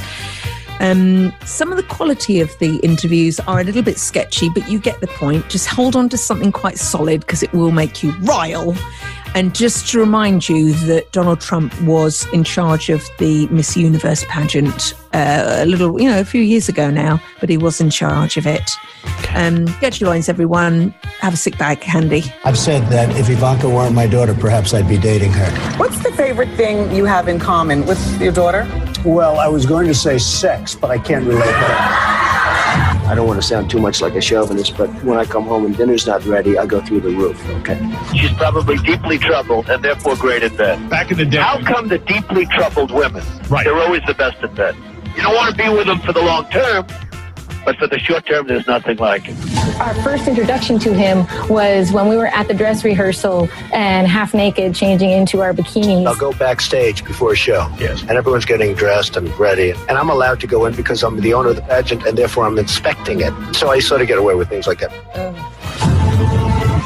Um, 0.79 1.33
some 1.45 1.71
of 1.71 1.77
the 1.77 1.83
quality 1.83 2.41
of 2.41 2.57
the 2.59 2.77
interviews 2.77 3.39
are 3.41 3.59
a 3.59 3.63
little 3.63 3.81
bit 3.81 3.97
sketchy, 3.97 4.49
but 4.49 4.69
you 4.69 4.79
get 4.79 4.99
the 4.99 5.07
point. 5.07 5.49
Just 5.49 5.67
hold 5.67 5.95
on 5.95 6.09
to 6.09 6.17
something 6.17 6.51
quite 6.51 6.77
solid 6.77 7.21
because 7.21 7.43
it 7.43 7.53
will 7.53 7.71
make 7.71 8.03
you 8.03 8.11
rile. 8.21 8.75
And 9.35 9.53
just 9.53 9.89
to 9.91 9.99
remind 9.99 10.47
you 10.47 10.71
that 10.87 11.11
Donald 11.11 11.41
Trump 11.41 11.79
was 11.81 12.25
in 12.31 12.45
charge 12.45 12.89
of 12.89 13.05
the 13.19 13.47
Miss 13.47 13.75
Universe 13.75 14.23
pageant 14.29 14.93
uh, 15.13 15.57
a 15.59 15.65
little, 15.65 16.01
you 16.01 16.09
know, 16.09 16.21
a 16.21 16.23
few 16.23 16.41
years 16.41 16.69
ago 16.69 16.89
now, 16.89 17.21
but 17.41 17.49
he 17.49 17.57
was 17.57 17.81
in 17.81 17.89
charge 17.89 18.37
of 18.37 18.47
it. 18.47 18.71
Um, 19.35 19.65
get 19.81 19.99
your 19.99 20.09
lines, 20.09 20.29
everyone. 20.29 20.91
Have 21.19 21.33
a 21.33 21.37
sick 21.37 21.57
bag 21.57 21.83
handy. 21.83 22.23
I've 22.45 22.57
said 22.57 22.87
that 22.91 23.13
if 23.17 23.29
Ivanka 23.29 23.67
weren't 23.67 23.93
my 23.93 24.07
daughter, 24.07 24.33
perhaps 24.33 24.73
I'd 24.73 24.87
be 24.87 24.97
dating 24.97 25.33
her. 25.33 25.51
What's 25.77 26.01
the 26.01 26.13
favorite 26.13 26.55
thing 26.55 26.95
you 26.95 27.03
have 27.03 27.27
in 27.27 27.37
common 27.37 27.85
with 27.85 28.21
your 28.21 28.31
daughter? 28.31 28.65
Well, 29.03 29.37
I 29.37 29.49
was 29.49 29.65
going 29.65 29.87
to 29.87 29.95
say 29.95 30.17
sex, 30.17 30.75
but 30.75 30.91
I 30.91 30.97
can't 30.97 31.25
relate 31.25 31.43
that. 31.43 32.41
I 32.75 33.13
don't 33.15 33.27
want 33.27 33.41
to 33.41 33.47
sound 33.47 33.69
too 33.69 33.79
much 33.79 34.01
like 34.01 34.15
a 34.15 34.21
chauvinist, 34.21 34.77
but 34.77 34.89
when 35.03 35.17
I 35.17 35.25
come 35.25 35.43
home 35.43 35.65
and 35.65 35.75
dinner's 35.77 36.05
not 36.05 36.25
ready, 36.25 36.57
I 36.57 36.65
go 36.65 36.81
through 36.81 37.01
the 37.01 37.09
roof, 37.09 37.39
okay? 37.61 37.79
She's 38.15 38.33
probably 38.33 38.77
deeply 38.77 39.17
troubled 39.17 39.69
and 39.69 39.83
therefore 39.83 40.15
great 40.15 40.43
at 40.43 40.57
bed. 40.57 40.89
Back 40.89 41.11
in 41.11 41.17
the 41.17 41.25
day. 41.25 41.37
How 41.37 41.61
come 41.61 41.87
the 41.87 41.99
deeply 41.99 42.45
troubled 42.47 42.91
women, 42.91 43.23
right. 43.49 43.63
they're 43.63 43.77
always 43.77 44.01
the 44.07 44.13
best 44.13 44.43
at 44.43 44.55
bed? 44.55 44.75
You 45.15 45.21
don't 45.21 45.35
want 45.35 45.55
to 45.55 45.63
be 45.63 45.69
with 45.69 45.87
them 45.87 45.99
for 45.99 46.11
the 46.11 46.21
long 46.21 46.49
term, 46.49 46.85
but 47.65 47.77
for 47.77 47.87
the 47.87 47.99
short 47.99 48.25
term, 48.25 48.47
there's 48.47 48.67
nothing 48.67 48.97
like 48.97 49.23
it. 49.27 49.35
Our 49.79 49.93
first 49.95 50.27
introduction 50.27 50.79
to 50.79 50.93
him 50.93 51.25
was 51.49 51.91
when 51.91 52.07
we 52.07 52.15
were 52.15 52.27
at 52.27 52.47
the 52.47 52.53
dress 52.53 52.85
rehearsal 52.85 53.49
and 53.73 54.07
half 54.07 54.33
naked 54.33 54.75
changing 54.75 55.09
into 55.09 55.41
our 55.41 55.53
bikinis. 55.53 56.05
I'll 56.05 56.15
go 56.15 56.31
backstage 56.33 57.03
before 57.03 57.33
a 57.33 57.35
show. 57.35 57.67
Yes. 57.79 58.01
And 58.01 58.11
everyone's 58.11 58.45
getting 58.45 58.73
dressed 58.75 59.17
and 59.17 59.27
ready. 59.39 59.71
And 59.89 59.97
I'm 59.97 60.09
allowed 60.09 60.39
to 60.41 60.47
go 60.47 60.65
in 60.65 60.75
because 60.75 61.03
I'm 61.03 61.19
the 61.19 61.33
owner 61.33 61.49
of 61.49 61.55
the 61.55 61.61
pageant 61.63 62.05
and 62.05 62.17
therefore 62.17 62.45
I'm 62.45 62.57
inspecting 62.57 63.21
it. 63.21 63.33
So 63.55 63.69
I 63.69 63.79
sort 63.79 64.01
of 64.01 64.07
get 64.07 64.17
away 64.17 64.35
with 64.35 64.47
things 64.47 64.67
like 64.67 64.79
that. 64.79 64.91
Oh. 65.15 66.34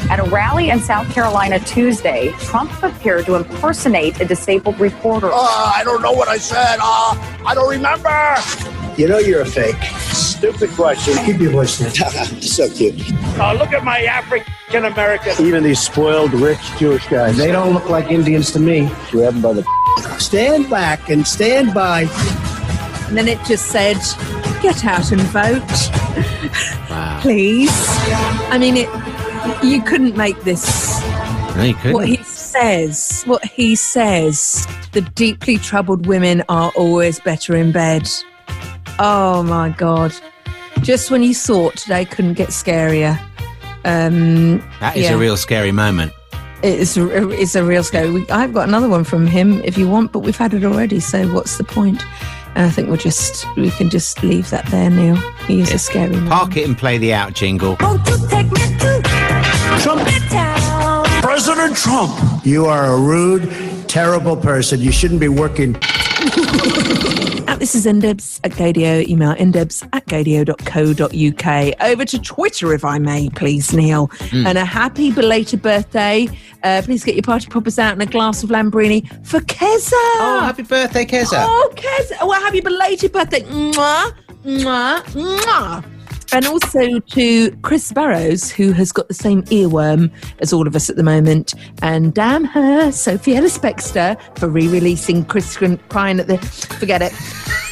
At 0.09 0.19
a 0.19 0.23
rally 0.23 0.69
in 0.69 0.79
South 0.79 1.11
Carolina 1.13 1.59
Tuesday, 1.59 2.31
Trump 2.39 2.71
appeared 2.83 3.25
to 3.25 3.35
impersonate 3.35 4.19
a 4.19 4.25
disabled 4.25 4.79
reporter. 4.79 5.29
Uh, 5.31 5.37
I 5.37 5.81
don't 5.83 6.01
know 6.01 6.13
what 6.13 6.27
I 6.27 6.37
said. 6.37 6.77
Uh, 6.81 7.15
I 7.45 7.53
don't 7.53 7.69
remember. 7.69 8.35
You 8.99 9.07
know 9.07 9.19
you're 9.19 9.41
a 9.41 9.45
fake. 9.45 9.81
Stupid 10.11 10.71
question. 10.71 11.13
Keep 11.25 11.39
your 11.41 11.51
voice 11.51 11.77
down. 11.77 12.11
so 12.41 12.69
cute. 12.69 12.95
Oh, 13.39 13.55
look 13.57 13.71
at 13.71 13.83
my 13.83 14.03
African 14.03 14.51
African 14.69 14.93
American. 14.93 15.45
Even 15.45 15.63
these 15.63 15.79
spoiled, 15.79 16.31
rich 16.33 16.59
Jewish 16.77 17.07
guys. 17.07 17.35
They 17.37 17.51
don't 17.51 17.73
look 17.73 17.89
like 17.89 18.11
Indians 18.11 18.51
to 18.51 18.59
me. 18.59 18.87
Grab 19.09 19.33
them 19.33 19.41
by 19.41 19.53
the. 19.53 19.65
Stand 20.19 20.69
back 20.69 21.09
and 21.09 21.25
stand 21.25 21.73
by. 21.73 22.01
And 23.07 23.17
then 23.17 23.27
it 23.27 23.43
just 23.45 23.67
said, 23.67 23.97
get 24.61 24.85
out 24.85 25.11
and 25.11 25.21
vote. 25.21 25.63
Wow. 26.89 27.19
Please. 27.21 27.71
I 28.51 28.57
mean, 28.59 28.77
it. 28.77 28.89
You 29.63 29.81
couldn't 29.81 30.15
make 30.15 30.39
this. 30.41 31.01
No, 31.55 31.63
you 31.63 31.73
couldn't. 31.75 31.93
What 31.93 32.07
he 32.07 32.17
says, 32.23 33.23
what 33.25 33.43
he 33.45 33.75
says, 33.75 34.67
the 34.93 35.01
deeply 35.01 35.57
troubled 35.57 36.07
women 36.07 36.43
are 36.49 36.71
always 36.75 37.19
better 37.19 37.55
in 37.55 37.71
bed. 37.71 38.09
Oh 38.99 39.43
my 39.43 39.69
God. 39.69 40.13
Just 40.81 41.11
when 41.11 41.23
you 41.23 41.33
thought 41.35 41.75
today 41.77 42.05
couldn't 42.05 42.35
get 42.35 42.49
scarier. 42.49 43.19
Um, 43.85 44.59
That 44.79 44.97
is 44.97 45.03
yeah. 45.03 45.13
a 45.13 45.17
real 45.17 45.37
scary 45.37 45.71
moment. 45.71 46.13
It's 46.61 46.97
a, 46.97 47.29
it's 47.29 47.55
a 47.55 47.63
real 47.63 47.83
scary. 47.83 48.11
We, 48.11 48.29
I've 48.29 48.53
got 48.53 48.67
another 48.67 48.89
one 48.89 49.03
from 49.05 49.27
him 49.27 49.61
if 49.61 49.77
you 49.77 49.87
want, 49.87 50.11
but 50.11 50.19
we've 50.19 50.35
had 50.35 50.53
it 50.53 50.65
already. 50.65 50.99
So 50.99 51.27
what's 51.33 51.57
the 51.57 51.63
point? 51.63 52.03
And 52.55 52.65
I 52.65 52.69
think 52.69 52.87
we'll 52.87 52.97
just 52.97 53.45
we 53.55 53.71
can 53.71 53.89
just 53.89 54.23
leave 54.23 54.49
that 54.49 54.65
there, 54.67 54.89
Neil. 54.89 55.15
He 55.47 55.61
is 55.61 55.71
a 55.71 55.77
scary 55.77 56.15
man. 56.15 56.27
Park 56.27 56.57
it 56.57 56.67
and 56.67 56.77
play 56.77 56.97
the 56.97 57.13
out 57.13 57.33
jingle. 57.33 57.77
Trump. 59.81 60.01
President 61.23 61.75
Trump. 61.75 62.45
You 62.45 62.65
are 62.65 62.93
a 62.93 62.99
rude, 62.99 63.49
terrible 63.87 64.35
person. 64.35 64.79
You 64.79 64.91
shouldn't 64.91 65.19
be 65.19 65.29
working. 65.29 65.73
This 67.59 67.75
is 67.75 67.85
ndebs 67.85 68.39
at 68.45 68.51
Gaydio. 68.51 69.05
Email 69.07 69.35
ndebs 69.35 69.87
at 69.91 70.05
gaydio.co.uk. 70.07 71.81
Over 71.81 72.05
to 72.05 72.19
Twitter, 72.19 72.73
if 72.73 72.85
I 72.85 72.99
may, 72.99 73.29
please, 73.29 73.73
Neil. 73.73 74.07
Mm. 74.07 74.45
And 74.47 74.57
a 74.57 74.63
happy 74.63 75.11
belated 75.11 75.61
birthday. 75.61 76.29
Uh, 76.63 76.81
please 76.85 77.03
get 77.03 77.15
your 77.15 77.23
party 77.23 77.47
poppers 77.47 77.77
out 77.77 77.91
and 77.93 78.01
a 78.01 78.05
glass 78.05 78.43
of 78.43 78.49
Lambrini 78.49 79.05
for 79.27 79.41
Keza. 79.41 79.91
Oh, 79.93 80.39
happy 80.41 80.63
birthday, 80.63 81.05
Keza. 81.05 81.43
Oh, 81.45 81.73
Keza. 81.75 82.25
Well, 82.25 82.39
happy 82.41 82.61
belated 82.61 83.11
birthday. 83.11 83.41
Mwah, 83.41 84.13
mwah, 84.45 85.03
mwah. 85.03 85.98
And 86.31 86.45
also 86.45 86.99
to 86.99 87.51
Chris 87.61 87.91
Barrows, 87.91 88.51
who 88.51 88.71
has 88.73 88.91
got 88.91 89.07
the 89.07 89.13
same 89.13 89.43
earworm 89.43 90.11
as 90.39 90.53
all 90.53 90.67
of 90.67 90.75
us 90.75 90.89
at 90.89 90.95
the 90.95 91.03
moment. 91.03 91.55
And 91.81 92.13
damn 92.13 92.43
her, 92.45 92.91
Sophie 92.91 93.35
Ellis 93.35 93.57
Bextor, 93.57 94.17
for 94.37 94.47
re 94.47 94.67
releasing 94.67 95.25
Chris 95.25 95.57
crying 95.89 96.19
at 96.19 96.27
the. 96.27 96.37
Forget 96.37 97.01
it. 97.01 97.13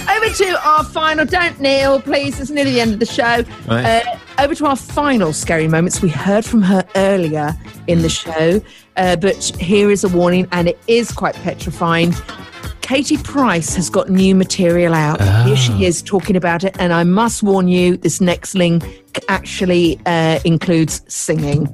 Over 0.10 0.34
to 0.34 0.68
our 0.68 0.84
final. 0.84 1.26
Don't 1.26 1.60
kneel, 1.60 2.02
please. 2.02 2.40
It's 2.40 2.50
nearly 2.50 2.72
the 2.72 2.82
end 2.82 2.94
of 2.94 3.00
the 3.00 3.06
show. 3.06 3.44
Right. 3.68 4.06
Uh, 4.06 4.18
over 4.40 4.56
to 4.56 4.66
our 4.66 4.76
final 4.76 5.34
scary 5.34 5.68
moments. 5.68 6.02
We 6.02 6.10
heard 6.10 6.46
from 6.46 6.62
her 6.62 6.86
earlier 6.96 7.54
in 7.88 8.02
the 8.02 8.10
show, 8.10 8.62
uh, 8.96 9.16
but 9.16 9.44
here 9.60 9.90
is 9.92 10.04
a 10.04 10.10
warning, 10.10 10.48
and 10.52 10.68
it 10.68 10.80
is 10.88 11.12
quite 11.12 11.36
petrifying. 11.36 12.14
Katie 12.88 13.18
Price 13.18 13.76
has 13.76 13.90
got 13.90 14.10
new 14.10 14.34
material 14.34 14.94
out. 14.94 15.20
Here 15.46 15.58
she 15.58 15.84
is 15.84 16.02
talking 16.02 16.38
about 16.38 16.64
it, 16.64 16.74
and 16.80 16.94
I 16.94 17.04
must 17.04 17.44
warn 17.44 17.68
you, 17.68 17.98
this 17.98 18.22
next 18.22 18.56
link 18.56 18.82
actually 19.28 20.00
uh, 20.06 20.40
includes 20.46 21.02
singing. 21.10 21.68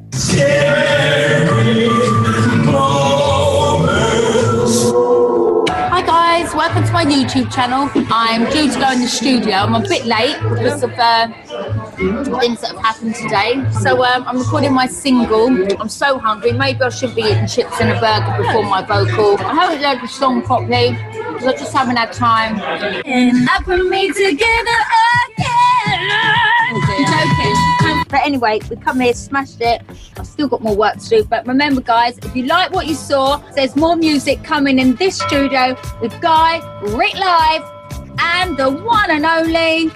My 6.94 7.04
YouTube 7.04 7.52
channel. 7.52 7.90
I'm 8.12 8.44
due 8.52 8.72
to 8.72 8.80
go 8.80 8.92
in 8.92 9.02
the 9.02 9.08
studio. 9.08 9.56
I'm 9.56 9.74
a 9.74 9.82
bit 9.82 10.06
late 10.06 10.38
because 10.42 10.84
of 10.84 10.94
uh, 10.94 11.28
things 12.40 12.62
that 12.62 12.72
have 12.74 12.86
happened 12.86 13.16
today. 13.16 13.66
So 13.82 14.04
um, 14.06 14.24
I'm 14.28 14.38
recording 14.38 14.74
my 14.74 14.86
single. 14.86 15.48
I'm 15.82 15.90
so 15.90 16.20
hungry. 16.20 16.52
Maybe 16.52 16.82
I 16.82 16.90
should 16.90 17.16
be 17.16 17.24
eating 17.24 17.48
chips 17.48 17.82
and 17.82 17.90
a 17.90 18.00
burger 18.00 18.44
before 18.44 18.64
my 18.64 18.84
vocal. 18.84 19.44
I 19.44 19.56
haven't 19.56 19.82
learned 19.82 20.02
the 20.04 20.08
song 20.08 20.44
properly 20.44 20.92
because 20.92 21.48
I 21.48 21.54
just 21.54 21.74
haven't 21.74 21.96
had 21.96 22.14
time. 22.14 22.62
And 23.06 23.50
I 23.50 23.58
put 23.64 23.90
me 23.90 24.10
together 24.10 24.78
But 28.14 28.28
anyway, 28.28 28.60
we 28.70 28.76
come 28.76 29.00
here, 29.00 29.12
smashed 29.16 29.60
it. 29.60 29.82
I've 30.20 30.28
still 30.28 30.48
got 30.48 30.62
more 30.62 30.76
work 30.76 30.98
to 30.98 31.10
do. 31.10 31.24
But 31.24 31.48
remember, 31.48 31.82
guys, 31.82 32.16
if 32.20 32.36
you 32.36 32.46
like 32.46 32.70
what 32.72 32.86
you 32.86 32.94
saw, 32.94 33.38
there's 33.56 33.76
more 33.76 33.96
music 33.96 34.44
coming 34.44 34.78
in 34.78 34.94
this 34.98 35.18
studio 35.18 35.76
with 36.00 36.14
Guy, 36.22 36.60
Rick 36.96 37.16
Live, 37.16 37.64
and 38.20 38.56
the 38.56 38.70
one 38.70 39.10
and 39.10 39.26
only 39.26 39.92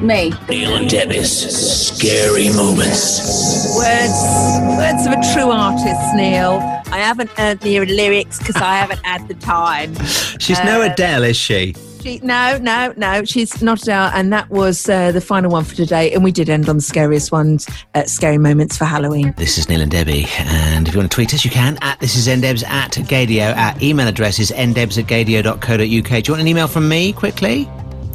me. 0.00 0.32
Neil 0.48 0.76
and 0.76 0.88
Debbie's 0.88 1.30
scary 1.30 2.48
moments. 2.48 3.76
Words, 3.76 4.78
words 4.78 5.06
of 5.06 5.12
a 5.12 5.34
true 5.34 5.50
artist, 5.50 6.14
Neil. 6.14 6.60
I 6.90 6.96
haven't 6.96 7.28
heard 7.32 7.60
the 7.60 7.84
lyrics 7.84 8.38
because 8.38 8.56
I 8.56 8.78
haven't 8.78 9.04
had 9.04 9.28
the 9.28 9.34
time. 9.34 9.94
She's 10.38 10.58
no 10.64 10.80
Uh, 10.80 10.88
Adele, 10.90 11.24
is 11.24 11.36
she? 11.36 11.74
She, 12.02 12.18
no, 12.22 12.58
no, 12.58 12.92
no, 12.96 13.24
she's 13.24 13.60
not 13.62 13.88
out. 13.88 14.14
And 14.14 14.32
that 14.32 14.48
was 14.50 14.88
uh, 14.88 15.12
the 15.12 15.20
final 15.20 15.50
one 15.50 15.64
for 15.64 15.74
today. 15.74 16.12
And 16.12 16.22
we 16.22 16.32
did 16.32 16.48
end 16.48 16.68
on 16.68 16.76
the 16.76 16.82
scariest 16.82 17.32
ones, 17.32 17.68
uh, 17.94 18.04
scary 18.04 18.38
moments 18.38 18.76
for 18.76 18.84
Halloween. 18.84 19.34
This 19.36 19.58
is 19.58 19.68
Neil 19.68 19.80
and 19.80 19.90
Debbie. 19.90 20.26
And 20.38 20.86
if 20.86 20.94
you 20.94 21.00
want 21.00 21.10
to 21.10 21.14
tweet 21.14 21.34
us, 21.34 21.44
you 21.44 21.50
can 21.50 21.78
at 21.82 21.98
this 22.00 22.16
is 22.16 22.28
ndebs 22.28 22.64
at 22.64 22.92
gaydio. 22.92 23.56
Our 23.56 23.74
email 23.82 24.06
address 24.08 24.38
is 24.38 24.50
ndebs 24.52 24.98
at 24.98 25.06
gaydio.co.uk. 25.06 25.78
Do 25.78 25.88
you 25.90 26.02
want 26.32 26.40
an 26.40 26.48
email 26.48 26.68
from 26.68 26.88
me 26.88 27.12
quickly? 27.12 27.64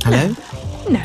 Hello? 0.03 0.33
No. 0.89 1.01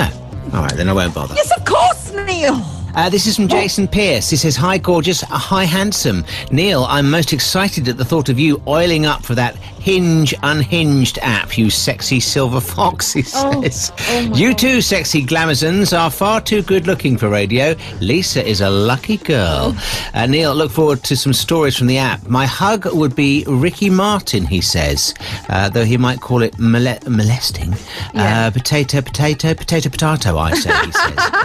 All 0.55 0.63
right, 0.63 0.73
then 0.75 0.89
I 0.89 0.93
won't 0.93 1.15
bother. 1.15 1.35
Yes, 1.35 1.57
of 1.57 1.65
course, 1.65 2.13
Neil. 2.13 2.61
Uh, 2.95 3.09
this 3.09 3.27
is 3.27 3.37
from 3.37 3.47
Jason 3.47 3.87
Pierce. 3.87 4.31
He 4.31 4.37
says, 4.37 4.57
Hi, 4.57 4.79
gorgeous. 4.79 5.21
Hi, 5.21 5.65
handsome. 5.65 6.25
Neil, 6.51 6.85
I'm 6.85 7.09
most 7.11 7.33
excited 7.33 7.87
at 7.87 7.97
the 7.97 8.05
thought 8.05 8.29
of 8.29 8.41
you 8.41 8.61
oiling 8.67 9.07
up 9.07 9.25
for 9.25 9.35
that 9.37 9.57
Hinge 9.81 10.35
Unhinged 10.43 11.19
app, 11.23 11.57
you 11.57 11.71
sexy 11.71 12.21
silver 12.21 12.61
fox, 12.61 13.13
he 13.13 13.23
Oh. 13.35 13.63
says. 13.63 13.93
Oh, 14.11 14.29
my 14.29 14.37
you 14.37 14.55
too, 14.55 14.81
sexy 14.81 15.23
glamazons, 15.25 15.97
are 15.99 16.11
far 16.11 16.41
too 16.41 16.63
good 16.63 16.87
looking 16.87 17.17
for 17.17 17.29
radio. 17.29 17.75
Lisa 18.01 18.45
is 18.47 18.61
a 18.61 18.69
lucky 18.71 19.17
girl. 19.19 19.75
Uh, 20.15 20.27
Neil, 20.27 20.55
look 20.55 20.71
forward 20.71 21.03
to 21.05 21.17
some 21.17 21.33
stories 21.33 21.77
from 21.77 21.87
the 21.87 21.99
app. 21.99 22.27
My 22.29 22.45
hug 22.47 22.87
would 22.93 23.15
be 23.15 23.45
Ricky 23.47 23.89
Martin, 23.91 24.45
he 24.47 24.61
says, 24.61 25.15
uh, 25.49 25.69
though 25.69 25.85
he 25.85 25.97
might 25.97 26.21
call 26.21 26.43
it 26.43 26.59
mole- 26.59 26.99
molesting. 27.07 27.75
Uh, 28.15 28.51
potato, 28.51 29.01
potato, 29.01 29.55
potato, 29.55 29.89
potato, 29.89 30.37
I 30.39 30.53
say, 30.55 30.73
he 30.87 30.93
says. 30.93 31.15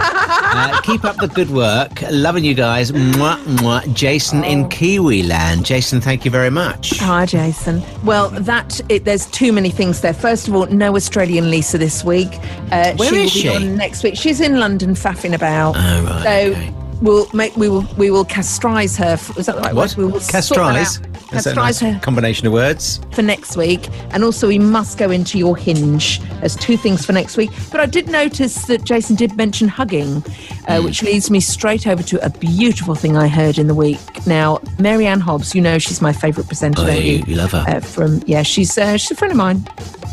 Uh, 0.55 0.79
keep 0.81 1.03
up 1.03 1.15
the 1.17 1.27
good 1.27 1.49
work. 1.49 1.89
Loving 2.11 2.43
you 2.43 2.53
guys. 2.53 2.91
Mwah, 2.91 3.37
mwah. 3.57 3.91
Jason 3.95 4.43
in 4.43 4.69
Kiwi 4.69 5.23
land. 5.23 5.65
Jason, 5.65 5.99
thank 5.99 6.25
you 6.25 6.31
very 6.31 6.51
much. 6.51 6.99
Hi, 6.99 7.25
Jason. 7.25 7.81
Well, 8.03 8.29
that 8.41 8.79
it, 8.89 9.05
there's 9.05 9.25
too 9.27 9.51
many 9.53 9.69
things 9.69 10.01
there. 10.01 10.13
First 10.13 10.47
of 10.47 10.55
all, 10.55 10.65
no 10.67 10.95
Australian 10.95 11.49
Lisa 11.49 11.77
this 11.77 12.03
week. 12.03 12.29
Uh, 12.71 12.93
Where 12.95 13.09
she 13.09 13.23
is 13.23 13.31
she? 13.31 13.43
be 13.43 13.55
on 13.55 13.75
next 13.77 14.03
week. 14.03 14.15
She's 14.15 14.41
in 14.41 14.59
London, 14.59 14.91
faffing 14.95 15.33
about. 15.33 15.75
Oh, 15.77 16.03
right, 16.05 16.23
So 16.23 16.82
we'll 17.03 17.27
make 17.33 17.55
we 17.55 17.69
will 17.69 17.85
we 17.97 18.09
will 18.09 18.25
castrize 18.25 18.97
her. 18.97 19.13
f- 19.13 19.37
Is 19.37 19.45
that 19.45 19.55
the 19.57 19.61
right 19.61 19.75
What? 19.75 19.91
word? 19.95 19.97
We 19.97 20.11
will 20.11 20.19
sort 20.19 20.57
that 20.57 20.87
Castrize? 20.87 21.43
that 21.43 21.55
nice 21.55 21.79
her 21.79 21.99
combination 22.01 22.45
of 22.47 22.53
words? 22.53 22.99
for 23.11 23.21
next 23.23 23.55
week. 23.57 23.89
And 24.11 24.23
also, 24.23 24.47
we 24.47 24.59
must 24.59 24.97
go 24.97 25.09
into 25.11 25.37
your 25.37 25.55
hinge. 25.57 26.19
There's 26.39 26.55
two 26.55 26.77
things 26.77 27.05
for 27.05 27.11
next 27.13 27.37
week. 27.37 27.51
But 27.71 27.79
I 27.79 27.85
did 27.87 28.07
notice 28.07 28.65
that 28.65 28.83
Jason 28.83 29.15
did 29.15 29.35
mention 29.35 29.67
hugging, 29.67 30.23
uh, 30.67 30.77
Hmm. 30.79 30.85
which 30.85 31.01
leads 31.03 31.29
me 31.31 31.39
straight 31.39 31.85
over 31.87 32.03
to 32.03 32.23
a 32.25 32.29
beautiful 32.29 32.95
thing 32.95 33.17
I 33.17 33.27
heard 33.27 33.57
in 33.57 33.67
the 33.67 33.75
week. 33.75 33.99
Now, 34.27 34.59
Mary 34.79 35.05
Anne 35.07 35.19
Hobbs, 35.21 35.53
you 35.55 35.61
know 35.61 35.77
she's 35.79 36.01
my 36.01 36.13
favourite 36.13 36.47
presenter, 36.47 36.81
Oh, 36.83 36.85
don't 36.87 37.01
you, 37.03 37.13
you? 37.17 37.23
you 37.27 37.35
love 37.35 37.51
her. 37.51 37.65
Uh, 37.67 37.79
from 37.81 38.21
yeah, 38.27 38.43
she's 38.43 38.77
uh, 38.77 38.97
she's 38.97 39.11
a 39.11 39.15
friend 39.15 39.31
of 39.31 39.37
mine. 39.37 39.67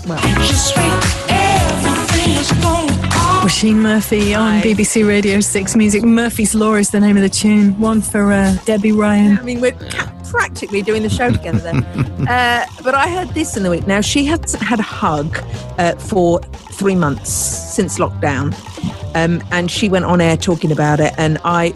Well, 0.06 0.18
Róisín 3.40 3.76
Murphy 3.76 4.34
on 4.34 4.60
BBC 4.60 5.06
Radio 5.06 5.40
6 5.40 5.74
Music. 5.76 6.02
Murphy's 6.02 6.54
Law 6.54 6.74
is 6.74 6.90
the 6.90 7.00
name 7.00 7.16
of 7.16 7.22
the 7.22 7.28
tune. 7.28 7.78
One 7.80 8.02
for 8.02 8.32
uh, 8.32 8.54
Debbie 8.66 8.92
Ryan. 8.92 9.38
I 9.38 9.42
mean, 9.42 9.60
we're 9.60 9.72
ca- 9.72 10.12
practically 10.30 10.82
doing 10.82 11.02
the 11.02 11.08
show 11.08 11.30
together 11.30 11.58
then. 11.58 11.82
uh, 12.28 12.66
but 12.84 12.94
I 12.94 13.08
heard 13.08 13.28
this 13.30 13.56
in 13.56 13.62
the 13.62 13.70
week. 13.70 13.86
Now, 13.86 14.02
she 14.02 14.24
hasn't 14.26 14.62
had 14.62 14.78
a 14.78 14.82
hug 14.82 15.38
uh, 15.78 15.94
for 15.96 16.40
three 16.72 16.94
months 16.94 17.30
since 17.32 17.98
lockdown. 17.98 18.54
Um, 19.12 19.42
and 19.50 19.68
she 19.68 19.88
went 19.88 20.04
on 20.04 20.20
air 20.20 20.36
talking 20.36 20.70
about 20.70 21.00
it, 21.00 21.12
and 21.18 21.38
I, 21.44 21.72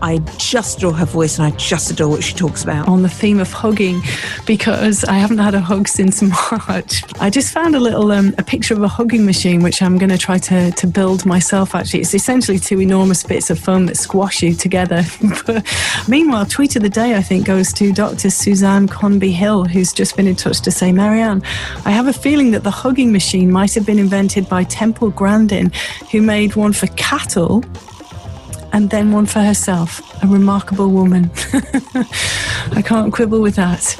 I 0.00 0.20
just 0.38 0.78
adore 0.78 0.94
her 0.94 1.04
voice, 1.04 1.38
and 1.38 1.46
I 1.46 1.54
just 1.58 1.90
adore 1.90 2.08
what 2.08 2.24
she 2.24 2.32
talks 2.34 2.64
about. 2.64 2.88
on 2.88 3.02
the 3.02 3.10
theme 3.10 3.40
of 3.40 3.52
hugging 3.52 4.00
because 4.46 5.04
I 5.04 5.18
haven't 5.18 5.36
had 5.36 5.54
a 5.54 5.60
hug 5.60 5.86
since 5.86 6.22
March. 6.50 7.02
I 7.20 7.28
just 7.28 7.52
found 7.52 7.76
a 7.76 7.78
little 7.78 8.10
um, 8.10 8.34
a 8.38 8.42
picture 8.42 8.72
of 8.72 8.82
a 8.82 8.88
hugging 8.88 9.26
machine 9.26 9.62
which 9.62 9.82
I'm 9.82 9.98
going 9.98 10.08
to 10.08 10.16
try 10.16 10.38
to 10.38 10.70
to 10.70 10.86
build 10.86 11.07
myself. 11.24 11.74
Actually, 11.74 12.00
it's 12.00 12.14
essentially 12.14 12.58
two 12.58 12.80
enormous 12.80 13.22
bits 13.22 13.50
of 13.50 13.58
foam 13.58 13.86
that 13.86 13.96
squash 13.96 14.42
you 14.42 14.54
together. 14.54 15.02
meanwhile, 16.08 16.44
tweet 16.44 16.76
of 16.76 16.82
the 16.82 16.88
day 16.90 17.14
I 17.16 17.22
think 17.22 17.46
goes 17.46 17.72
to 17.74 17.92
Dr. 17.92 18.30
Suzanne 18.30 18.86
Conby 18.88 19.32
Hill, 19.32 19.64
who's 19.64 19.92
just 19.92 20.16
been 20.16 20.26
in 20.26 20.36
touch 20.36 20.60
to 20.60 20.70
say, 20.70 20.92
Mary 20.92 21.20
Anne, 21.20 21.42
I 21.84 21.90
have 21.90 22.06
a 22.06 22.12
feeling 22.12 22.50
that 22.50 22.62
the 22.62 22.70
hugging 22.70 23.10
machine 23.12 23.50
might 23.50 23.74
have 23.74 23.86
been 23.86 23.98
invented 23.98 24.48
by 24.48 24.64
Temple 24.64 25.10
Grandin, 25.10 25.72
who 26.10 26.20
made 26.20 26.54
one 26.56 26.72
for 26.72 26.86
cattle. 26.88 27.64
and 28.72 28.90
then 28.90 29.12
one 29.12 29.24
for 29.26 29.40
herself. 29.40 30.00
A 30.22 30.26
remarkable 30.26 30.90
woman. 30.90 31.30
I 32.72 32.82
can't 32.84 33.12
quibble 33.12 33.40
with 33.40 33.56
that. 33.56 33.98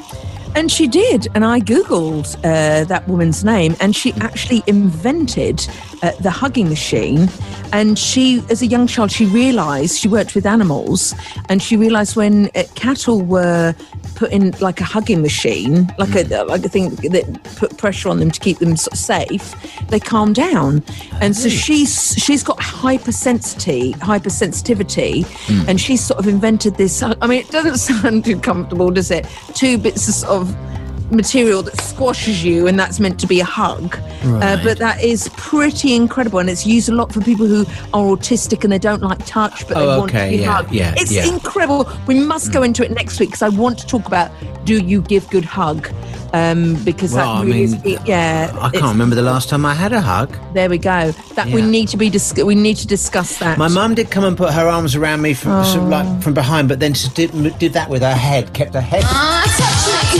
And 0.55 0.71
she 0.71 0.87
did. 0.89 1.29
And 1.35 1.45
I 1.45 1.61
Googled 1.61 2.37
uh, 2.39 2.85
that 2.85 3.07
woman's 3.07 3.45
name, 3.45 3.77
and 3.81 3.95
she 3.95 4.13
actually 4.15 4.63
invented 4.67 5.67
uh, 6.03 6.13
the 6.21 6.31
hugging 6.31 6.69
machine. 6.69 7.29
And 7.73 7.99
she, 7.99 8.43
as 8.51 8.63
a 8.63 8.67
young 8.67 8.87
child, 8.87 9.11
she 9.11 9.27
realized 9.27 9.99
she 9.99 10.09
worked 10.09 10.35
with 10.35 10.47
animals, 10.47 11.15
and 11.49 11.63
she 11.63 11.77
realized 11.77 12.17
when 12.17 12.51
uh, 12.55 12.65
cattle 12.75 13.21
were 13.23 13.75
put 14.15 14.33
in 14.33 14.51
like 14.61 14.81
a 14.81 14.85
hugging 14.85 15.23
machine, 15.23 15.87
like 15.99 16.15
a 16.15 16.45
like 16.45 16.65
a 16.65 16.69
thing 16.69 16.91
that 16.97 17.41
put 17.57 17.77
pressure 17.79 18.09
on 18.09 18.19
them 18.19 18.31
to 18.31 18.41
keep 18.41 18.59
them 18.59 18.77
sort 18.77 18.93
of 18.93 18.99
safe, 18.99 19.55
they 19.89 20.01
calm 20.01 20.33
down. 20.33 20.83
And 21.21 21.37
so 21.37 21.49
she's 21.49 22.15
she's 22.15 22.43
got 22.43 22.59
hypersensitivity, 22.59 23.95
hypersensitivity, 23.97 25.25
and 25.69 25.81
she's 25.81 26.05
sort 26.05 26.19
of 26.19 26.27
invented 26.27 26.77
this. 26.77 27.03
I 27.03 27.15
mean, 27.27 27.41
it 27.41 27.51
doesn't 27.51 27.79
sound 28.03 28.25
too 28.25 28.41
comfortable, 28.41 28.91
does 28.91 29.11
it? 29.11 29.27
Two 29.55 29.79
bits 29.79 30.09
of 30.09 30.15
sort 30.15 30.43
of 30.43 30.78
material 31.11 31.63
that 31.63 31.81
squashes 31.81 32.45
you, 32.45 32.67
and 32.67 32.79
that's 32.79 33.01
meant 33.01 33.19
to 33.21 33.27
be 33.27 33.41
a 33.41 33.45
hug. 33.45 33.97
Uh, 34.25 34.63
but 34.63 34.79
that 34.79 35.03
is 35.03 35.29
pretty 35.37 35.95
incredible, 35.95 36.39
and 36.39 36.51
it's 36.51 36.67
used 36.67 36.89
a 36.89 36.95
lot 36.95 37.13
for 37.13 37.21
people 37.21 37.47
who 37.47 37.61
are 37.95 38.05
autistic 38.17 38.65
and 38.65 38.73
they 38.73 38.79
don't 38.79 39.03
like 39.03 39.25
touch, 39.27 39.67
but 39.69 39.77
they 39.77 39.85
Oh, 39.85 39.99
want 40.01 40.11
okay, 40.11 40.31
to 40.33 40.37
be 40.37 40.43
yeah, 40.43 40.53
hugged. 40.53 40.73
yeah, 40.73 40.95
it's 40.97 41.13
yeah. 41.13 41.25
incredible. 41.27 41.89
We 42.07 42.15
must 42.19 42.53
go 42.53 42.63
into 42.63 42.85
it 42.85 42.91
next 42.91 43.19
week 43.21 43.31
because 43.31 43.43
I 43.43 43.49
want 43.49 43.79
to 43.79 43.87
talk 43.87 44.07
about 44.07 44.31
do 44.65 44.79
you 44.85 45.01
give 45.03 45.29
good 45.31 45.45
hug? 45.45 45.89
Um, 46.35 46.75
because 46.85 47.15
Well, 47.15 47.27
I 47.27 47.39
that 47.39 47.47
really 47.47 47.67
mean, 47.69 47.83
is, 47.87 47.99
yeah. 48.05 48.55
I 48.61 48.69
can't 48.69 48.85
remember 48.85 49.15
the 49.15 49.23
last 49.23 49.49
time 49.49 49.65
I 49.65 49.73
had 49.73 49.95
a 49.95 50.01
hug. 50.03 50.37
There 50.53 50.69
we 50.69 50.77
go. 50.77 51.13
That 51.37 51.47
we 51.47 51.63
need 51.63 51.89
to 51.89 51.97
be 51.97 52.11
dis- 52.11 52.35
we 52.35 52.55
need 52.55 52.77
to 52.79 52.87
discuss 52.87 53.39
that. 53.39 53.57
My 53.57 53.69
mum 53.69 53.95
did 53.95 54.11
come 54.11 54.25
and 54.25 54.37
put 54.37 54.53
her 54.53 54.69
arms 54.69 54.95
around 54.95 55.23
me 55.23 55.33
from 55.33 55.65
sort 55.65 55.79
of 55.79 55.85
Oh. 55.85 55.89
like 55.89 56.23
from 56.23 56.35
behind, 56.35 56.69
but 56.69 56.81
then 56.81 56.93
she 56.93 57.09
did, 57.11 57.31
did 57.59 57.73
that 57.73 57.89
with 57.89 58.03
her 58.03 58.13
head, 58.15 58.53
kept 58.53 58.75
her 58.75 58.81
head. 58.83 59.05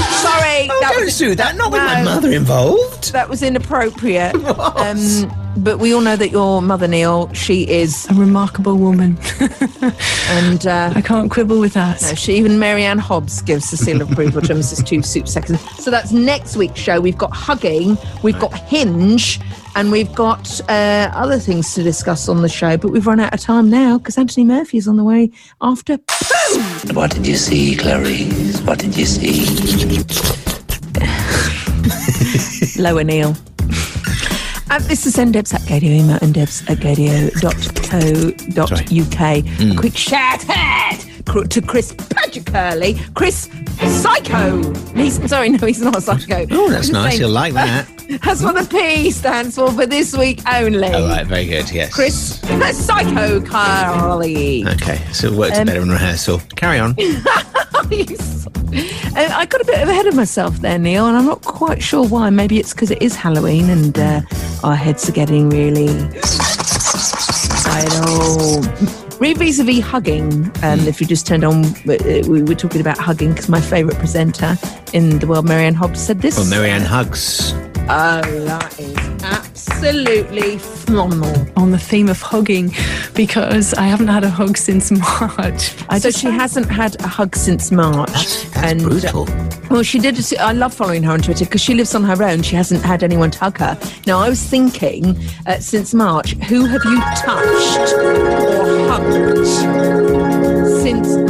Sorry, 0.03 0.69
Oh, 0.71 0.81
don't 0.81 1.19
do 1.19 1.35
that. 1.35 1.57
Not 1.57 1.73
with 1.73 1.83
my 1.83 2.03
mother 2.03 2.31
involved. 2.33 3.13
That 3.13 3.29
was 3.29 3.43
inappropriate. 3.43 4.35
um, 4.77 5.48
but 5.59 5.79
we 5.79 5.93
all 5.93 6.01
know 6.01 6.17
that 6.17 6.31
your 6.31 6.63
mother, 6.63 6.87
Neil, 6.87 7.33
she 7.33 7.69
is 7.69 8.07
A 8.11 8.15
remarkable 8.15 8.77
woman. 8.77 9.19
and 10.29 10.67
uh, 10.67 10.93
I 10.95 11.01
can't 11.01 11.31
quibble 11.31 11.59
with 11.59 11.75
that. 11.75 12.01
no, 12.03 12.15
she 12.15 12.35
even 12.35 12.59
Mary 12.59 12.85
Anne 12.85 12.99
Hobbs 12.99 13.43
gives 13.43 13.71
the 13.71 13.77
seal 13.77 14.01
of 14.01 14.11
approval 14.13 14.41
to 14.43 14.55
Mrs. 14.55 14.87
Two 14.87 15.03
Soup 15.03 15.27
Seconds. 15.27 15.61
So 15.83 15.91
that's 15.91 16.13
next 16.13 16.57
week's 16.57 16.81
show. 16.81 17.01
We've 17.01 17.19
got 17.19 17.33
hugging, 17.33 17.99
we've 18.23 18.39
got 18.39 18.55
hinge, 18.55 19.41
and 19.75 19.91
we've 19.91 20.15
got 20.15 20.61
uh, 20.69 21.11
other 21.13 21.39
things 21.39 21.75
to 21.75 21.83
discuss 21.83 22.29
on 22.29 22.43
the 22.43 22.49
show. 22.49 22.77
But 22.77 22.91
we've 22.91 23.07
run 23.07 23.21
out 23.21 23.35
of 23.35 23.41
time 23.41 23.69
now 23.69 23.99
because 23.99 24.17
Anthony 24.17 24.45
Murphy 24.45 24.79
is 24.79 24.89
on 24.89 24.97
the 24.97 25.05
way 25.05 25.31
after. 25.61 25.99
What 26.93 27.11
did 27.11 27.27
you 27.27 27.37
see, 27.37 27.77
Clarice? 27.77 28.61
What 28.63 28.79
did 28.79 28.97
you 28.97 29.07
see? 29.07 29.47
Lower 32.83 33.05
Neil. 33.05 33.37
Uh, 34.71 34.79
this 34.81 35.07
is 35.07 35.17
ndebs 35.17 35.55
at 35.55 35.63
Gaydio, 35.63 35.91
email 36.01 36.19
ndebs 36.19 36.69
at 36.69 36.79
gaydio.co.uk. 36.79 37.39
Quick 39.79 39.97
shout 39.97 40.45
out 40.51 40.99
to 41.51 41.61
Chris 41.63 41.93
Padgicurley. 41.93 42.99
Chris 43.15 43.49
Psycho. 44.03 44.75
He's, 44.95 45.29
sorry, 45.29 45.49
no, 45.51 45.67
he's 45.67 45.81
not 45.81 45.97
a 45.97 46.01
psycho. 46.01 46.47
Oh, 46.51 46.69
that's 46.71 46.89
nice. 46.91 47.13
saying- 47.13 47.21
You'll 47.23 47.31
like 47.31 47.55
that. 47.55 47.87
That's 48.23 48.43
what 48.43 48.55
the 48.55 48.65
P 48.65 49.11
stands 49.11 49.57
for 49.57 49.71
for 49.71 49.85
this 49.85 50.17
week 50.17 50.41
only. 50.51 50.89
All 50.89 51.07
right, 51.09 51.27
very 51.27 51.45
good. 51.45 51.71
Yes. 51.71 51.93
Chris 51.93 52.41
Psycho 52.87 53.39
Carly. 53.43 54.67
Okay, 54.67 54.97
so 55.13 55.27
it 55.27 55.35
works 55.35 55.59
Um, 55.59 55.67
better 55.67 55.83
in 55.83 55.91
rehearsal. 55.91 56.41
Carry 56.57 56.79
on. 56.79 56.97
Uh, 59.17 59.29
I 59.33 59.47
got 59.47 59.63
a 59.63 59.65
bit 59.65 59.77
ahead 59.89 60.07
of 60.07 60.15
myself 60.15 60.59
there, 60.59 60.79
Neil, 60.79 61.07
and 61.07 61.17
I'm 61.17 61.25
not 61.25 61.43
quite 61.43 61.83
sure 61.83 62.07
why. 62.07 62.29
Maybe 62.31 62.59
it's 62.59 62.73
because 62.75 62.91
it 62.91 63.01
is 63.03 63.17
Halloween 63.17 63.71
and 63.71 63.99
uh, 63.99 64.21
our 64.63 64.77
heads 64.77 65.09
are 65.09 65.13
getting 65.13 65.49
really. 65.49 65.89
I 67.65 67.85
know. 67.95 69.19
Re 69.19 69.33
vis 69.33 69.59
a 69.59 69.65
vis 69.65 69.81
hugging. 69.81 70.53
Um, 70.63 70.81
if 70.81 71.01
you 71.01 71.07
just 71.07 71.27
turned 71.27 71.45
on, 71.45 71.65
uh, 71.65 72.23
we 72.29 72.43
were 72.43 72.55
talking 72.55 72.81
about 72.81 72.99
hugging 72.99 73.31
because 73.31 73.49
my 73.49 73.61
favourite 73.61 73.99
presenter 73.99 74.57
in 74.93 75.19
the 75.19 75.27
world, 75.27 75.49
Mary 75.49 75.65
Anne 75.65 75.75
Hobbs, 75.75 76.01
said 76.01 76.21
this. 76.21 76.37
Well, 76.37 76.47
Marianne 76.47 76.83
hugs. 76.83 77.53
Oh, 77.91 78.21
that 78.21 78.79
is 78.79 78.97
absolutely 79.23 79.58
phenomenal. 80.59 81.47
On 81.57 81.71
the 81.71 81.79
theme 81.79 82.09
of 82.09 82.21
hugging, 82.21 82.73
because 83.15 83.75
I 83.75 83.83
haven't 83.83 84.09
had 84.09 84.25
a 84.25 84.31
hug 84.31 84.57
since 84.57 84.91
March. 85.21 85.75
I 85.89 85.99
so 85.99 86.11
she 86.11 86.27
hasn't 86.29 86.71
had 86.71 87.01
a 87.03 87.07
hug 87.07 87.37
since 87.37 87.71
March. 87.71 88.11
That's 88.13 88.57
and 88.57 88.83
brutal. 88.83 89.27
Well, 89.71 89.83
she 89.83 89.99
did. 89.99 90.19
I 90.39 90.53
love 90.53 90.73
following 90.73 91.03
her 91.03 91.13
on 91.13 91.21
Twitter 91.21 91.45
because 91.45 91.61
she 91.61 91.75
lives 91.75 91.95
on 91.95 92.05
her 92.05 92.23
own. 92.23 92.43
She 92.43 92.57
hasn't 92.57 92.83
had 92.83 93.03
anyone 93.03 93.31
to 93.33 93.39
hug 93.39 93.59
her. 93.59 93.79
Now, 94.07 94.19
I 94.19 94.29
was 94.29 94.43
thinking 94.43 95.17
uh, 95.47 95.59
since 95.59 95.95
March, 95.95 96.33
who 96.33 96.65
have 96.65 96.85
you 96.85 97.01
touched 97.17 97.93
or 97.95 98.89
hugged 98.89 99.47
since 100.83 101.28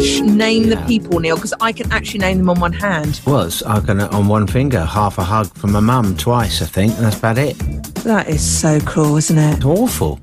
Name 0.00 0.70
the 0.70 0.82
people, 0.86 1.20
Neil, 1.20 1.36
because 1.36 1.52
I 1.60 1.72
can 1.72 1.92
actually 1.92 2.20
name 2.20 2.38
them 2.38 2.48
on 2.48 2.58
one 2.58 2.72
hand. 2.72 3.20
Was 3.26 3.62
I 3.62 3.80
gonna 3.80 4.06
on 4.06 4.28
one 4.28 4.46
finger, 4.46 4.82
half 4.82 5.18
a 5.18 5.22
hug 5.22 5.52
from 5.54 5.72
my 5.72 5.80
mum 5.80 6.16
twice, 6.16 6.62
I 6.62 6.64
think, 6.64 6.94
and 6.94 7.04
that's 7.04 7.18
about 7.18 7.36
it. 7.36 7.58
That 8.04 8.26
is 8.28 8.40
so 8.40 8.80
cruel, 8.80 9.18
isn't 9.18 9.36
it? 9.36 9.56
It's 9.56 9.64
awful. 9.66 10.18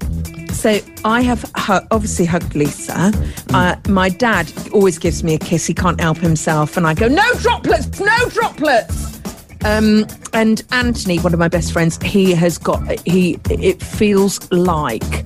So 0.51 0.79
I 1.05 1.21
have 1.21 1.43
hu- 1.55 1.85
obviously 1.91 2.25
hugged 2.25 2.55
Lisa. 2.55 3.11
Uh, 3.53 3.75
my 3.87 4.09
dad 4.09 4.51
always 4.73 4.97
gives 4.97 5.23
me 5.23 5.35
a 5.35 5.39
kiss. 5.39 5.67
He 5.67 5.75
can't 5.75 6.01
help 6.01 6.17
himself, 6.17 6.75
and 6.75 6.87
I 6.87 6.95
go, 6.95 7.07
"No 7.07 7.31
droplets, 7.35 7.99
no 7.99 8.17
droplets." 8.29 9.19
Um, 9.63 10.07
and 10.33 10.63
Anthony, 10.71 11.19
one 11.19 11.33
of 11.33 11.39
my 11.39 11.49
best 11.49 11.71
friends, 11.71 12.01
he 12.01 12.31
has 12.31 12.57
got 12.57 12.81
he. 13.07 13.39
It 13.51 13.83
feels 13.83 14.51
like 14.51 15.23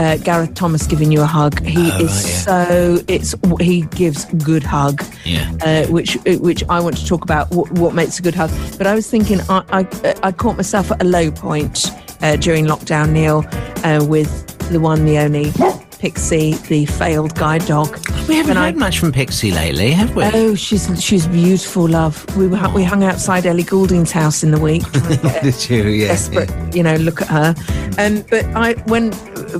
uh, 0.00 0.16
Gareth 0.28 0.54
Thomas 0.54 0.86
giving 0.86 1.12
you 1.12 1.20
a 1.20 1.26
hug. 1.26 1.54
He 1.64 1.90
Oh, 1.92 1.98
is 2.04 2.10
right, 2.10 2.44
so 2.48 2.98
it's 3.06 3.34
he 3.60 3.82
gives 4.02 4.24
good 4.50 4.64
hug. 4.64 4.96
Yeah. 5.24 5.52
Uh, 5.62 5.86
which 5.88 6.16
which 6.48 6.62
I 6.68 6.80
want 6.80 6.96
to 6.96 7.06
talk 7.06 7.22
about 7.22 7.50
what, 7.50 7.70
what 7.72 7.94
makes 7.94 8.18
a 8.18 8.22
good 8.22 8.34
hug. 8.34 8.50
But 8.78 8.86
I 8.86 8.94
was 8.94 9.06
thinking 9.08 9.40
I 9.48 9.62
I, 9.80 9.80
I 10.28 10.32
caught 10.32 10.56
myself 10.56 10.90
at 10.90 11.00
a 11.02 11.04
low 11.04 11.30
point 11.30 11.86
uh, 12.22 12.36
during 12.36 12.66
lockdown, 12.66 13.10
Neil, 13.12 13.44
uh, 13.84 14.04
with 14.04 14.30
the 14.72 14.80
one, 14.80 15.04
the 15.04 15.18
only 15.18 15.52
Pixie, 16.00 16.54
the 16.68 16.86
failed 16.86 17.34
guide 17.34 17.66
dog. 17.66 17.88
We 18.26 18.36
haven't 18.36 18.52
And 18.52 18.58
I- 18.58 18.66
heard 18.66 18.76
much 18.76 18.98
from 18.98 19.12
Pixie 19.12 19.50
lately, 19.52 19.90
have 19.92 20.16
we? 20.16 20.24
Oh, 20.24 20.54
she's 20.54 20.88
she's 21.02 21.26
beautiful, 21.26 21.86
love. 21.86 22.24
We 22.38 22.46
were, 22.48 22.68
we 22.74 22.82
hung 22.84 23.04
outside 23.04 23.44
Ellie 23.44 23.62
Goulding's 23.64 24.10
house 24.10 24.42
in 24.42 24.50
the 24.50 24.58
week. 24.58 24.82
trying 24.92 25.08
to 25.10 25.16
get 25.18 25.36
a 25.44 25.50
Did 25.50 25.70
you? 25.70 25.82
Yeah. 25.88 26.08
desperate, 26.08 26.74
you 26.74 26.82
know, 26.82 26.94
look 26.96 27.20
at 27.20 27.28
her. 27.28 27.54
Um, 27.98 28.24
but 28.30 28.46
I, 28.56 28.72
when 28.86 29.10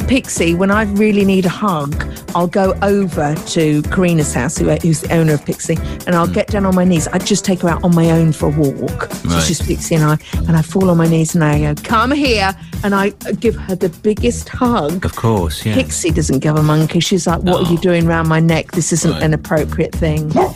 Pixie, 0.07 0.55
when 0.55 0.71
I 0.71 0.85
really 0.85 1.27
need 1.27 1.45
a 1.45 1.51
hug, 1.51 2.07
I'll 2.35 2.47
go 2.47 2.73
over 2.83 3.35
to 3.35 3.83
Karina's 3.83 4.33
house, 4.33 4.57
who, 4.57 4.71
who's 4.77 5.03
the 5.03 5.13
owner 5.13 5.35
of 5.35 5.45
Pixie, 5.45 5.77
and 6.07 6.15
I'll 6.15 6.27
get 6.29 6.47
down 6.47 6.65
on 6.65 6.75
my 6.75 6.85
knees. 6.85 7.07
I 7.09 7.19
just 7.19 7.45
take 7.45 7.61
her 7.61 7.69
out 7.69 7.85
on 7.85 7.95
my 7.95 8.11
own 8.13 8.33
for 8.33 8.47
a 8.47 8.51
walk. 8.51 9.13
So 9.13 9.29
Right. 9.29 9.39
it's 9.39 9.49
just 9.49 9.65
Pixie 9.67 9.97
and 9.97 10.05
I, 10.05 10.17
and 10.49 10.57
I 10.57 10.63
fall 10.63 10.89
on 10.91 10.97
my 10.97 11.07
knees 11.09 11.35
and 11.35 11.45
I 11.45 11.61
go, 11.75 11.75
"Come 11.83 12.13
here," 12.13 12.55
and 12.85 12.95
I 12.95 13.11
give 13.41 13.57
her 13.57 13.75
the 13.75 13.89
biggest 13.89 14.49
hug. 14.49 15.05
Of 15.05 15.15
course, 15.17 15.67
yeah. 15.67 15.75
Pixie 15.75 16.11
doesn't 16.31 16.41
give 16.43 16.55
a 16.57 16.63
monkey. 16.63 17.01
She's 17.01 17.27
like, 17.27 17.41
"What 17.43 17.67
are 17.67 17.73
you 17.73 17.79
doing 17.79 18.07
around 18.07 18.29
my 18.29 18.39
neck? 18.39 18.71
This 18.73 18.93
isn't 18.93 19.11
Right. 19.11 19.23
an 19.23 19.35
appropriate 19.35 19.93
thing." 19.93 20.31
Yeah, 20.31 20.53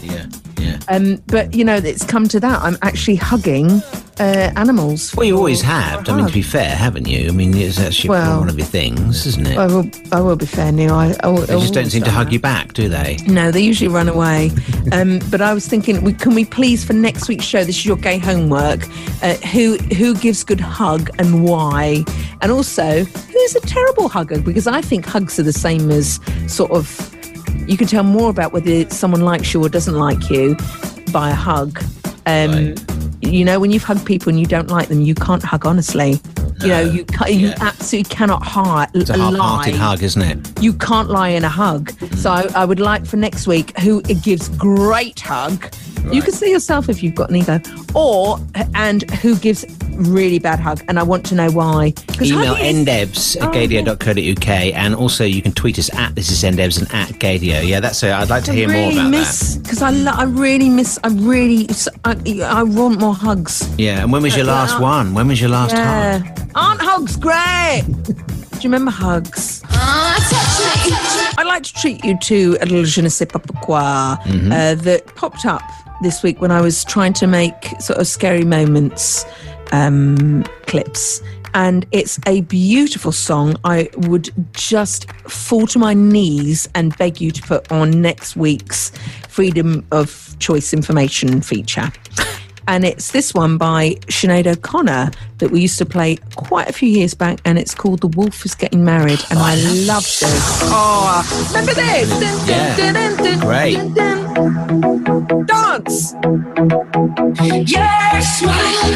yeah. 0.56 0.78
Um, 0.88 1.20
but 1.26 1.52
you 1.54 1.64
know, 1.64 1.74
it's 1.74 2.04
come 2.04 2.28
to 2.28 2.38
that. 2.40 2.62
I'm 2.62 2.78
actually 2.82 3.16
hugging 3.16 3.82
uh, 4.18 4.50
animals. 4.56 5.14
Well, 5.14 5.26
you 5.26 5.36
always 5.36 5.60
have. 5.62 6.08
I 6.08 6.16
mean, 6.16 6.26
to 6.26 6.32
be 6.32 6.42
fair, 6.42 6.74
haven't 6.74 7.06
you? 7.08 7.28
I 7.28 7.32
mean, 7.32 7.56
it's 7.56 7.78
actually 7.80 8.10
Well- 8.10 8.40
one 8.40 8.48
of 8.48 8.56
your 8.56 8.66
things, 8.66 9.26
isn't 9.26 9.46
it? 9.46 9.56
I 9.58 9.66
will. 9.66 9.88
I 10.12 10.20
will 10.20 10.36
be 10.36 10.46
fair, 10.46 10.70
Neil. 10.72 10.94
I, 10.94 11.14
I, 11.22 11.30
they 11.40 11.58
just 11.58 11.74
don't 11.74 11.90
seem 11.90 12.02
to 12.04 12.10
hug 12.10 12.32
you 12.32 12.38
back, 12.38 12.72
do 12.74 12.88
they? 12.88 13.16
No, 13.26 13.50
they 13.50 13.60
usually 13.60 13.88
run 13.88 14.08
away. 14.08 14.50
Um, 14.92 15.18
but 15.30 15.40
I 15.40 15.54
was 15.54 15.66
thinking, 15.66 16.02
we, 16.04 16.12
can 16.12 16.34
we 16.34 16.44
please 16.44 16.84
for 16.84 16.92
next 16.92 17.26
week's 17.26 17.46
show? 17.46 17.64
This 17.64 17.78
is 17.78 17.86
your 17.86 17.96
gay 17.96 18.18
homework. 18.18 18.86
Uh, 19.22 19.34
who 19.52 19.76
who 19.96 20.14
gives 20.14 20.44
good 20.44 20.60
hug 20.60 21.08
and 21.18 21.42
why? 21.42 22.04
And 22.42 22.52
also, 22.52 23.02
who's 23.04 23.54
a 23.56 23.60
terrible 23.60 24.08
hugger? 24.08 24.40
Because 24.40 24.66
I 24.66 24.82
think 24.82 25.06
hugs 25.06 25.38
are 25.40 25.42
the 25.42 25.54
same 25.54 25.90
as 25.90 26.20
sort 26.46 26.70
of. 26.70 26.86
You 27.66 27.76
can 27.78 27.86
tell 27.88 28.04
more 28.04 28.28
about 28.30 28.52
whether 28.52 28.88
someone 28.90 29.22
likes 29.22 29.54
you 29.54 29.64
or 29.64 29.68
doesn't 29.70 29.94
like 29.96 30.28
you 30.30 30.54
by 31.10 31.30
a 31.30 31.34
hug. 31.34 31.82
Um, 32.26 32.74
You 33.24 33.44
know, 33.44 33.58
when 33.58 33.70
you've 33.70 33.82
hugged 33.82 34.04
people 34.04 34.28
and 34.28 34.38
you 34.38 34.46
don't 34.46 34.68
like 34.68 34.88
them, 34.88 35.00
you 35.00 35.14
can't 35.14 35.42
hug 35.42 35.66
honestly. 35.66 36.20
You 36.64 36.70
know, 36.70 36.80
you 36.80 37.04
ca- 37.04 37.26
you 37.28 37.48
absolutely 37.60 38.08
cannot 38.14 38.42
hi- 38.42 38.88
It's 38.94 39.10
a 39.10 39.16
lie 39.16 39.70
hug, 39.70 40.02
isn't 40.02 40.22
it? 40.22 40.62
you 40.62 40.72
can't 40.72 41.10
lie 41.10 41.28
in 41.30 41.44
a 41.44 41.48
hug. 41.48 41.90
Mm. 41.92 42.16
So 42.16 42.30
I, 42.30 42.48
I 42.62 42.64
would 42.64 42.80
like 42.80 43.06
for 43.06 43.16
next 43.16 43.46
week 43.46 43.78
who 43.80 44.02
gives 44.02 44.48
great 44.50 45.20
hug 45.20 45.72
You 46.12 46.20
can 46.22 46.32
see 46.32 46.50
yourself 46.50 46.88
if 46.88 47.02
you've 47.02 47.14
got 47.14 47.30
an 47.30 47.36
ego, 47.36 47.60
or 47.94 48.38
and 48.74 49.08
who 49.22 49.36
gives 49.36 49.64
really 49.94 50.38
bad 50.38 50.60
hug, 50.60 50.82
and 50.88 50.98
I 50.98 51.02
want 51.02 51.24
to 51.26 51.34
know 51.34 51.50
why. 51.50 51.94
Email 52.20 52.56
ndebs 52.56 53.36
at 53.40 53.48
Oh, 53.48 53.52
gaydio.co.uk 53.52 54.48
and 54.48 54.94
also 54.94 55.24
you 55.24 55.40
can 55.40 55.52
tweet 55.52 55.78
us 55.78 55.88
at 55.94 56.14
this 56.14 56.30
is 56.30 56.42
ndebs 56.42 56.78
and 56.78 56.92
at 56.92 57.08
gaydio. 57.18 57.66
Yeah, 57.66 57.80
that's 57.80 58.02
it. 58.02 58.10
I'd 58.12 58.28
like 58.28 58.44
to 58.44 58.52
hear 58.52 58.68
I 58.68 58.72
more 58.72 58.88
really 58.88 59.00
about 59.00 59.10
miss 59.10 59.56
because 59.56 59.80
I, 59.82 59.90
lo- 59.90 60.12
I 60.14 60.24
really 60.24 60.68
miss. 60.68 60.98
I 61.04 61.08
really. 61.08 61.68
I, 62.04 62.12
I 62.60 62.62
want 62.64 63.00
more 63.00 63.14
hugs. 63.14 63.66
Yeah, 63.78 64.02
and 64.02 64.12
when 64.12 64.22
was 64.22 64.36
your 64.36 64.46
last 64.46 64.78
one? 64.80 65.14
When 65.14 65.28
was 65.28 65.40
your 65.40 65.50
last 65.50 65.72
yeah. 65.74 66.18
hug? 66.18 66.40
Aren't 66.54 66.80
hugs 66.80 67.16
great? 67.16 67.82
Do 68.04 68.60
you 68.60 68.64
remember 68.70 68.90
hugs? 68.90 69.62
I'd 71.36 71.44
like 71.46 71.64
to 71.64 71.72
treat 71.74 72.04
you 72.04 72.16
to 72.18 72.56
a 72.60 72.66
little 72.66 72.84
je 72.84 73.02
ne 73.02 73.08
sais 73.08 73.26
pas 73.26 73.38
pourquoi 73.40 74.16
Mm-hmm. 74.24 74.52
uh, 74.52 74.74
that 74.82 75.06
popped 75.16 75.44
up 75.44 75.62
this 76.02 76.22
week 76.22 76.40
when 76.40 76.50
I 76.50 76.60
was 76.60 76.84
trying 76.84 77.12
to 77.14 77.26
make 77.26 77.74
sort 77.80 77.98
of 77.98 78.06
scary 78.06 78.44
moments 78.44 79.24
um, 79.72 80.44
clips. 80.66 81.20
And 81.54 81.86
it's 81.92 82.18
a 82.26 82.40
beautiful 82.42 83.12
song. 83.12 83.56
I 83.64 83.88
would 84.08 84.30
just 84.54 85.10
fall 85.28 85.66
to 85.68 85.78
my 85.78 85.94
knees 85.94 86.68
and 86.74 86.96
beg 86.98 87.20
you 87.20 87.30
to 87.30 87.42
put 87.42 87.70
on 87.70 88.02
next 88.02 88.36
week's 88.36 88.90
Freedom 89.28 89.84
of 89.92 90.34
Choice 90.40 90.72
Information 90.72 91.40
feature. 91.42 91.90
And 92.66 92.84
it's 92.84 93.10
this 93.10 93.34
one 93.34 93.58
by 93.58 93.94
Sinead 94.06 94.46
O'Connor 94.46 95.10
that 95.38 95.50
we 95.50 95.60
used 95.60 95.78
to 95.78 95.84
play 95.86 96.16
quite 96.36 96.68
a 96.68 96.72
few 96.72 96.88
years 96.88 97.12
back, 97.14 97.40
and 97.44 97.58
it's 97.58 97.74
called 97.74 98.00
The 98.00 98.08
Wolf 98.08 98.44
is 98.44 98.54
Getting 98.54 98.84
Married. 98.84 99.20
And 99.30 99.38
I 99.38 99.56
love 99.86 100.04
this. 100.04 100.60
Oh, 100.62 101.48
remember 101.48 101.74
this? 101.74 102.08
Dun, 102.10 102.46
dun, 102.76 102.94
dun, 102.94 103.16
dun, 103.16 103.40
Great. 103.40 103.76
Dance! 105.46 106.14
Your 107.70 108.20
smile 108.20 108.90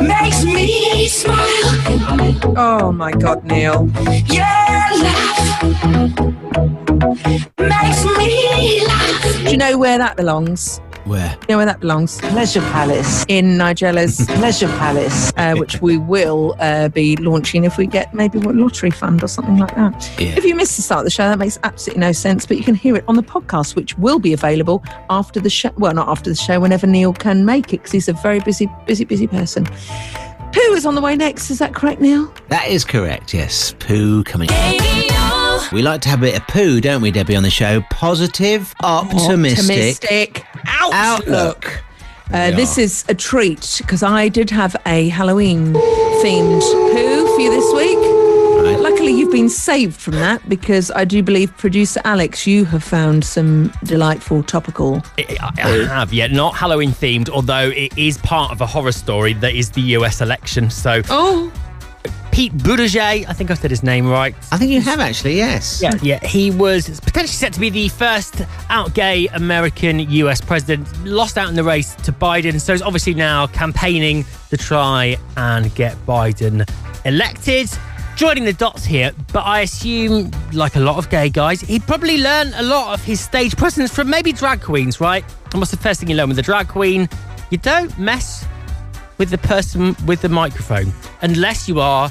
makes 0.00 0.44
me 0.44 1.08
smile. 1.08 2.56
Oh 2.56 2.92
my 2.92 3.12
God, 3.12 3.44
Neil. 3.44 3.88
Your 4.26 4.44
laugh 4.44 5.62
makes 7.58 8.04
me 8.18 8.86
laugh. 8.86 9.44
Do 9.44 9.50
you 9.50 9.56
know 9.56 9.78
where 9.78 9.98
that 9.98 10.16
belongs? 10.16 10.80
Where? 11.04 11.30
You 11.42 11.46
know 11.50 11.56
where 11.56 11.66
that 11.66 11.80
belongs? 11.80 12.18
Pleasure 12.20 12.60
Palace. 12.60 13.24
In 13.28 13.56
Nigella's 13.56 14.24
Pleasure 14.28 14.68
Palace. 14.68 15.32
uh, 15.36 15.54
which 15.56 15.80
we 15.80 15.96
will 15.98 16.54
uh, 16.60 16.88
be 16.88 17.16
launching 17.16 17.64
if 17.64 17.78
we 17.78 17.86
get 17.86 18.12
maybe 18.14 18.38
a 18.38 18.42
lottery 18.42 18.90
fund 18.90 19.22
or 19.24 19.28
something 19.28 19.56
like 19.58 19.74
that. 19.76 20.10
Yeah. 20.18 20.36
If 20.36 20.44
you 20.44 20.54
missed 20.54 20.76
the 20.76 20.82
start 20.82 21.00
of 21.00 21.04
the 21.04 21.10
show, 21.10 21.28
that 21.28 21.38
makes 21.38 21.58
absolutely 21.64 22.00
no 22.00 22.12
sense, 22.12 22.46
but 22.46 22.56
you 22.58 22.62
can 22.64 22.74
hear 22.74 22.96
it 22.96 23.04
on 23.08 23.16
the 23.16 23.22
podcast, 23.22 23.74
which 23.76 23.96
will 23.98 24.18
be 24.18 24.32
available 24.32 24.82
after 25.08 25.40
the 25.40 25.50
show. 25.50 25.70
Well, 25.76 25.94
not 25.94 26.08
after 26.08 26.30
the 26.30 26.36
show, 26.36 26.60
whenever 26.60 26.86
Neil 26.86 27.12
can 27.12 27.44
make 27.44 27.68
it, 27.72 27.78
because 27.78 27.92
he's 27.92 28.08
a 28.08 28.12
very 28.12 28.40
busy, 28.40 28.68
busy, 28.86 29.04
busy 29.04 29.26
person. 29.26 29.66
Pooh 30.52 30.72
is 30.74 30.84
on 30.84 30.96
the 30.96 31.00
way 31.00 31.16
next. 31.16 31.50
Is 31.50 31.60
that 31.60 31.74
correct, 31.74 32.00
Neil? 32.00 32.32
That 32.48 32.68
is 32.68 32.84
correct, 32.84 33.32
yes. 33.32 33.74
Poo 33.78 34.24
coming. 34.24 34.48
We 35.72 35.82
like 35.82 36.00
to 36.02 36.08
have 36.08 36.20
a 36.20 36.26
bit 36.26 36.40
of 36.40 36.46
poo, 36.48 36.80
don't 36.80 37.00
we, 37.02 37.10
Debbie, 37.10 37.36
on 37.36 37.42
the 37.42 37.50
show? 37.50 37.80
Positive, 37.90 38.74
optimistic, 38.82 39.58
Optimistic 39.58 40.44
outlook. 40.66 41.28
outlook. 41.28 41.82
Uh, 42.32 42.50
We 42.50 42.56
this 42.56 42.78
is 42.78 43.04
a 43.08 43.14
treat 43.14 43.76
because 43.78 44.02
I 44.02 44.28
did 44.28 44.50
have 44.50 44.76
a 44.86 45.08
Halloween 45.08 45.72
themed 46.22 46.60
poo 46.92 47.34
for 47.34 47.40
you 47.40 47.50
this 47.50 47.72
week. 47.74 47.98
Luckily, 48.80 49.12
you've 49.12 49.32
been 49.32 49.48
saved 49.48 49.96
from 49.96 50.14
that 50.14 50.46
because 50.48 50.90
I 50.94 51.04
do 51.04 51.22
believe 51.22 51.56
producer 51.56 52.00
Alex, 52.04 52.46
you 52.46 52.64
have 52.66 52.84
found 52.84 53.24
some 53.24 53.72
delightful 53.84 54.42
topical. 54.42 55.02
I 55.18 55.36
I 55.62 55.84
have, 55.86 56.12
yeah, 56.12 56.26
not 56.26 56.54
Halloween 56.56 56.90
themed, 56.90 57.28
although 57.30 57.70
it 57.70 57.96
is 57.96 58.18
part 58.18 58.52
of 58.52 58.60
a 58.60 58.66
horror 58.66 58.92
story 58.92 59.32
that 59.34 59.54
is 59.54 59.70
the 59.70 59.80
US 59.96 60.20
election. 60.20 60.70
So, 60.70 61.02
oh, 61.08 61.50
Pete 62.32 62.52
Buttigieg, 62.52 63.26
I 63.28 63.32
think 63.32 63.50
I 63.50 63.54
said 63.54 63.70
his 63.70 63.82
name 63.82 64.08
right. 64.08 64.34
I 64.52 64.56
think 64.56 64.70
you 64.70 64.80
have 64.80 65.00
actually, 65.00 65.36
yes. 65.36 65.82
Yeah, 65.82 65.92
yeah, 66.02 66.26
he 66.26 66.50
was 66.50 67.00
potentially 67.00 67.28
set 67.28 67.52
to 67.54 67.60
be 67.60 67.70
the 67.70 67.88
first 67.88 68.42
out 68.68 68.94
gay 68.94 69.26
American 69.28 69.98
US 69.98 70.40
president, 70.40 70.88
lost 71.04 71.36
out 71.36 71.48
in 71.48 71.54
the 71.54 71.64
race 71.64 71.94
to 71.96 72.12
Biden, 72.12 72.60
so 72.60 72.72
he's 72.72 72.82
obviously 72.82 73.14
now 73.14 73.46
campaigning 73.48 74.24
to 74.50 74.56
try 74.56 75.16
and 75.36 75.74
get 75.74 75.94
Biden 76.06 76.68
elected. 77.04 77.68
Joining 78.16 78.44
the 78.44 78.52
dots 78.52 78.84
here, 78.84 79.12
but 79.32 79.46
I 79.46 79.60
assume, 79.60 80.30
like 80.52 80.76
a 80.76 80.80
lot 80.80 80.98
of 80.98 81.08
gay 81.08 81.30
guys, 81.30 81.62
he 81.62 81.78
probably 81.78 82.18
learned 82.18 82.52
a 82.56 82.62
lot 82.62 82.92
of 82.92 83.02
his 83.02 83.18
stage 83.20 83.56
presence 83.56 83.92
from 83.94 84.10
maybe 84.10 84.32
drag 84.32 84.60
queens, 84.60 85.00
right? 85.00 85.24
And 85.52 85.60
what's 85.60 85.70
the 85.70 85.78
first 85.78 86.00
thing 86.00 86.10
you 86.10 86.16
learn 86.16 86.28
with 86.28 86.38
a 86.38 86.42
drag 86.42 86.68
queen? 86.68 87.08
You 87.50 87.58
don't 87.58 87.96
mess 87.98 88.46
with 89.16 89.30
the 89.30 89.38
person 89.38 89.96
with 90.06 90.20
the 90.22 90.28
microphone 90.28 90.92
unless 91.22 91.68
you 91.68 91.80
are 91.80 92.10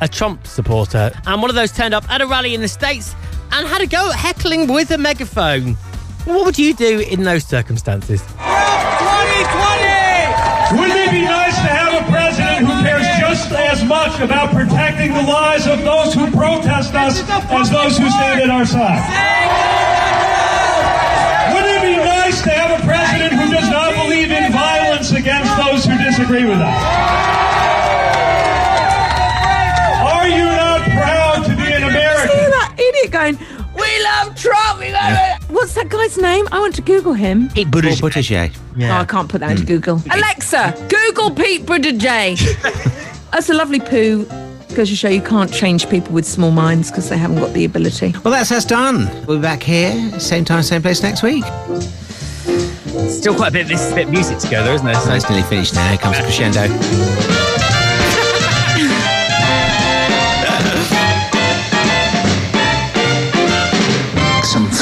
a 0.00 0.08
Trump 0.08 0.46
supporter. 0.46 1.12
And 1.26 1.40
one 1.40 1.50
of 1.50 1.54
those 1.56 1.72
turned 1.72 1.94
up 1.94 2.08
at 2.10 2.20
a 2.20 2.26
rally 2.26 2.54
in 2.54 2.60
the 2.60 2.68
States 2.68 3.14
and 3.52 3.66
had 3.66 3.80
a 3.80 3.86
go 3.86 4.10
at 4.10 4.16
heckling 4.16 4.66
with 4.72 4.90
a 4.90 4.98
megaphone. 4.98 5.74
What 6.24 6.44
would 6.46 6.58
you 6.58 6.74
do 6.74 7.00
in 7.00 7.22
those 7.22 7.44
circumstances? 7.44 8.20
2020! 8.22 10.80
Wouldn't 10.80 10.98
it 10.98 11.10
be 11.12 11.22
nice 11.22 11.54
to 11.54 11.68
have 11.68 12.02
a 12.02 12.10
president 12.10 12.66
who 12.66 12.82
cares 12.82 13.06
just 13.20 13.52
as 13.52 13.84
much 13.84 14.18
about 14.20 14.50
protecting 14.50 15.12
the 15.12 15.22
lives 15.22 15.66
of 15.66 15.82
those 15.84 16.14
who 16.14 16.30
protest 16.30 16.94
us 16.94 17.20
as 17.28 17.70
those 17.70 17.98
who 17.98 18.08
stand 18.10 18.40
at 18.40 18.50
our 18.50 18.64
side? 18.64 19.04
Wouldn't 21.52 21.76
it 21.76 21.82
be 21.82 21.96
nice 22.02 22.42
to 22.42 22.50
have 22.50 22.80
a 22.80 22.84
president 22.84 23.34
who 23.34 23.52
does 23.52 23.68
not 23.68 23.94
believe 23.94 24.30
in 24.30 24.50
violence 24.50 25.12
against 25.12 25.54
those 25.56 25.84
who 25.84 25.96
disagree 26.02 26.44
with 26.44 26.58
us? 26.58 27.43
That 33.10 33.26
idiot 33.26 33.38
going, 33.38 33.74
We 33.74 34.04
love 34.04 34.36
Trump. 34.36 34.80
We 34.80 34.92
love 34.92 35.12
it. 35.12 35.42
What's 35.50 35.74
that 35.74 35.88
guy's 35.88 36.16
name? 36.18 36.46
I 36.52 36.60
want 36.60 36.74
to 36.76 36.82
Google 36.82 37.14
him. 37.14 37.48
Pete 37.50 37.70
Paul 37.70 37.82
Buttigieg. 37.82 38.56
Oh, 38.80 38.90
I 38.90 39.04
can't 39.04 39.28
put 39.28 39.40
that 39.40 39.52
into 39.52 39.62
hmm. 39.62 39.68
Google. 39.68 40.02
Alexa, 40.10 40.74
Google 40.88 41.30
Pete 41.30 41.64
Buttigieg. 41.64 42.38
That's 43.32 43.48
a 43.48 43.54
lovely 43.54 43.80
poo. 43.80 44.26
Goes 44.74 44.88
to 44.88 44.96
show 44.96 45.08
you 45.08 45.22
can't 45.22 45.52
change 45.52 45.88
people 45.88 46.12
with 46.12 46.24
small 46.24 46.50
minds 46.50 46.90
because 46.90 47.08
they 47.08 47.16
haven't 47.16 47.38
got 47.38 47.52
the 47.52 47.64
ability. 47.64 48.12
Well, 48.24 48.34
that's 48.34 48.50
us 48.50 48.64
done. 48.64 49.08
We'll 49.24 49.36
be 49.36 49.42
back 49.42 49.62
here, 49.62 50.18
same 50.18 50.44
time, 50.44 50.64
same 50.64 50.82
place 50.82 51.00
next 51.00 51.22
week. 51.22 51.44
Still 53.08 53.36
quite 53.36 53.48
a 53.48 53.52
bit 53.52 53.62
of 53.62 53.68
this 53.68 53.92
bit 53.92 54.06
of 54.06 54.10
music 54.10 54.38
to 54.38 54.50
go, 54.50 54.64
though, 54.64 54.74
isn't 54.74 54.84
there? 54.84 54.96
So 54.96 55.14
it's 55.14 55.30
nearly 55.30 55.44
finished 55.44 55.76
now. 55.76 55.88
Here 55.90 55.98
comes 55.98 56.16
crescendo. 56.16 57.53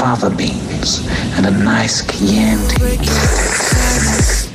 Fava 0.03 0.31
beans 0.31 1.07
and 1.37 1.47
a 1.47 1.51
nice 1.53 2.05
Chianti. 2.05 2.99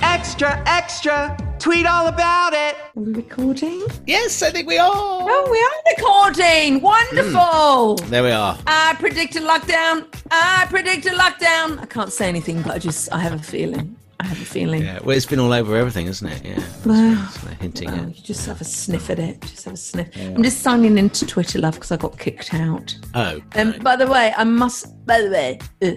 Extra, 0.02 0.62
extra, 0.68 1.38
tweet 1.58 1.86
all 1.86 2.08
about 2.08 2.52
it. 2.52 2.76
Are 2.76 3.02
we 3.02 3.14
recording? 3.14 3.82
Yes, 4.06 4.42
I 4.44 4.52
think 4.52 4.68
we 4.68 4.78
are. 4.78 4.92
Oh, 4.94 5.48
we 5.50 5.58
are 5.58 5.96
recording. 5.96 6.82
Wonderful. 6.82 7.96
Hmm. 7.96 8.10
There 8.10 8.24
we 8.24 8.32
are. 8.32 8.58
I 8.68 8.98
predict 9.00 9.38
a 9.38 9.40
lockdown. 9.40 10.06
I 10.30 10.68
predict 10.70 11.06
a 11.06 11.12
lockdown. 11.12 11.80
I 11.80 11.86
can't 11.86 12.12
say 12.12 12.28
anything, 12.28 12.62
but 12.62 12.74
I 12.74 12.80
just, 12.80 13.14
I 13.14 13.20
have 13.20 13.32
a 13.32 13.40
feeling. 13.40 13.97
I 14.20 14.26
have 14.26 14.42
a 14.42 14.46
feeling. 14.46 14.84
Yeah, 14.84 15.00
well, 15.04 15.16
it's 15.16 15.28
been 15.28 15.40
all 15.40 15.54
over 15.54 15.76
everything, 15.78 16.08
isn't 16.08 16.28
it? 16.28 16.44
Yeah. 16.44 16.64
Well, 16.86 17.24
It's 17.28 17.44
like 17.46 17.62
hinting 17.62 17.92
well, 17.92 18.02
at. 18.08 18.18
you 18.18 18.24
just 18.24 18.46
have 18.48 18.60
a 18.60 18.64
sniff 18.64 19.10
at 19.12 19.20
it. 19.20 19.42
Just 19.42 19.66
have 19.66 19.76
a 19.76 19.78
sniff. 19.78 20.10
I'm 20.18 20.42
just 20.42 20.62
signing 20.62 20.98
into 20.98 21.26
Twitter, 21.28 21.60
love, 21.60 21.76
because 21.76 21.92
I 21.92 21.98
got 21.98 22.18
kicked 22.18 22.52
out. 22.54 22.98
Oh. 23.14 23.40
Um, 23.56 23.74
by 23.82 23.96
the 23.96 24.08
way, 24.08 24.34
I 24.36 24.44
must. 24.44 25.06
By 25.06 25.22
the 25.22 25.30
way, 25.30 25.60
uh, 25.84 25.92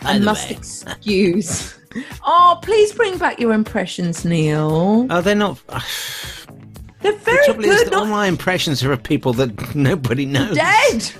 I 0.00 0.18
the 0.18 0.24
must 0.24 0.50
way. 0.50 0.56
excuse. 0.56 1.78
oh, 2.24 2.58
please 2.60 2.92
bring 2.92 3.18
back 3.18 3.38
your 3.38 3.52
impressions, 3.52 4.24
Neil. 4.24 5.06
Oh, 5.08 5.20
they're 5.20 5.36
not. 5.36 5.60
They're 5.68 7.12
very 7.12 7.16
The 7.16 7.18
very 7.24 7.44
trouble 7.44 7.64
is 7.66 7.76
good. 7.78 7.86
that 7.92 7.94
all 7.94 8.06
my 8.06 8.26
impressions 8.26 8.82
are 8.82 8.90
of 8.92 9.02
people 9.02 9.32
that 9.34 9.74
nobody 9.76 10.26
knows. 10.26 10.54
Dead. 10.56 11.10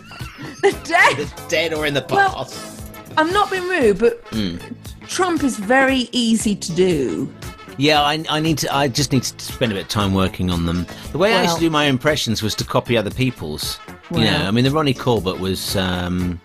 They're 0.63 0.73
dead. 0.83 1.33
Dead 1.49 1.75
or 1.75 1.87
in 1.87 1.95
the 1.95 2.03
past. 2.03 2.13
Well- 2.13 2.45
past. 2.45 2.71
I'm 3.17 3.31
not 3.33 3.49
being 3.53 3.69
rude, 3.69 3.99
but 4.01 4.25
Mm. 4.33 4.61
Trump 5.09 5.43
is 5.45 5.59
very 5.59 6.09
easy 6.13 6.55
to 6.57 6.73
do. 6.73 7.33
Yeah, 7.77 8.03
I, 8.03 8.25
I 8.31 8.41
need 8.41 8.59
to. 8.59 8.75
I 8.75 8.87
just 8.89 9.11
need 9.13 9.25
to 9.25 9.45
spend 9.45 9.73
a 9.73 9.75
bit 9.75 9.83
of 9.83 9.89
time 9.89 10.15
working 10.15 10.51
on 10.51 10.65
them. 10.67 10.87
The 11.13 11.19
way 11.19 11.35
I 11.35 11.43
used 11.43 11.57
to 11.57 11.61
do 11.61 11.71
my 11.71 11.85
impressions 11.87 12.43
was 12.43 12.55
to 12.57 12.65
copy 12.65 12.97
other 12.97 13.11
people's. 13.11 13.81
you 14.13 14.21
know, 14.25 14.45
I 14.47 14.51
mean, 14.53 14.65
the 14.65 14.71
Ronnie 14.71 14.95
Corbett 14.95 15.41
was. 15.41 15.75
Um, 15.77 16.41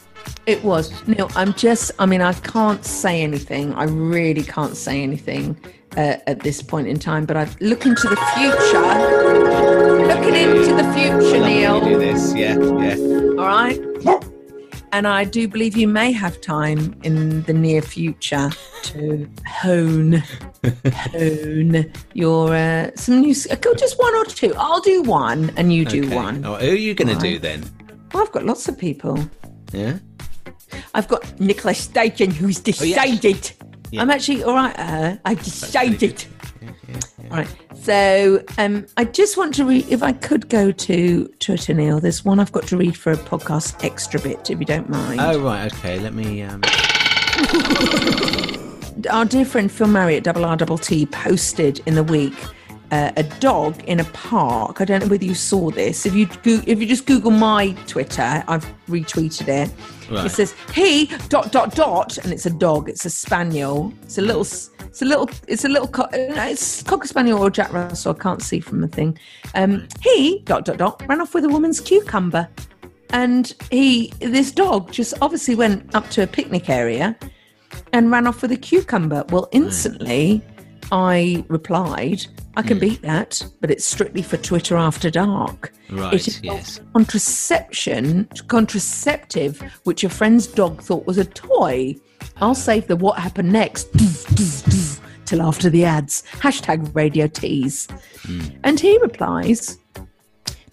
It 0.47 0.63
was. 0.63 0.91
Neil, 1.07 1.29
I'm 1.35 1.53
just, 1.53 1.91
I 1.99 2.05
mean, 2.07 2.21
I 2.21 2.33
can't 2.33 2.83
say 2.83 3.21
anything. 3.21 3.73
I 3.75 3.83
really 3.83 4.41
can't 4.43 4.75
say 4.75 5.03
anything 5.03 5.55
uh, 5.97 6.17
at 6.25 6.39
this 6.39 6.63
point 6.63 6.87
in 6.87 6.97
time, 6.97 7.25
but 7.25 7.37
I 7.37 7.47
look 7.61 7.85
into 7.85 8.07
the 8.07 8.15
future. 8.35 8.81
Looking 10.07 10.35
into 10.35 10.73
the 10.75 10.93
future, 10.93 11.45
Neil. 11.45 11.79
do 11.81 11.99
this, 11.99 12.33
yeah, 12.33 12.57
yeah. 12.57 12.95
All 13.37 13.45
right. 13.45 13.79
And 14.91 15.07
I 15.07 15.23
do 15.23 15.47
believe 15.47 15.75
you 15.77 15.87
may 15.87 16.11
have 16.11 16.39
time 16.41 16.95
in 17.03 17.43
the 17.43 17.53
near 17.53 17.81
future 17.81 18.49
to 18.83 19.29
hone, 19.47 20.23
hone 21.11 21.91
your 22.13 22.53
uh, 22.55 22.91
some 22.95 23.21
new. 23.21 23.33
Go 23.61 23.73
just 23.73 23.99
one 23.99 24.15
or 24.15 24.25
two. 24.25 24.53
I'll 24.57 24.81
do 24.81 25.01
one, 25.03 25.51
and 25.57 25.73
you 25.73 25.85
do 25.85 26.05
Okay. 26.05 26.15
one. 26.15 26.45
Oh, 26.45 26.55
who 26.55 26.69
are 26.71 26.73
you 26.75 26.93
going 26.93 27.15
to 27.15 27.21
do 27.21 27.39
then? 27.39 27.63
Well, 28.13 28.23
I've 28.23 28.31
got 28.31 28.45
lots 28.45 28.67
of 28.67 28.77
people. 28.77 29.19
Yeah. 29.71 29.97
I've 30.93 31.07
got 31.07 31.39
Nicola 31.39 31.73
Sturgeon, 31.73 32.31
who's 32.31 32.59
Oh, 32.59 32.83
yeah. 32.83 33.05
decided. 33.05 33.51
Yeah. 33.91 34.01
I'm 34.01 34.09
actually 34.11 34.43
all 34.43 34.53
right. 34.55 34.77
Uh, 34.77 35.17
I 35.25 35.33
decided. 35.35 36.25
All 37.31 37.37
right. 37.37 37.47
So 37.81 38.43
um, 38.57 38.85
I 38.97 39.05
just 39.05 39.37
want 39.37 39.53
to 39.55 39.65
read. 39.65 39.87
If 39.89 40.03
I 40.03 40.13
could 40.13 40.49
go 40.49 40.71
to 40.71 41.27
Twitter, 41.39 41.73
Neil, 41.73 41.99
there's 41.99 42.25
one 42.25 42.39
I've 42.39 42.51
got 42.51 42.67
to 42.67 42.77
read 42.77 42.97
for 42.97 43.11
a 43.11 43.17
podcast 43.17 43.83
extra 43.83 44.19
bit, 44.19 44.49
if 44.49 44.59
you 44.59 44.65
don't 44.65 44.89
mind. 44.89 45.21
Oh 45.21 45.39
right, 45.41 45.71
okay. 45.73 45.99
Let 45.99 46.13
me. 46.13 46.41
Um... 46.41 46.61
Our 49.09 49.25
dear 49.25 49.45
friend 49.45 49.71
Phil 49.71 49.87
Murray 49.87 50.17
at 50.17 50.23
Double 50.23 50.43
R 50.43 50.57
Double 50.57 50.77
T 50.77 51.05
posted 51.05 51.79
in 51.85 51.95
the 51.95 52.03
week 52.03 52.33
uh, 52.91 53.11
a 53.17 53.23
dog 53.23 53.83
in 53.85 53.99
a 53.99 54.03
park. 54.05 54.81
I 54.81 54.85
don't 54.85 55.01
know 55.01 55.07
whether 55.07 55.25
you 55.25 55.35
saw 55.35 55.71
this. 55.71 56.05
If 56.05 56.15
you 56.15 56.25
go- 56.43 56.61
if 56.65 56.79
you 56.79 56.87
just 56.87 57.05
Google 57.05 57.31
my 57.31 57.71
Twitter, 57.87 58.43
I've 58.47 58.65
retweeted 58.87 59.47
it. 59.47 59.71
Right. 60.09 60.25
It 60.25 60.29
says 60.29 60.55
he 60.73 61.05
dot 61.29 61.51
dot 61.51 61.75
dot, 61.75 62.17
and 62.17 62.33
it's 62.33 62.45
a 62.45 62.49
dog. 62.49 62.89
It's 62.89 63.05
a 63.05 63.09
spaniel. 63.09 63.93
It's 64.03 64.17
a 64.17 64.21
little. 64.21 64.45
It's 64.99 65.05
a 65.05 65.05
little. 65.05 65.29
It's 65.47 65.63
a 65.63 65.69
little. 65.69 65.87
Co- 65.87 66.03
uh, 66.03 66.09
it's 66.49 66.83
cocker 66.83 67.07
spaniel 67.07 67.39
or 67.41 67.49
Jack 67.49 67.71
Russell. 67.71 68.13
I 68.13 68.21
can't 68.21 68.41
see 68.41 68.59
from 68.59 68.81
the 68.81 68.87
thing. 68.89 69.17
Um, 69.55 69.87
he 70.01 70.39
dot 70.39 70.65
dot 70.65 70.75
dot 70.75 71.01
ran 71.07 71.21
off 71.21 71.33
with 71.33 71.45
a 71.45 71.47
woman's 71.47 71.79
cucumber, 71.79 72.49
and 73.11 73.53
he 73.71 74.11
this 74.19 74.51
dog 74.51 74.91
just 74.91 75.13
obviously 75.21 75.55
went 75.55 75.95
up 75.95 76.09
to 76.09 76.23
a 76.23 76.27
picnic 76.27 76.69
area 76.69 77.15
and 77.93 78.11
ran 78.11 78.27
off 78.27 78.41
with 78.41 78.51
a 78.51 78.57
cucumber. 78.57 79.23
Well, 79.29 79.47
instantly 79.53 80.41
I 80.91 81.45
replied, 81.47 82.25
I 82.57 82.61
can 82.61 82.77
beat 82.77 83.01
that, 83.03 83.41
but 83.61 83.71
it's 83.71 83.85
strictly 83.85 84.21
for 84.21 84.35
Twitter 84.35 84.75
after 84.75 85.09
dark. 85.09 85.71
Right, 85.89 86.13
It 86.15 86.27
is 86.27 86.41
yes. 86.43 86.81
contraception, 86.93 88.27
contraceptive, 88.47 89.61
which 89.85 90.03
a 90.03 90.09
friend's 90.09 90.45
dog 90.45 90.81
thought 90.81 91.05
was 91.07 91.17
a 91.17 91.23
toy. 91.25 91.95
I'll 92.41 92.53
save 92.55 92.87
the 92.87 92.97
what 92.97 93.17
happened 93.17 93.51
next 93.53 93.87
till 95.29 95.41
after 95.43 95.69
the 95.69 95.85
ads. 95.85 96.23
Hashtag 96.33 96.93
radio 96.95 97.27
tease. 97.27 97.87
And 98.63 98.79
he 98.79 98.97
replies, 98.97 99.77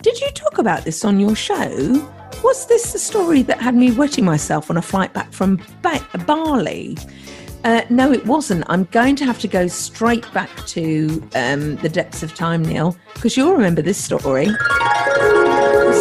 Did 0.03 0.19
you 0.21 0.31
talk 0.31 0.59
about 0.59 0.85
this 0.85 1.05
on 1.05 1.21
your 1.21 1.37
show? 1.37 2.11
Was 2.43 2.67
this 2.67 2.93
the 2.93 2.99
story 2.99 3.43
that 3.43 3.61
had 3.61 3.75
me 3.75 3.93
wetting 3.93 4.25
myself 4.25 4.71
on 4.71 4.77
a 4.77 4.83
flight 4.83 5.13
back 5.13 5.33
from 5.33 5.61
ba- 5.83 6.07
Bali? 6.27 6.97
Uh, 7.65 7.83
no, 7.91 8.13
it 8.13 8.25
wasn't. 8.27 8.65
I'm 8.69 8.85
going 8.85 9.17
to 9.17 9.25
have 9.25 9.39
to 9.41 9.49
go 9.49 9.67
straight 9.67 10.31
back 10.33 10.51
to 10.69 11.23
um, 11.35 11.77
the 11.77 11.89
depths 11.89 12.23
of 12.23 12.35
time, 12.35 12.63
Neil, 12.63 12.97
because 13.15 13.37
you'll 13.37 13.53
remember 13.53 13.83
this 13.83 14.03
story. 14.03 14.47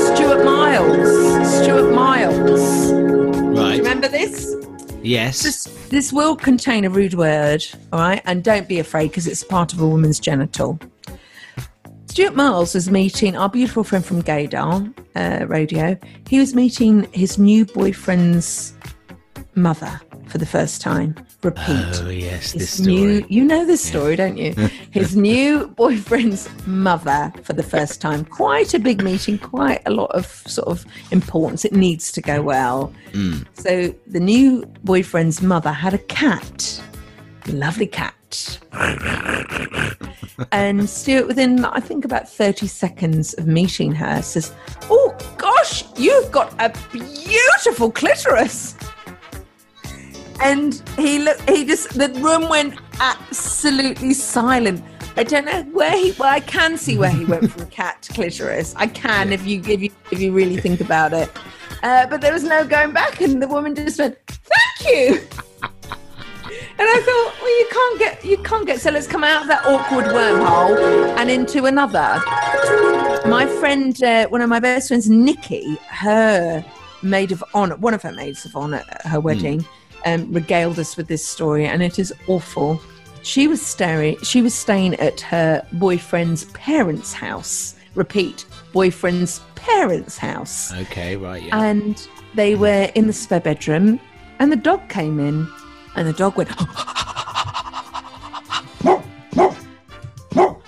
Stuart 0.05 0.45
Miles. 0.45 1.63
Stuart 1.63 1.91
Miles. 1.93 2.91
Right. 3.57 3.79
Remember 3.79 4.07
this? 4.07 4.55
Yes. 5.05 5.43
This, 5.43 5.63
this 5.89 6.11
will 6.11 6.35
contain 6.35 6.83
a 6.83 6.89
rude 6.89 7.13
word, 7.13 7.65
all 7.93 7.99
right? 7.99 8.21
And 8.25 8.43
don't 8.43 8.67
be 8.67 8.79
afraid 8.79 9.09
because 9.09 9.27
it's 9.27 9.43
part 9.43 9.71
of 9.71 9.79
a 9.81 9.87
woman's 9.87 10.19
genital. 10.19 10.79
Stuart 12.07 12.35
Miles 12.35 12.73
was 12.73 12.89
meeting 12.89 13.35
our 13.35 13.49
beautiful 13.49 13.83
friend 13.83 14.03
from 14.03 14.23
Gaydar 14.23 14.93
uh, 15.15 15.45
Radio. 15.47 15.97
He 16.27 16.39
was 16.39 16.55
meeting 16.55 17.11
his 17.11 17.37
new 17.37 17.65
boyfriend's 17.65 18.73
mother 19.53 20.01
for 20.27 20.37
the 20.37 20.45
first 20.45 20.81
time. 20.81 21.15
Repeat. 21.45 22.01
Oh 22.01 22.09
yes, 22.09 22.53
His 22.53 22.61
this 22.61 22.69
story. 22.71 22.95
new, 22.95 23.25
you 23.29 23.45
know 23.45 23.65
this 23.65 23.79
story, 23.83 24.15
don't 24.15 24.35
you? 24.35 24.53
His 24.91 25.15
new 25.15 25.67
boyfriend's 25.67 26.49
mother 26.65 27.31
for 27.43 27.53
the 27.53 27.61
first 27.61 28.01
time. 28.01 28.25
Quite 28.25 28.73
a 28.73 28.79
big 28.79 29.03
meeting, 29.03 29.37
quite 29.37 29.83
a 29.85 29.91
lot 29.91 30.09
of 30.09 30.25
sort 30.47 30.67
of 30.67 30.83
importance. 31.11 31.63
It 31.63 31.73
needs 31.73 32.11
to 32.13 32.21
go 32.21 32.41
well. 32.41 32.91
Mm. 33.11 33.45
So 33.53 33.93
the 34.07 34.19
new 34.19 34.65
boyfriend's 34.83 35.43
mother 35.43 35.71
had 35.71 35.93
a 35.93 35.99
cat, 35.99 36.81
lovely 37.45 37.85
cat. 37.85 38.59
and 40.51 40.89
Stuart, 40.89 41.27
within 41.27 41.63
I 41.63 41.79
think 41.79 42.05
about 42.05 42.27
30 42.27 42.65
seconds 42.65 43.35
of 43.35 43.45
meeting 43.45 43.91
her, 43.91 44.23
says, 44.23 44.51
Oh 44.89 45.15
gosh, 45.37 45.83
you've 45.95 46.31
got 46.31 46.55
a 46.59 46.73
beautiful 46.91 47.91
clitoris. 47.91 48.75
And 50.41 50.81
he 50.97 51.19
looked, 51.19 51.49
he 51.49 51.65
just, 51.65 51.89
the 51.97 52.09
room 52.21 52.49
went 52.49 52.79
absolutely 52.99 54.13
silent. 54.13 54.83
I 55.17 55.23
don't 55.23 55.45
know 55.45 55.63
where 55.71 55.97
he, 55.97 56.11
well, 56.13 56.33
I 56.33 56.41
can 56.41 56.77
see 56.77 56.97
where 56.97 57.09
he 57.09 57.25
went 57.25 57.51
from 57.51 57.67
cat 57.69 58.01
to 58.03 58.13
clitoris. 58.13 58.75
I 58.75 58.87
can 58.87 59.31
if 59.31 59.45
you, 59.47 59.61
if 59.61 59.81
you, 59.81 59.89
if 60.11 60.19
you 60.19 60.33
really 60.33 60.57
think 60.57 60.81
about 60.81 61.13
it. 61.13 61.31
Uh, 61.83 62.07
but 62.07 62.19
there 62.19 62.33
was 62.33 62.43
no 62.43 62.65
going 62.65 62.91
back, 62.91 63.21
and 63.21 63.41
the 63.41 63.47
woman 63.47 63.75
just 63.75 63.99
went, 63.99 64.17
"Thank 64.27 64.95
you." 64.95 65.21
And 66.77 66.89
I 66.89 66.99
thought, 66.99 67.41
well, 67.41 67.59
you 67.59 67.67
can't 67.71 67.99
get, 67.99 68.25
you 68.25 68.37
can't 68.43 68.67
get. 68.67 68.81
So 68.81 68.91
let's 68.91 69.07
come 69.07 69.23
out 69.23 69.43
of 69.43 69.47
that 69.47 69.65
awkward 69.65 70.07
wormhole 70.07 70.77
and 71.17 71.31
into 71.31 71.63
another. 71.65 72.21
My 73.29 73.45
friend, 73.61 74.03
uh, 74.03 74.27
one 74.27 74.41
of 74.41 74.49
my 74.49 74.59
best 74.59 74.89
friends, 74.89 75.09
Nikki, 75.09 75.77
her 75.87 76.65
maid 77.01 77.31
of 77.31 77.41
honor, 77.53 77.77
one 77.77 77.93
of 77.93 78.01
her 78.01 78.11
maids 78.11 78.43
of 78.43 78.57
honor 78.57 78.83
at 78.89 79.05
her 79.05 79.21
wedding, 79.21 79.65
um, 80.05 80.31
regaled 80.31 80.79
us 80.79 80.97
with 80.97 81.07
this 81.07 81.25
story, 81.25 81.65
and 81.65 81.83
it 81.83 81.99
is 81.99 82.13
awful. 82.27 82.81
She 83.23 83.47
was 83.47 83.61
staring. 83.61 84.17
She 84.21 84.41
was 84.41 84.53
staying 84.53 84.95
at 84.95 85.19
her 85.21 85.65
boyfriend's 85.73 86.45
parents' 86.45 87.13
house. 87.13 87.75
Repeat, 87.95 88.45
boyfriend's 88.73 89.39
parents' 89.55 90.17
house 90.17 90.71
Okay, 90.73 91.15
right, 91.15 91.41
yeah. 91.41 91.57
and 91.59 92.07
they 92.35 92.55
were 92.55 92.91
in 92.93 93.07
the 93.07 93.13
spare 93.13 93.39
bedroom 93.39 93.99
and 94.39 94.51
the 94.51 94.55
dog 94.55 94.87
came 94.89 95.19
in 95.19 95.47
and 95.95 96.07
the 96.07 96.13
dog 96.13 96.37
went 96.37 96.49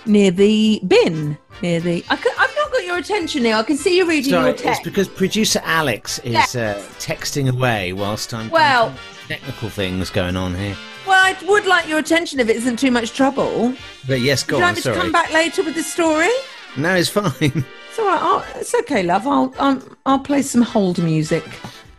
near 0.06 0.30
the 0.30 0.80
bin 0.86 1.36
near 1.62 1.80
the 1.80 2.04
I 2.08 2.16
could, 2.16 2.32
i've 2.38 2.56
not 2.56 2.72
got 2.72 2.84
your 2.84 2.96
attention 2.96 3.42
now 3.42 3.58
i 3.58 3.62
can 3.62 3.76
see 3.76 3.96
you 3.98 4.08
reading 4.08 4.30
Sorry, 4.30 4.56
your 4.58 4.72
it's 4.72 4.80
because 4.80 5.06
producer 5.06 5.60
Alex 5.64 6.18
is 6.20 6.56
uh, 6.56 6.82
texting 6.98 7.48
away 7.54 7.92
whilst 7.92 8.32
I'm 8.32 8.48
well 8.50 8.94
technical 9.28 9.68
things 9.68 10.10
going 10.10 10.36
on 10.36 10.54
here. 10.54 10.76
well 11.06 11.22
i 11.24 11.36
would 11.46 11.66
like 11.66 11.86
your 11.88 11.98
attention 11.98 12.40
if 12.40 12.48
it 12.48 12.56
isn't 12.56 12.78
too 12.78 12.90
much 12.90 13.12
trouble 13.12 13.74
But 14.06 14.20
yes, 14.20 14.44
would 14.44 14.50
go 14.52 14.58
you 14.58 14.64
on. 14.64 14.68
like 14.70 14.76
me 14.76 14.82
to 14.82 14.88
Sorry. 14.88 14.96
come 15.00 15.12
back 15.12 15.32
later 15.32 15.62
with 15.62 15.74
the 15.74 15.82
story 15.82 16.30
No, 16.76 16.94
it's 16.94 17.08
fine. 17.08 17.32
it's 17.40 17.98
all 17.98 18.06
right 18.06 18.20
I'll, 18.22 18.44
it's 18.60 18.74
okay 18.74 19.02
love 19.02 19.26
i'll 19.26 19.54
I'll, 19.58 19.82
I'll 20.06 20.18
play 20.18 20.42
some 20.42 20.62
hold 20.62 21.02
music 21.02 21.44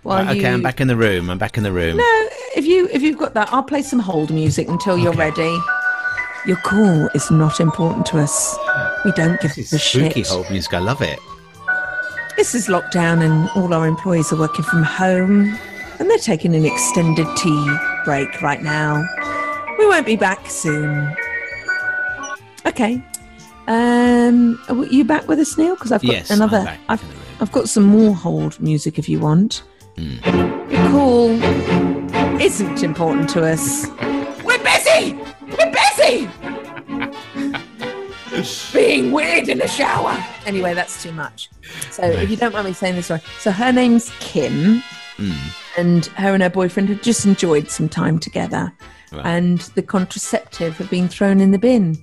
while 0.03 0.23
Right, 0.25 0.37
okay, 0.37 0.47
you 0.47 0.53
I'm 0.53 0.61
back 0.61 0.79
in 0.79 0.87
the 0.87 0.95
room. 0.95 1.29
I'm 1.29 1.37
back 1.37 1.57
in 1.57 1.63
the 1.63 1.73
room. 1.73 1.97
No, 1.97 2.27
if 2.55 2.65
you 2.65 2.87
if 2.91 3.01
you've 3.01 3.17
got 3.17 3.33
that, 3.33 3.51
I'll 3.51 3.61
play 3.63 3.81
some 3.81 3.99
hold 3.99 4.31
music 4.33 4.69
until 4.69 4.97
you're 4.97 5.11
ready. 5.11 5.53
Your 6.47 6.55
call 6.55 7.09
is 7.13 7.29
not 7.29 7.59
important 7.59 8.05
to 8.07 8.17
us. 8.19 8.57
We 9.03 9.11
don't 9.11 9.39
give 9.41 9.51
a 9.57 9.63
Spooky 9.63 10.23
shit. 10.23 10.27
hold 10.27 10.49
music. 10.49 10.73
I 10.73 10.79
love 10.79 11.01
it. 11.01 11.19
This 12.37 12.55
is 12.55 12.67
lockdown, 12.69 13.21
and 13.21 13.49
all 13.57 13.73
our 13.73 13.85
employees 13.85 14.31
are 14.31 14.37
working 14.39 14.63
from 14.63 14.83
home, 14.83 15.59
and 15.99 16.09
they're 16.09 16.17
taking 16.17 16.55
an 16.55 16.65
extended 16.65 17.27
tea 17.37 17.77
break 18.05 18.41
right 18.41 18.61
now. 18.61 19.05
We 19.77 19.85
won't 19.87 20.05
be 20.05 20.15
back 20.15 20.49
soon. 20.49 21.15
Okay. 22.65 23.01
Um, 23.67 24.59
are 24.67 24.85
you 24.85 25.03
back 25.05 25.27
with 25.27 25.39
us, 25.39 25.57
Neil? 25.57 25.75
Because 25.75 25.91
I've 25.91 26.01
got 26.01 26.11
Yes, 26.11 26.29
another. 26.31 26.77
I've, 26.89 27.03
I've 27.41 27.51
got 27.51 27.69
some 27.69 27.83
more 27.83 28.15
hold 28.15 28.59
music 28.59 28.97
if 28.97 29.07
you 29.07 29.19
want. 29.19 29.63
Your 29.97 30.89
call 30.91 31.31
isn't 32.41 32.83
important 32.83 33.29
to 33.31 33.45
us. 33.45 33.85
We're 34.43 34.63
busy. 34.63 35.13
We're 35.57 35.71
busy. 35.71 36.29
Being 38.73 39.11
weird 39.11 39.49
in 39.49 39.57
the 39.57 39.67
shower. 39.67 40.17
Anyway, 40.45 40.73
that's 40.73 41.03
too 41.03 41.11
much. 41.11 41.49
So, 41.91 42.03
if 42.03 42.29
you 42.29 42.37
don't 42.37 42.53
mind 42.53 42.67
me 42.67 42.73
saying 42.73 42.95
this, 42.95 43.09
right. 43.09 43.21
So, 43.39 43.51
her 43.51 43.71
name's 43.73 44.09
Kim, 44.19 44.81
and 45.77 46.05
her 46.07 46.33
and 46.33 46.43
her 46.43 46.49
boyfriend 46.49 46.89
had 46.89 47.03
just 47.03 47.25
enjoyed 47.25 47.69
some 47.69 47.89
time 47.89 48.19
together, 48.19 48.71
Right. 49.11 49.25
and 49.25 49.59
the 49.75 49.81
contraceptive 49.81 50.77
had 50.77 50.89
been 50.89 51.07
thrown 51.07 51.39
in 51.41 51.51
the 51.51 51.57
bin. 51.57 51.97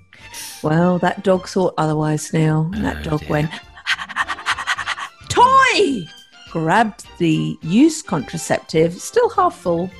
Well, 0.62 0.98
that 0.98 1.22
dog 1.22 1.46
thought 1.46 1.74
otherwise, 1.78 2.32
Neil. 2.32 2.64
That 2.76 2.98
oh, 3.06 3.10
dog 3.10 3.28
went, 3.28 3.50
toy! 5.28 6.06
Grabbed 6.50 7.06
the 7.18 7.56
used 7.62 8.06
contraceptive, 8.06 8.94
still 8.94 9.28
half 9.30 9.56
full, 9.56 9.90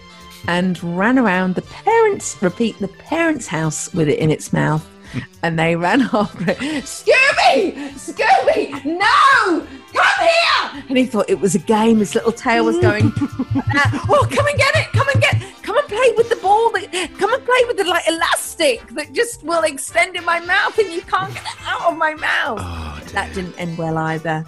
and 0.48 0.82
ran 0.96 1.18
around 1.18 1.54
the 1.54 1.62
parents, 1.62 2.36
repeat, 2.40 2.78
the 2.78 2.88
parents' 2.88 3.46
house 3.46 3.92
with 3.92 4.08
it 4.08 4.18
in 4.18 4.30
its 4.30 4.52
mouth. 4.52 4.86
And 5.42 5.56
they 5.58 5.76
ran 5.76 6.02
after 6.12 6.50
it. 6.50 6.58
Scooby! 6.84 7.72
Scooby! 7.94 8.84
No! 8.84 9.66
Come 9.94 10.18
here! 10.20 10.45
And 10.88 10.96
he 10.98 11.06
thought 11.06 11.28
it 11.28 11.40
was 11.40 11.54
a 11.54 11.58
game. 11.60 11.98
His 11.98 12.14
little 12.14 12.32
tail 12.32 12.64
was 12.64 12.78
going. 12.78 13.12
oh, 13.16 14.28
come 14.30 14.46
and 14.46 14.58
get 14.58 14.74
it! 14.76 14.86
Come 14.92 15.08
and 15.08 15.20
get! 15.20 15.42
Come 15.62 15.76
and 15.78 15.88
play 15.88 16.12
with 16.16 16.28
the 16.28 16.36
ball. 16.36 16.70
That, 16.72 16.90
come 17.18 17.32
and 17.32 17.44
play 17.44 17.64
with 17.66 17.76
the 17.76 17.84
like 17.84 18.06
elastic 18.08 18.86
that 18.90 19.12
just 19.12 19.42
will 19.42 19.62
extend 19.62 20.16
in 20.16 20.24
my 20.24 20.40
mouth, 20.40 20.78
and 20.78 20.92
you 20.92 21.02
can't 21.02 21.32
get 21.34 21.42
it 21.44 21.56
out 21.66 21.82
of 21.92 21.96
my 21.98 22.14
mouth. 22.14 22.58
Oh, 22.62 23.00
that 23.12 23.34
didn't 23.34 23.54
end 23.58 23.76
well 23.78 23.96
either. 23.98 24.44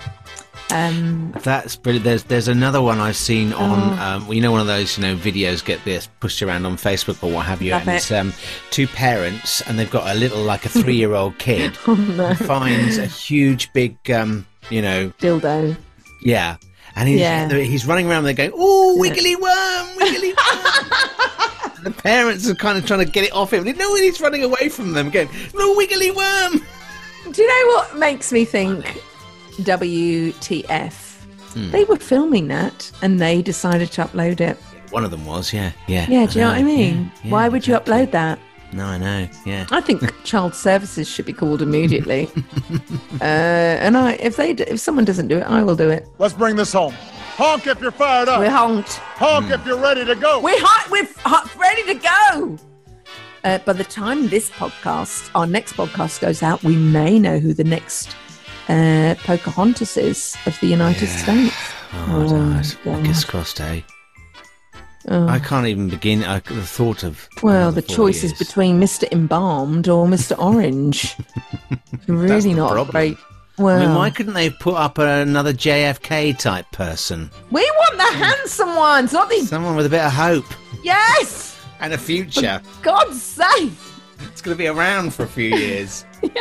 Um, 0.70 1.32
That's 1.44 1.76
brilliant. 1.76 2.04
There's 2.04 2.24
there's 2.24 2.48
another 2.48 2.82
one 2.82 2.98
I've 3.00 3.16
seen 3.16 3.54
on. 3.54 3.98
Oh. 3.98 4.02
Um, 4.02 4.26
well, 4.26 4.34
you 4.34 4.42
know, 4.42 4.50
one 4.52 4.60
of 4.60 4.66
those 4.66 4.98
you 4.98 5.02
know 5.02 5.16
videos 5.16 5.64
get 5.64 5.82
this 5.84 6.08
pushed 6.20 6.42
around 6.42 6.66
on 6.66 6.76
Facebook 6.76 7.22
or 7.22 7.32
what 7.32 7.46
have 7.46 7.62
you, 7.62 7.70
Love 7.72 7.82
and 7.82 7.90
it. 7.90 7.94
it's 7.96 8.10
um, 8.12 8.34
two 8.70 8.86
parents 8.86 9.62
and 9.62 9.78
they've 9.78 9.90
got 9.90 10.14
a 10.14 10.18
little 10.18 10.42
like 10.42 10.66
a 10.66 10.68
three 10.68 10.96
year 10.96 11.14
old 11.14 11.38
kid 11.38 11.76
Oh, 11.86 11.94
no. 11.94 12.34
finds 12.34 12.98
a 12.98 13.06
huge 13.06 13.72
big 13.72 13.96
um, 14.10 14.46
you 14.68 14.82
know 14.82 15.08
dildo. 15.18 15.74
Yeah, 16.20 16.56
and 16.96 17.08
he's 17.08 17.20
Yeah. 17.20 17.48
he's 17.52 17.86
running 17.86 18.08
around 18.08 18.24
there 18.24 18.34
going, 18.34 18.52
"Oh, 18.54 18.96
wiggly 18.98 19.36
worm, 19.36 19.86
wiggly 19.96 20.32
worm." 20.32 20.84
The 21.84 21.92
parents 21.92 22.48
are 22.50 22.56
kind 22.56 22.76
of 22.76 22.84
trying 22.84 23.06
to 23.06 23.10
get 23.10 23.24
it 23.24 23.32
off 23.32 23.52
him. 23.52 23.62
Know 23.64 23.92
when 23.92 24.02
he's 24.02 24.20
running 24.20 24.42
away 24.42 24.68
from 24.68 24.92
them, 24.94 25.10
going, 25.10 25.28
"No, 25.54 25.74
wiggly 25.76 26.10
worm." 26.10 26.60
Do 27.30 27.42
you 27.42 27.46
know 27.48 27.74
what 27.76 27.96
makes 27.96 28.32
me 28.32 28.44
think 28.44 29.00
WTF? 29.60 30.92
Hmm. 31.54 31.70
They 31.70 31.84
were 31.84 31.96
filming 31.96 32.48
that 32.48 32.90
and 33.02 33.20
they 33.20 33.42
decided 33.42 33.92
to 33.92 34.04
upload 34.04 34.40
it. 34.40 34.56
One 34.90 35.04
of 35.04 35.10
them 35.10 35.24
was, 35.26 35.52
yeah, 35.52 35.72
yeah. 35.86 36.06
Yeah, 36.08 36.26
do 36.26 36.38
you 36.38 36.44
know 36.44 36.50
what 36.50 36.58
I 36.58 36.62
mean? 36.62 37.12
Yeah, 37.22 37.30
Why 37.30 37.48
would 37.48 37.66
you 37.66 37.74
upload 37.74 38.10
that? 38.12 38.38
No, 38.72 38.84
I 38.84 38.98
know. 38.98 39.28
Yeah. 39.46 39.66
I 39.70 39.80
think 39.80 40.02
child 40.24 40.54
services 40.54 41.08
should 41.08 41.24
be 41.26 41.32
called 41.32 41.62
immediately. 41.62 42.28
uh, 43.20 43.24
and 43.24 43.96
I, 43.96 44.12
if 44.14 44.36
they, 44.36 44.52
d- 44.52 44.64
if 44.68 44.78
someone 44.80 45.04
doesn't 45.04 45.28
do 45.28 45.38
it, 45.38 45.44
I 45.44 45.62
will 45.62 45.76
do 45.76 45.88
it. 45.90 46.06
Let's 46.18 46.34
bring 46.34 46.56
this 46.56 46.72
home. 46.72 46.92
Honk 47.36 47.66
if 47.66 47.80
you're 47.80 47.90
fired 47.92 48.28
up. 48.28 48.40
We're 48.40 48.50
honked. 48.50 48.94
Honk 49.16 49.50
if 49.50 49.64
you're 49.64 49.78
ready 49.80 50.04
to 50.04 50.14
go. 50.14 50.40
We're 50.40 50.58
hot. 50.60 50.90
We're 50.90 51.08
hot, 51.20 51.54
ready 51.56 51.82
to 51.84 51.94
go. 51.94 52.58
Uh, 53.44 53.58
by 53.58 53.72
the 53.72 53.84
time 53.84 54.28
this 54.28 54.50
podcast, 54.50 55.30
our 55.34 55.46
next 55.46 55.74
podcast 55.74 56.20
goes 56.20 56.42
out, 56.42 56.62
we 56.64 56.76
may 56.76 57.18
know 57.18 57.38
who 57.38 57.54
the 57.54 57.64
next 57.64 58.14
uh, 58.68 59.14
Pocahontas 59.24 59.96
is 59.96 60.36
of 60.46 60.58
the 60.60 60.66
United 60.66 61.06
States. 61.06 61.54
Oh, 61.92 61.96
I 62.26 62.28
don't 62.28 62.50
know. 62.50 62.58
It's- 62.58 62.74
God. 62.84 62.96
Fingers 62.96 63.24
crossed, 63.24 63.60
eh? 63.60 63.80
Oh. 65.10 65.26
I 65.26 65.38
can't 65.38 65.66
even 65.66 65.88
begin. 65.88 66.22
I, 66.22 66.40
the 66.40 66.62
thought 66.62 67.02
of 67.02 67.28
Well, 67.42 67.72
the 67.72 67.80
choice 67.82 68.22
is 68.22 68.34
between 68.34 68.78
Mr. 68.78 69.10
Embalmed 69.10 69.88
or 69.88 70.06
Mr. 70.06 70.38
Orange. 70.42 71.16
really 72.06 72.52
not 72.52 72.72
problem. 72.72 72.90
great. 72.90 73.16
I 73.58 73.80
mean, 73.86 73.94
why 73.94 74.10
couldn't 74.10 74.34
they 74.34 74.50
put 74.50 74.74
up 74.74 74.98
another 74.98 75.52
JFK 75.52 76.38
type 76.38 76.70
person? 76.72 77.30
we 77.50 77.62
want 77.62 77.96
the 77.96 78.18
handsome 78.18 78.76
ones, 78.76 79.12
not 79.12 79.28
the 79.28 79.40
Someone 79.40 79.74
with 79.74 79.86
a 79.86 79.88
bit 79.88 80.02
of 80.04 80.12
hope 80.12 80.44
yes. 80.84 81.58
and 81.80 81.92
a 81.92 81.98
future. 81.98 82.62
God's 82.82 83.20
sake, 83.20 83.72
It's 84.30 84.42
going 84.42 84.56
to 84.56 84.58
be 84.58 84.68
around 84.68 85.12
for 85.12 85.24
a 85.24 85.28
few 85.28 85.56
years. 85.56 86.04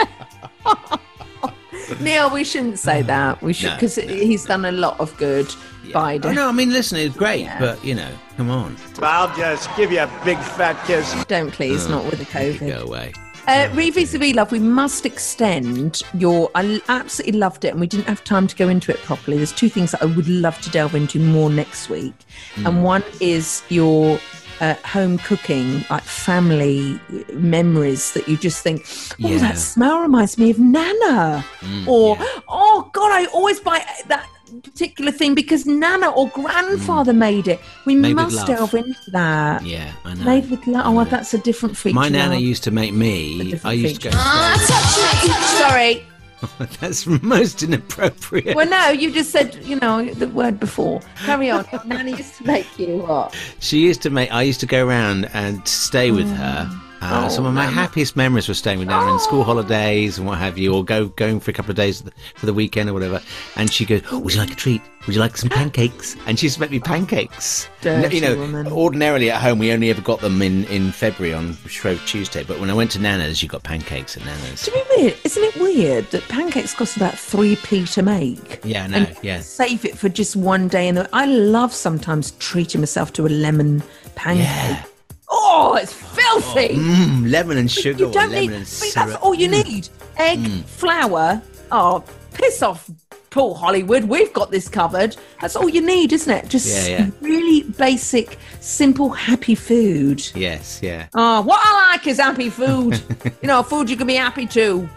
Neil. 2.02 2.30
We 2.30 2.44
shouldn't 2.44 2.80
say 2.80 3.02
that. 3.04 3.42
We 3.42 3.54
should 3.54 3.70
No, 3.70 3.76
because 3.76 3.96
he's 3.96 4.46
done 4.46 4.66
a 4.66 4.72
lot 4.72 5.00
of 5.00 5.16
good. 5.18 5.48
Biden. 5.86 6.26
Oh, 6.26 6.32
no, 6.34 6.50
I 6.50 6.52
mean, 6.52 6.72
listen, 6.72 6.98
it's 6.98 7.16
great, 7.16 7.48
but, 7.60 7.84
you 7.84 7.96
know, 7.96 8.12
come 8.38 8.50
on. 8.50 8.78
I'll 9.02 9.36
just 9.36 9.68
give 9.76 9.92
you 9.92 10.00
a 10.00 10.22
big 10.24 10.38
fat 10.38 10.82
kiss. 10.86 11.26
Don't 11.26 11.52
please, 11.52 11.88
Oh, 11.88 11.90
not 11.90 12.06
with 12.06 12.20
the 12.20 12.26
COVID. 12.26 12.68
Go 12.68 12.84
away. 12.88 13.12
Uh, 13.48 13.70
Revis 13.70 14.36
Love, 14.36 14.52
we 14.52 14.60
must 14.60 15.06
extend 15.06 16.02
your. 16.14 16.52
I 16.54 16.82
absolutely 16.90 17.40
loved 17.40 17.64
it, 17.64 17.70
and 17.70 17.80
we 17.80 17.88
didn't 17.88 18.08
have 18.08 18.22
time 18.24 18.46
to 18.46 18.56
go 18.58 18.68
into 18.68 18.92
it 18.92 18.98
properly. 19.04 19.38
There's 19.38 19.54
two 19.54 19.70
things 19.70 19.92
that 19.92 20.02
I 20.02 20.06
would 20.06 20.28
love 20.28 20.60
to 20.62 20.70
delve 20.70 20.96
into 20.96 21.18
more 21.20 21.50
next 21.50 21.90
week, 21.90 22.14
Mm. 22.56 22.68
and 22.68 22.84
one 22.84 23.04
is 23.22 23.64
your 23.70 24.20
uh, 24.60 24.74
home 24.86 25.18
cooking, 25.20 25.86
like 25.90 26.04
family 26.04 27.00
memories 27.34 28.12
that 28.14 28.28
you 28.28 28.36
just 28.38 28.64
think, 28.64 28.86
oh, 28.90 29.14
Yeah. 29.30 29.38
that 29.38 29.58
smell 29.58 30.00
reminds 30.00 30.38
me 30.38 30.50
of 30.50 30.60
Nana, 30.60 31.46
Mm, 31.62 31.88
or 31.88 32.18
oh 32.50 32.90
God, 32.92 33.12
I 33.14 33.26
always 33.28 33.60
buy 33.62 33.86
that 34.08 34.28
particular 34.64 35.12
thing 35.12 35.36
because 35.36 35.66
Nana 35.66 36.10
or 36.10 36.28
grandfather 36.30 37.14
made 37.14 37.48
it. 37.48 37.60
We 37.86 37.96
Mm. 37.96 38.02
Made 38.02 38.16
must 38.16 38.48
delve 38.48 38.74
into 38.74 39.12
that. 39.12 39.66
Yeah, 39.66 39.92
I 40.06 40.14
know. 40.14 40.24
Made 40.24 40.50
with 40.50 40.66
love. 40.68 40.84
Oh, 40.86 41.04
that's 41.06 41.34
a 41.34 41.38
different 41.38 41.76
feature. 41.78 41.96
My 41.96 42.10
nana 42.10 42.36
used 42.38 42.64
to 42.64 42.72
make 42.72 42.94
me. 42.94 43.56
I 43.64 43.74
used 43.74 44.02
to 44.02 44.10
go. 44.10 44.18
Touch 44.18 45.24
me, 45.24 45.34
Sorry. 45.58 46.06
That's 46.80 47.08
most 47.08 47.64
inappropriate. 47.64 48.56
Well, 48.56 48.70
no, 48.70 48.90
you 48.90 49.12
just 49.12 49.32
said, 49.32 49.56
you 49.64 49.76
know, 49.78 50.06
the 50.06 50.28
word 50.28 50.60
before. 50.60 51.02
Carry 51.26 51.50
on. 51.50 51.66
Nana 51.86 52.12
used 52.12 52.36
to 52.36 52.46
make 52.46 52.78
you 52.78 52.98
what? 52.98 53.36
She 53.60 53.80
used 53.80 54.04
to 54.04 54.12
make. 54.12 54.32
I 54.32 54.44
used 54.44 54.60
to 54.60 54.68
go 54.68 54.86
around 54.86 55.30
and 55.34 55.68
stay 55.68 56.12
with 56.12 56.30
her. 56.36 56.70
Uh, 57.02 57.24
Oh, 57.26 57.30
some 57.30 57.46
of 57.46 57.54
my 57.54 57.66
happiest 57.66 58.16
memories 58.16 58.48
were 58.48 58.54
staying 58.54 58.80
with 58.80 58.88
Nana 58.88 59.14
in 59.14 59.20
school 59.20 59.44
holidays 59.44 60.18
and 60.18 60.28
what 60.28 60.38
have 60.40 60.58
you, 60.58 60.74
or 60.74 60.84
go 60.84 61.08
going 61.10 61.40
for 61.40 61.52
a 61.52 61.54
couple 61.54 61.72
of 61.72 61.78
days 61.78 62.04
for 62.36 62.46
the 62.46 62.54
weekend 62.54 62.90
or 62.90 62.94
whatever. 62.94 63.22
And 63.56 63.72
she 63.72 63.86
goes, 63.86 64.02
"Would 64.12 64.34
you 64.34 64.40
like 64.40 64.52
a 64.52 64.56
treat? 64.56 64.82
Would 65.06 65.16
you 65.16 65.22
like 65.22 65.38
some 65.38 65.50
pancakes?" 65.62 66.16
And 66.26 66.38
she 66.40 66.48
used 66.48 66.56
to 66.56 66.62
make 66.62 66.72
me 66.72 66.80
pancakes. 66.80 67.68
Dirty 67.82 68.16
you 68.16 68.22
know, 68.22 68.36
woman. 68.38 68.68
ordinarily 68.68 69.30
at 69.30 69.42
home 69.42 69.60
we 69.60 69.72
only 69.72 69.90
ever 69.90 70.02
got 70.02 70.22
them 70.22 70.42
in 70.42 70.66
in 70.66 70.92
February 70.92 71.34
on 71.34 71.56
Shrove 71.68 72.04
Tuesday, 72.06 72.44
but 72.44 72.60
when 72.60 72.70
I 72.70 72.74
went 72.74 72.92
to 72.92 73.00
Nana's, 73.00 73.42
you 73.44 73.50
got 73.50 73.64
pancakes 73.64 74.18
at 74.18 74.26
Nana's. 74.26 74.64
To 74.64 74.72
be 74.72 74.82
weird, 74.98 75.16
isn't 75.24 75.44
it 75.44 75.56
weird 75.58 76.10
that 76.12 76.28
pancakes 76.30 76.74
cost 76.74 76.98
about 76.98 77.18
three 77.18 77.56
p 77.58 77.86
to 77.86 78.02
make? 78.02 78.60
Yeah, 78.64 78.84
I 78.84 78.88
know. 78.88 78.98
And 78.98 79.18
Yeah. 79.22 79.40
Save 79.42 79.86
it 79.86 79.98
for 79.98 80.10
just 80.10 80.36
one 80.36 80.68
day. 80.68 80.88
And 80.88 81.08
I 81.14 81.26
love 81.26 81.74
sometimes 81.74 82.32
treating 82.40 82.82
myself 82.82 83.14
to 83.14 83.28
a 83.28 83.30
lemon 83.30 83.84
pancake. 84.16 84.84
Oh, 85.30 85.76
it's 85.82 85.94
filthy. 85.94 86.76
Mm, 86.76 87.30
lemon 87.32 87.58
and 87.58 87.70
sugar, 87.72 88.06
you 88.06 88.12
don't 88.12 88.32
lemon 88.32 88.60
need. 88.60 88.68
that's 88.94 89.16
all 89.16 89.34
you 89.36 89.48
need. 89.48 89.90
Egg, 90.18 90.40
Mm. 90.40 90.64
flour. 90.66 91.42
Oh, 91.72 92.04
piss 92.34 92.62
off, 92.64 92.90
Paul 93.30 93.54
Hollywood. 93.54 94.06
We've 94.06 94.32
got 94.34 94.52
this 94.52 94.70
covered. 94.70 95.18
That's 95.42 95.56
all 95.56 95.68
you 95.70 95.82
need, 95.82 96.14
isn't 96.14 96.32
it? 96.32 96.48
Just 96.48 96.90
Yeah, 96.90 96.98
yeah. 97.00 97.10
really 97.22 97.64
basic, 97.64 98.38
simple, 98.62 99.10
happy 99.10 99.54
food. 99.56 100.26
Yes, 100.34 100.80
yeah. 100.82 101.08
Oh, 101.14 101.42
what 101.42 101.60
I 101.62 101.92
like 101.92 102.08
is 102.08 102.18
happy 102.20 102.50
food. 102.50 103.02
you 103.42 103.48
know, 103.48 103.62
food 103.64 103.90
you 103.90 103.98
can 103.98 104.08
be 104.08 104.16
happy 104.16 104.46
to. 104.48 104.90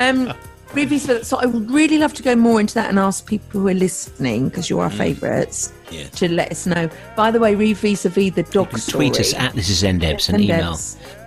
Um, 0.00 0.32
reviews 0.76 1.06
for 1.06 1.14
that. 1.14 1.26
So 1.26 1.38
I 1.38 1.46
would 1.46 1.70
really 1.70 1.98
love 1.98 2.14
to 2.14 2.22
go 2.22 2.36
more 2.36 2.60
into 2.60 2.74
that 2.74 2.88
and 2.90 2.98
ask 2.98 3.26
people 3.26 3.60
who 3.60 3.68
are 3.68 3.74
listening, 3.74 4.48
because 4.48 4.70
you're 4.70 4.82
our 4.82 4.90
favourites, 4.90 5.72
Yes. 5.90 6.10
to 6.18 6.28
let 6.32 6.50
us 6.52 6.66
know. 6.66 6.88
By 7.16 7.30
the 7.30 7.38
way, 7.40 7.54
read 7.54 7.76
vis-a-vis 7.78 8.34
the 8.34 8.42
dog 8.44 8.76
story. 8.78 9.08
Tweet 9.10 9.20
us 9.20 9.34
at 9.34 9.54
this 9.54 9.68
is 9.70 9.82
ndebs 9.82 10.28
and 10.28 10.40
email. 10.42 10.76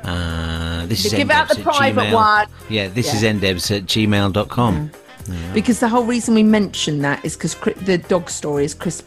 Uh, 0.04 0.86
this 0.86 1.06
is 1.06 1.14
give 1.14 1.30
out 1.32 1.50
the 1.50 1.62
private 1.62 2.02
gmail. 2.08 2.14
one. 2.14 2.48
Yeah, 2.70 2.88
this 2.88 3.08
Yeah. 3.08 3.16
is 3.32 3.40
ndebs 3.42 3.76
at 3.76 3.86
gmail.com. 3.86 4.92
Because 5.54 5.80
the 5.80 5.88
whole 5.88 6.06
reason 6.06 6.34
we 6.34 6.42
mention 6.44 7.00
that 7.04 7.24
is 7.24 7.36
because 7.36 7.56
the 7.86 7.98
dog 8.00 8.30
story 8.30 8.66
is 8.66 8.74
Chris 8.74 9.04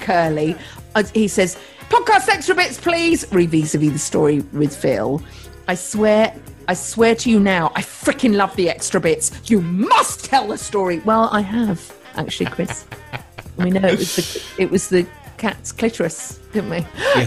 Curly. 0.00 0.56
Uh, 0.96 1.04
he 1.14 1.28
says, 1.28 1.56
podcast 1.88 2.28
extra 2.28 2.54
bits, 2.56 2.78
please. 2.80 3.24
Read 3.30 3.50
vis-a-vis 3.50 3.92
the 3.92 3.98
story 3.98 4.40
with 4.52 4.74
Phil. 4.76 5.22
I 5.68 5.74
swear, 5.74 6.34
I 6.68 6.74
swear 6.74 7.14
to 7.16 7.30
you 7.30 7.38
now, 7.40 7.72
I 7.74 7.82
freaking 7.82 8.34
love 8.34 8.54
the 8.56 8.68
extra 8.68 9.00
bits. 9.00 9.30
You 9.50 9.60
must 9.60 10.24
tell 10.24 10.48
the 10.48 10.58
story. 10.58 10.98
Well, 11.00 11.28
I 11.32 11.40
have 11.42 11.92
actually, 12.16 12.46
Chris. 12.46 12.86
we 13.56 13.70
know 13.70 13.88
it 13.88 13.98
was 13.98 14.16
the 14.16 14.62
it 14.62 14.70
was 14.70 14.88
the 14.88 15.06
cat's 15.38 15.72
clitoris, 15.72 16.38
didn't 16.52 16.70
we? 16.70 16.86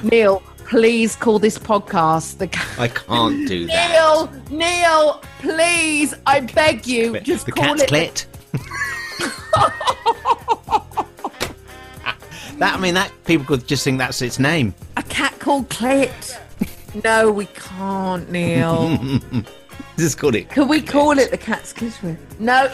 Neil, 0.10 0.42
please 0.58 1.16
call 1.16 1.40
this 1.40 1.58
podcast 1.58 2.38
the 2.38 2.48
cat. 2.48 2.68
I 2.80 2.88
can't 2.90 3.48
do 3.48 3.66
that. 3.68 4.30
Neil, 4.50 4.60
Neil, 4.60 5.22
please, 5.40 6.14
I 6.26 6.42
beg 6.42 6.86
you, 6.86 7.20
just 7.22 7.46
the 7.46 7.52
call 7.54 7.76
cat's 7.76 7.84
it. 7.84 7.90
clit. 7.90 8.26
that 12.60 12.76
I 12.76 12.80
mean, 12.80 12.94
that 12.96 13.12
people 13.26 13.46
could 13.46 13.68
just 13.68 13.84
think 13.84 13.98
that's 13.98 14.22
its 14.22 14.40
name. 14.40 14.74
A 14.98 15.04
cat 15.04 15.38
called 15.40 15.70
Clit. 15.70 16.40
No, 17.04 17.32
we 17.32 17.46
can't, 17.48 18.30
Neil. 18.30 18.98
just 19.98 20.18
called 20.18 20.36
it. 20.36 20.50
Can 20.50 20.68
we 20.68 20.82
call 20.82 21.18
it 21.18 21.32
the 21.32 21.38
cat's 21.38 21.74
clitoris? 21.74 22.18
No. 22.40 22.68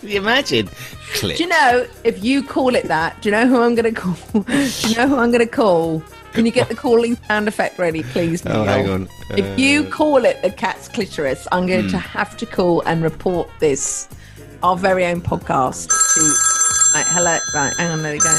Can 0.00 0.08
you 0.08 0.18
imagine? 0.18 0.66
Clit. 1.14 1.36
do 1.38 1.44
you 1.44 1.48
know 1.48 1.86
if 2.04 2.22
you 2.22 2.42
call 2.42 2.74
it 2.74 2.84
that? 2.88 3.20
Do 3.22 3.28
you 3.28 3.32
know 3.32 3.46
who 3.46 3.60
I'm 3.62 3.74
going 3.74 3.94
to 3.94 3.98
call? 4.00 4.42
do 4.42 4.88
you 4.88 4.96
know 4.96 5.08
who 5.08 5.16
I'm 5.16 5.30
going 5.30 5.40
to 5.44 5.46
call? 5.46 6.02
Can 6.34 6.44
you 6.44 6.52
get 6.52 6.68
the 6.68 6.74
calling 6.74 7.16
sound 7.26 7.48
effect 7.48 7.78
ready, 7.78 8.02
please? 8.02 8.44
Oh, 8.44 8.64
hang 8.64 8.88
on. 8.90 9.08
If 9.30 9.58
you 9.58 9.84
Uh, 9.84 9.90
call 9.90 10.24
it 10.26 10.42
the 10.42 10.50
cat's 10.50 10.86
clitoris, 10.88 11.48
I'm 11.50 11.66
going 11.66 11.84
Hmm. 11.84 11.90
to 11.92 11.98
have 11.98 12.36
to 12.36 12.46
call 12.46 12.82
and 12.82 13.02
report 13.02 13.48
this, 13.60 14.08
our 14.62 14.76
very 14.76 15.06
own 15.06 15.22
podcast. 15.22 15.88
To, 15.88 16.94
right, 16.98 17.06
hello. 17.08 17.38
Right, 17.54 17.72
hang 17.78 17.90
on. 17.92 18.02
There 18.02 18.12
we 18.12 18.18
go. 18.18 18.38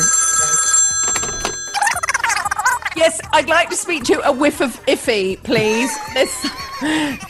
Yes, 2.99 3.21
I'd 3.31 3.47
like 3.47 3.69
to 3.69 3.77
speak 3.77 4.03
to 4.05 4.19
a 4.27 4.31
whiff 4.33 4.59
of 4.59 4.85
iffy, 4.85 5.41
please. 5.43 5.89
There's, 6.13 6.41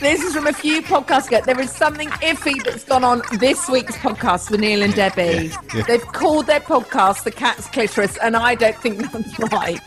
This 0.00 0.20
is 0.20 0.34
from 0.34 0.48
a 0.48 0.52
few 0.52 0.82
podcasts 0.82 1.28
ago. 1.28 1.40
There 1.46 1.60
is 1.60 1.70
something 1.70 2.08
iffy 2.08 2.60
that's 2.64 2.82
gone 2.82 3.04
on 3.04 3.22
this 3.38 3.68
week's 3.68 3.96
podcast 3.96 4.50
with 4.50 4.58
Neil 4.58 4.82
and 4.82 4.92
Debbie. 4.94 5.22
Yeah, 5.46 5.56
yeah. 5.72 5.82
They've 5.84 6.04
called 6.06 6.46
their 6.48 6.58
podcast 6.58 7.22
The 7.22 7.30
Cat's 7.30 7.68
Clitoris, 7.68 8.16
and 8.18 8.36
I 8.36 8.56
don't 8.56 8.76
think 8.78 8.98
that's 9.12 9.38
right. 9.52 9.78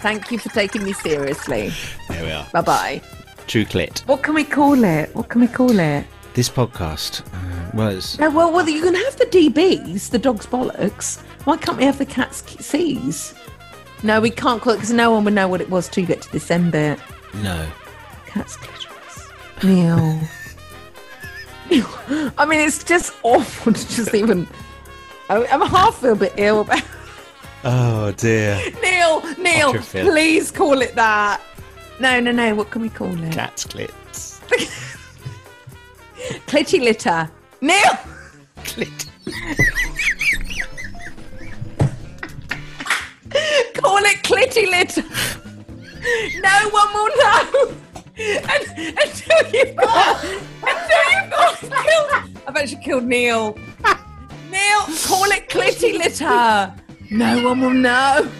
Thank 0.00 0.30
you 0.30 0.38
for 0.38 0.48
taking 0.48 0.82
me 0.84 0.94
seriously. 0.94 1.70
There 2.08 2.24
we 2.24 2.30
are. 2.30 2.46
Bye 2.54 2.60
bye. 2.62 3.02
True 3.46 3.66
clit. 3.66 4.00
What 4.06 4.22
can 4.22 4.32
we 4.34 4.44
call 4.44 4.84
it? 4.84 5.14
What 5.14 5.28
can 5.28 5.42
we 5.42 5.48
call 5.48 5.78
it? 5.78 6.06
This 6.32 6.48
podcast 6.48 7.20
uh, 7.34 7.70
was. 7.76 8.18
No, 8.18 8.30
well, 8.30 8.50
well, 8.50 8.66
you 8.66 8.80
can 8.80 8.94
have 8.94 9.16
the 9.18 9.26
DBs, 9.26 10.08
the 10.10 10.18
dog's 10.18 10.46
bollocks. 10.46 11.20
Why 11.44 11.58
can't 11.58 11.76
we 11.76 11.84
have 11.84 11.98
the 11.98 12.06
cat's 12.06 12.42
C's? 12.64 13.34
No, 14.04 14.20
we 14.20 14.28
can't 14.28 14.60
call 14.60 14.74
it 14.74 14.76
because 14.76 14.92
no 14.92 15.10
one 15.10 15.24
would 15.24 15.32
know 15.32 15.48
what 15.48 15.62
it 15.62 15.70
was 15.70 15.88
till 15.88 16.02
you 16.02 16.06
get 16.06 16.20
to 16.22 16.30
this 16.30 16.50
end 16.50 16.72
bit. 16.72 17.00
No. 17.42 17.66
Cat's 18.26 18.56
clitoris. 18.56 19.30
Neil. 19.64 20.20
Neil. 21.70 22.32
I 22.36 22.44
mean, 22.44 22.60
it's 22.60 22.84
just 22.84 23.14
awful 23.22 23.72
to 23.72 23.88
just 23.88 24.14
even. 24.14 24.46
I, 25.30 25.46
I'm 25.46 25.62
half 25.62 26.00
feel 26.00 26.12
a 26.12 26.16
bit 26.16 26.34
ill 26.36 26.60
about. 26.60 26.82
Oh 27.66 28.12
dear. 28.18 28.60
Neil, 28.82 29.22
Neil, 29.38 29.72
please 29.72 30.50
call 30.50 30.82
it 30.82 30.94
that. 30.96 31.40
No, 31.98 32.20
no, 32.20 32.30
no. 32.30 32.54
What 32.54 32.70
can 32.70 32.82
we 32.82 32.90
call 32.90 33.18
it? 33.24 33.32
Cat's 33.32 33.64
clits. 33.64 34.38
Clitty 36.46 36.80
litter. 36.80 37.30
Neil. 37.62 37.98
Clit. 38.64 39.08
Call 43.84 43.98
it 43.98 44.22
clitty 44.22 44.66
litter. 44.70 45.02
No 46.40 46.68
one 46.70 46.92
will 46.94 47.10
know. 47.18 47.74
And, 48.16 48.98
until 48.98 49.42
you've 49.52 49.76
got, 49.76 50.24
until 50.24 51.04
you've 51.12 51.30
got 51.30 51.58
killed. 51.60 52.40
I've 52.46 52.56
actually 52.56 52.82
killed 52.82 53.04
Neil. 53.04 53.58
Neil, 54.50 54.80
call 55.06 55.30
it 55.32 55.50
clitty 55.50 55.98
litter. 55.98 56.74
No 57.10 57.44
one 57.46 57.60
will 57.60 57.74
know. 57.74 58.30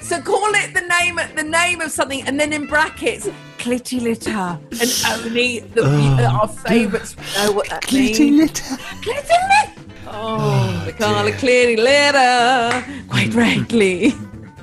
So 0.00 0.20
call 0.22 0.54
it 0.54 0.72
the 0.72 0.82
name 0.82 1.18
the 1.34 1.42
name 1.42 1.80
of 1.80 1.90
something, 1.90 2.22
and 2.22 2.38
then 2.38 2.52
in 2.52 2.66
brackets, 2.66 3.28
clitty 3.58 4.00
litter, 4.00 4.30
and 4.30 4.90
only 5.10 5.60
the, 5.60 6.24
our 6.30 6.46
favourites 6.46 7.16
know 7.36 7.50
what 7.52 7.68
that 7.70 7.92
means. 7.92 8.18
Clitty 8.18 8.36
litter. 8.36 8.76
Clitty 9.02 9.38
litter. 9.50 9.82
Oh, 10.06 10.36
oh 10.38 10.82
they 10.86 10.92
call 10.92 11.26
it 11.26 11.34
clitty 11.34 11.76
litter. 11.76 12.84
Quite 13.08 13.34
rightly. 13.34 14.14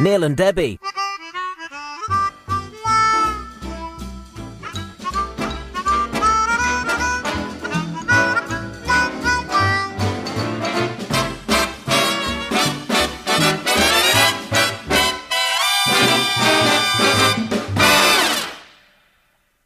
Neil 0.00 0.22
and 0.22 0.36
Debbie. 0.36 0.78